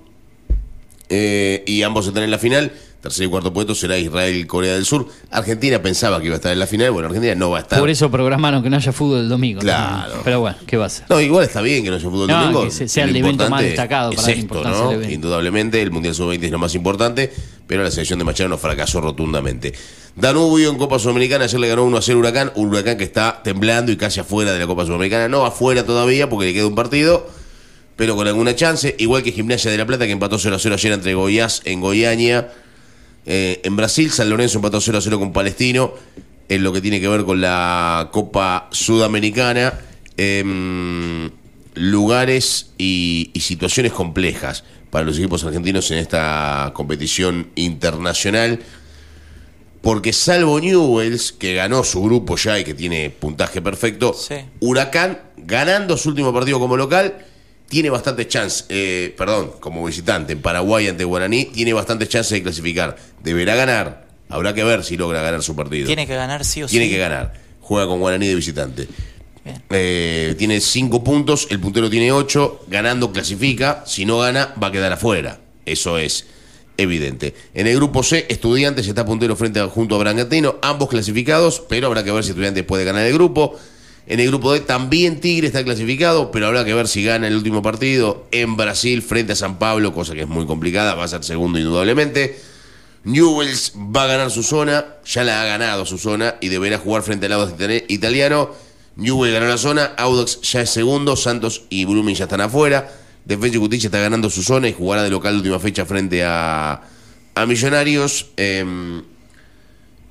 [1.10, 2.72] Eh, y ambos están en la final.
[3.06, 5.08] Tercer y cuarto puesto será Israel y Corea del Sur.
[5.30, 6.90] Argentina pensaba que iba a estar en la final.
[6.90, 7.78] Bueno, Argentina no va a estar.
[7.80, 9.60] Por eso programaron que no haya fútbol el domingo.
[9.60, 9.64] ¿no?
[9.64, 10.22] Claro.
[10.24, 11.06] Pero bueno, ¿qué va a ser?
[11.08, 12.64] No, igual está bien que no haya fútbol No, domingo.
[12.64, 14.92] que se- sea Lo el evento más destacado es para esto, ¿no?
[14.94, 15.14] evento.
[15.14, 17.32] Indudablemente el Mundial Sub-20 es lo más importante,
[17.68, 19.76] pero la selección de Machado fracasó rotundamente.
[20.16, 23.42] Danubio en Copa Sudamericana ayer le ganó 1 a 0 Huracán, un Huracán que está
[23.44, 26.74] temblando y casi afuera de la Copa Sudamericana, no afuera todavía porque le queda un
[26.74, 27.30] partido,
[27.98, 30.74] pero con alguna chance, igual que Gimnasia de la Plata que empató 0 a 0
[30.74, 32.50] ayer entre Goiás en Goiânia.
[33.26, 35.94] Eh, en Brasil, San Lorenzo empató 0 a 0 con Palestino,
[36.48, 39.74] en lo que tiene que ver con la Copa Sudamericana.
[40.18, 41.30] Em,
[41.74, 48.62] lugares y, y situaciones complejas para los equipos argentinos en esta competición internacional.
[49.82, 54.16] Porque salvo Newells, que ganó su grupo ya y que tiene puntaje perfecto,
[54.60, 57.24] Huracán, ganando su último partido como local,
[57.68, 62.44] tiene bastantes chances, eh, perdón, como visitante en Paraguay ante Guaraní, tiene bastantes chances de
[62.44, 62.96] clasificar.
[63.24, 65.88] Deberá ganar, habrá que ver si logra ganar su partido.
[65.88, 66.92] Tiene que ganar sí o Tiene sí.
[66.92, 67.34] que ganar.
[67.62, 68.88] Juega con Guaraní de visitante.
[69.70, 74.72] Eh, tiene cinco puntos, el puntero tiene ocho, ganando clasifica, si no gana va a
[74.72, 75.40] quedar afuera.
[75.66, 76.26] Eso es
[76.78, 77.34] evidente.
[77.54, 81.88] En el grupo C, Estudiantes está puntero frente a, junto a Bragantino, ambos clasificados, pero
[81.88, 83.58] habrá que ver si Estudiantes puede ganar el grupo.
[84.08, 87.36] En el grupo D también Tigre está clasificado, pero habrá que ver si gana el
[87.36, 91.08] último partido en Brasil frente a San Pablo, cosa que es muy complicada, va a
[91.08, 92.40] ser segundo indudablemente.
[93.04, 97.04] Newells va a ganar su zona, ya la ha ganado su zona y deberá jugar
[97.04, 98.50] frente al Audax itali- italiano.
[98.96, 102.92] Newell ganó la zona, Audax ya es segundo, Santos y Brumming ya están afuera.
[103.26, 106.82] Defensa y está ganando su zona y jugará de local de última fecha frente a,
[107.34, 108.28] a Millonarios.
[108.38, 109.02] Em,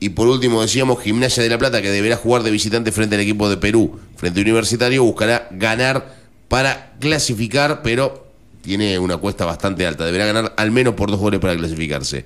[0.01, 3.23] y por último decíamos Gimnasia de la Plata que deberá jugar de visitante frente al
[3.23, 6.15] equipo de Perú, frente a Universitario, buscará ganar
[6.49, 8.29] para clasificar, pero
[8.63, 12.25] tiene una cuesta bastante alta, deberá ganar al menos por dos goles para clasificarse.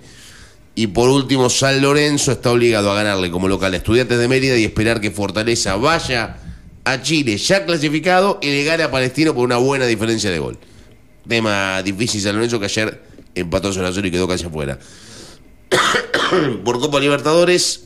[0.74, 4.56] Y por último, San Lorenzo está obligado a ganarle como local a Estudiantes de Mérida
[4.56, 6.36] y esperar que Fortaleza vaya
[6.84, 10.56] a Chile ya clasificado y le gane a Palestino por una buena diferencia de gol.
[11.26, 13.02] Tema difícil San Lorenzo que ayer
[13.34, 14.78] empató 0 a 0 y quedó casi afuera.
[16.64, 17.84] por Copa Libertadores,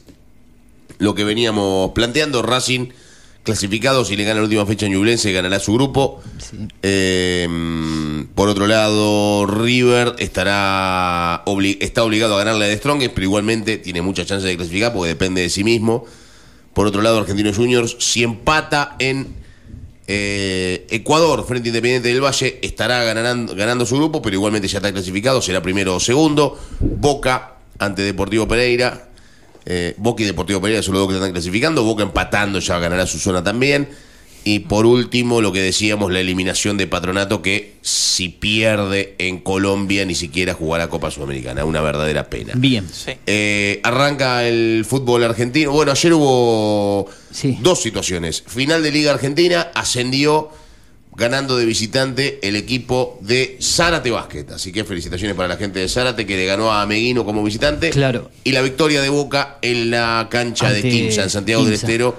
[0.98, 2.88] lo que veníamos planteando, Racing
[3.42, 6.22] clasificado, si le gana la última fecha en Ñublense, ganará su grupo.
[6.82, 7.48] Eh,
[8.36, 13.78] por otro lado, River estará obli- está obligado a ganarle a The Strongest, pero igualmente
[13.78, 16.04] tiene muchas chances de clasificar porque depende de sí mismo.
[16.72, 19.34] Por otro lado, Argentinos Juniors, si empata en
[20.06, 24.78] eh, Ecuador frente a Independiente del Valle, estará ganando, ganando su grupo, pero igualmente ya
[24.78, 26.58] está clasificado, será primero o segundo.
[26.78, 27.51] Boca
[27.84, 29.08] ante Deportivo Pereira.
[29.64, 31.84] Eh, Boca y Deportivo Pereira son los dos que están clasificando.
[31.84, 33.88] Boca empatando ya ganará su zona también.
[34.44, 40.04] Y por último, lo que decíamos, la eliminación de Patronato, que si pierde en Colombia
[40.04, 41.64] ni siquiera jugará Copa Sudamericana.
[41.64, 42.52] Una verdadera pena.
[42.56, 42.84] Bien.
[43.26, 45.70] Eh, arranca el fútbol argentino.
[45.70, 47.08] Bueno, ayer hubo
[47.60, 48.42] dos situaciones.
[48.44, 50.50] Final de Liga Argentina, ascendió
[51.14, 54.46] ganando de visitante el equipo de Zárate Basket.
[54.54, 57.90] Así que felicitaciones para la gente de Zárate que le ganó a Meguino como visitante.
[57.90, 58.30] Claro.
[58.44, 61.74] Y la victoria de Boca en la cancha de Quimsa, en Santiago del.
[61.74, 62.16] Estero,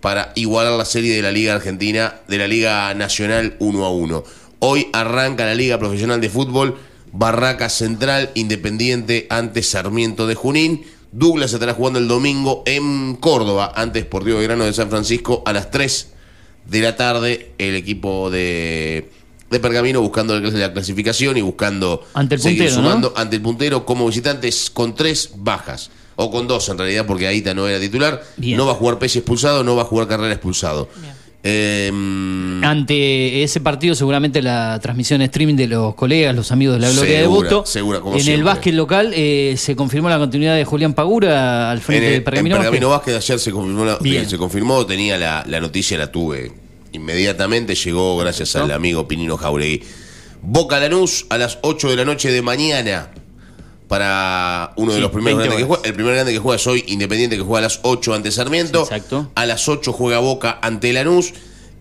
[0.00, 4.24] para igualar la serie de la Liga Argentina, de la Liga Nacional 1 a 1.
[4.60, 6.78] Hoy arranca la Liga Profesional de Fútbol,
[7.12, 10.84] Barraca Central, Independiente ante Sarmiento de Junín.
[11.12, 15.70] Douglas estará jugando el domingo en Córdoba, ante Sportivo Grano de San Francisco, a las
[15.70, 16.11] 3
[16.66, 17.52] de la tarde.
[17.58, 19.10] El equipo de,
[19.50, 22.88] de Pergamino buscando la clasificación y buscando Ante el seguir puntero, ¿no?
[22.88, 25.90] sumando ante el puntero como visitantes con tres bajas.
[26.14, 28.22] O con dos en realidad, porque Aita no era titular.
[28.36, 28.58] Bien.
[28.58, 30.88] No va a jugar Pese expulsado, no va a jugar Carrera expulsado.
[31.44, 31.90] Eh,
[32.62, 37.20] Ante ese partido, seguramente la transmisión streaming de los colegas, los amigos de la Gloria
[37.20, 37.66] de Voto.
[37.66, 41.78] segura, como en el básquet local eh, se confirmó la continuidad de Julián Pagura al
[41.78, 42.56] en, frente el- de en Pergamino.
[42.56, 42.88] Pergamino.
[42.90, 44.28] Vázquez ayer se confirmó, la- Bien.
[44.30, 46.52] se confirmó tenía la, la noticia, la tuve
[46.92, 49.82] inmediatamente, llegó gracias al amigo Pinino Jauregui.
[50.42, 53.10] Boca Lanús a las 8 de la noche de mañana
[53.92, 55.82] para uno de Sí, los primeros 20 grandes que juega.
[55.86, 58.84] El primer grande que juega es hoy Independiente que juega a las 8 ante Sarmiento.
[58.84, 59.30] Exacto.
[59.34, 61.34] A las 8 juega Boca ante Lanús.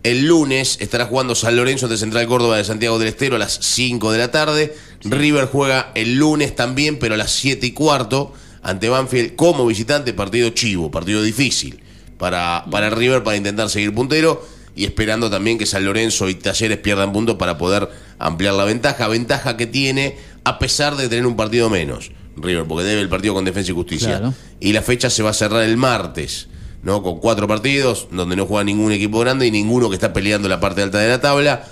[0.03, 3.59] El lunes estará jugando San Lorenzo de Central Córdoba de Santiago del Estero a las
[3.61, 4.75] 5 de la tarde.
[5.05, 10.11] River juega el lunes también, pero a las 7 y cuarto ante Banfield como visitante.
[10.11, 11.81] Partido chivo, partido difícil
[12.17, 16.77] para, para River para intentar seguir puntero y esperando también que San Lorenzo y Talleres
[16.77, 17.89] pierdan puntos para poder
[18.19, 19.07] ampliar la ventaja.
[19.07, 22.11] Ventaja que tiene a pesar de tener un partido menos.
[22.35, 24.19] River, porque debe el partido con Defensa y Justicia.
[24.19, 24.33] Claro.
[24.59, 26.47] Y la fecha se va a cerrar el martes,
[26.83, 27.03] ¿no?
[27.03, 30.59] Con cuatro partidos, donde no juega ningún equipo grande y ninguno que está peleando la
[30.59, 31.65] parte alta de la tabla.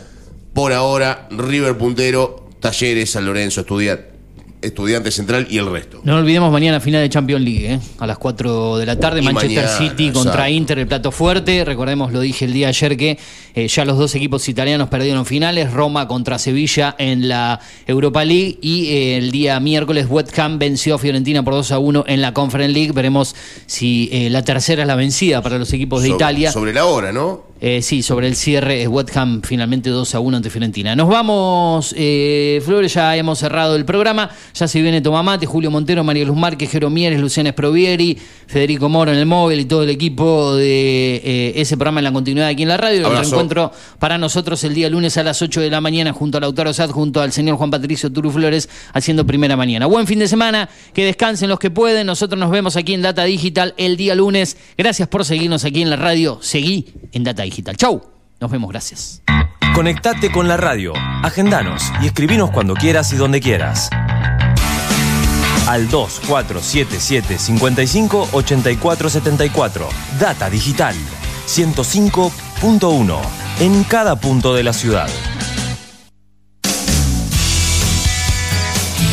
[0.53, 4.01] Por ahora, River puntero, Talleres, San Lorenzo, Estudiant,
[4.61, 6.01] Estudiante Central y el resto.
[6.03, 7.79] No olvidemos mañana final de Champions League, ¿eh?
[7.99, 10.51] a las 4 de la tarde, Y Manchester mañana, City contra exacto.
[10.51, 11.63] Inter, el plato fuerte.
[11.63, 13.17] Recordemos, lo dije el día ayer, que
[13.55, 18.57] eh, ya los dos equipos italianos perdieron finales, Roma contra Sevilla en la Europa League
[18.61, 22.21] y eh, el día miércoles West Ham venció a Fiorentina por 2 a 1 en
[22.21, 22.91] la Conference League.
[22.91, 26.51] Veremos si eh, la tercera es la vencida para los equipos de Sobre- Italia.
[26.51, 27.48] Sobre la hora, ¿no?
[27.61, 30.95] Eh, sí, sobre el cierre, West Ham finalmente 2 a 1 ante Fiorentina.
[30.95, 34.29] Nos vamos, eh, Flores, ya hemos cerrado el programa.
[34.53, 38.17] Ya se viene Tomamate, Julio Montero, María Luz Márquez, Jero Mieres, Luciana Provieri,
[38.47, 42.13] Federico Moro en el móvil y todo el equipo de eh, ese programa en la
[42.13, 42.99] continuidad aquí en la radio.
[42.99, 43.23] El Abrazo.
[43.23, 46.71] reencuentro para nosotros el día lunes a las 8 de la mañana junto a Lautaro
[46.71, 49.85] Sad, junto al señor Juan Patricio Turu Flores, haciendo primera mañana.
[49.85, 52.07] Buen fin de semana, que descansen los que pueden.
[52.07, 54.55] Nosotros nos vemos aquí en Data Digital el día lunes.
[54.77, 56.39] Gracias por seguirnos aquí en la radio.
[56.41, 57.48] Seguí en Data Digital.
[57.75, 58.01] Chau.
[58.39, 59.21] Nos vemos, gracias.
[59.75, 60.93] Conectate con la radio,
[61.23, 63.89] agendanos y escribinos cuando quieras y donde quieras.
[65.67, 69.89] Al 2477 55 84 74.
[70.19, 70.95] Data Digital
[71.45, 73.19] 105.1
[73.59, 75.09] en cada punto de la ciudad.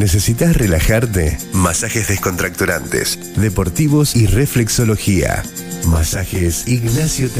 [0.00, 1.36] ¿Necesitas relajarte?
[1.52, 5.42] Masajes descontracturantes, deportivos y reflexología.
[5.88, 7.28] Masajes Ignacio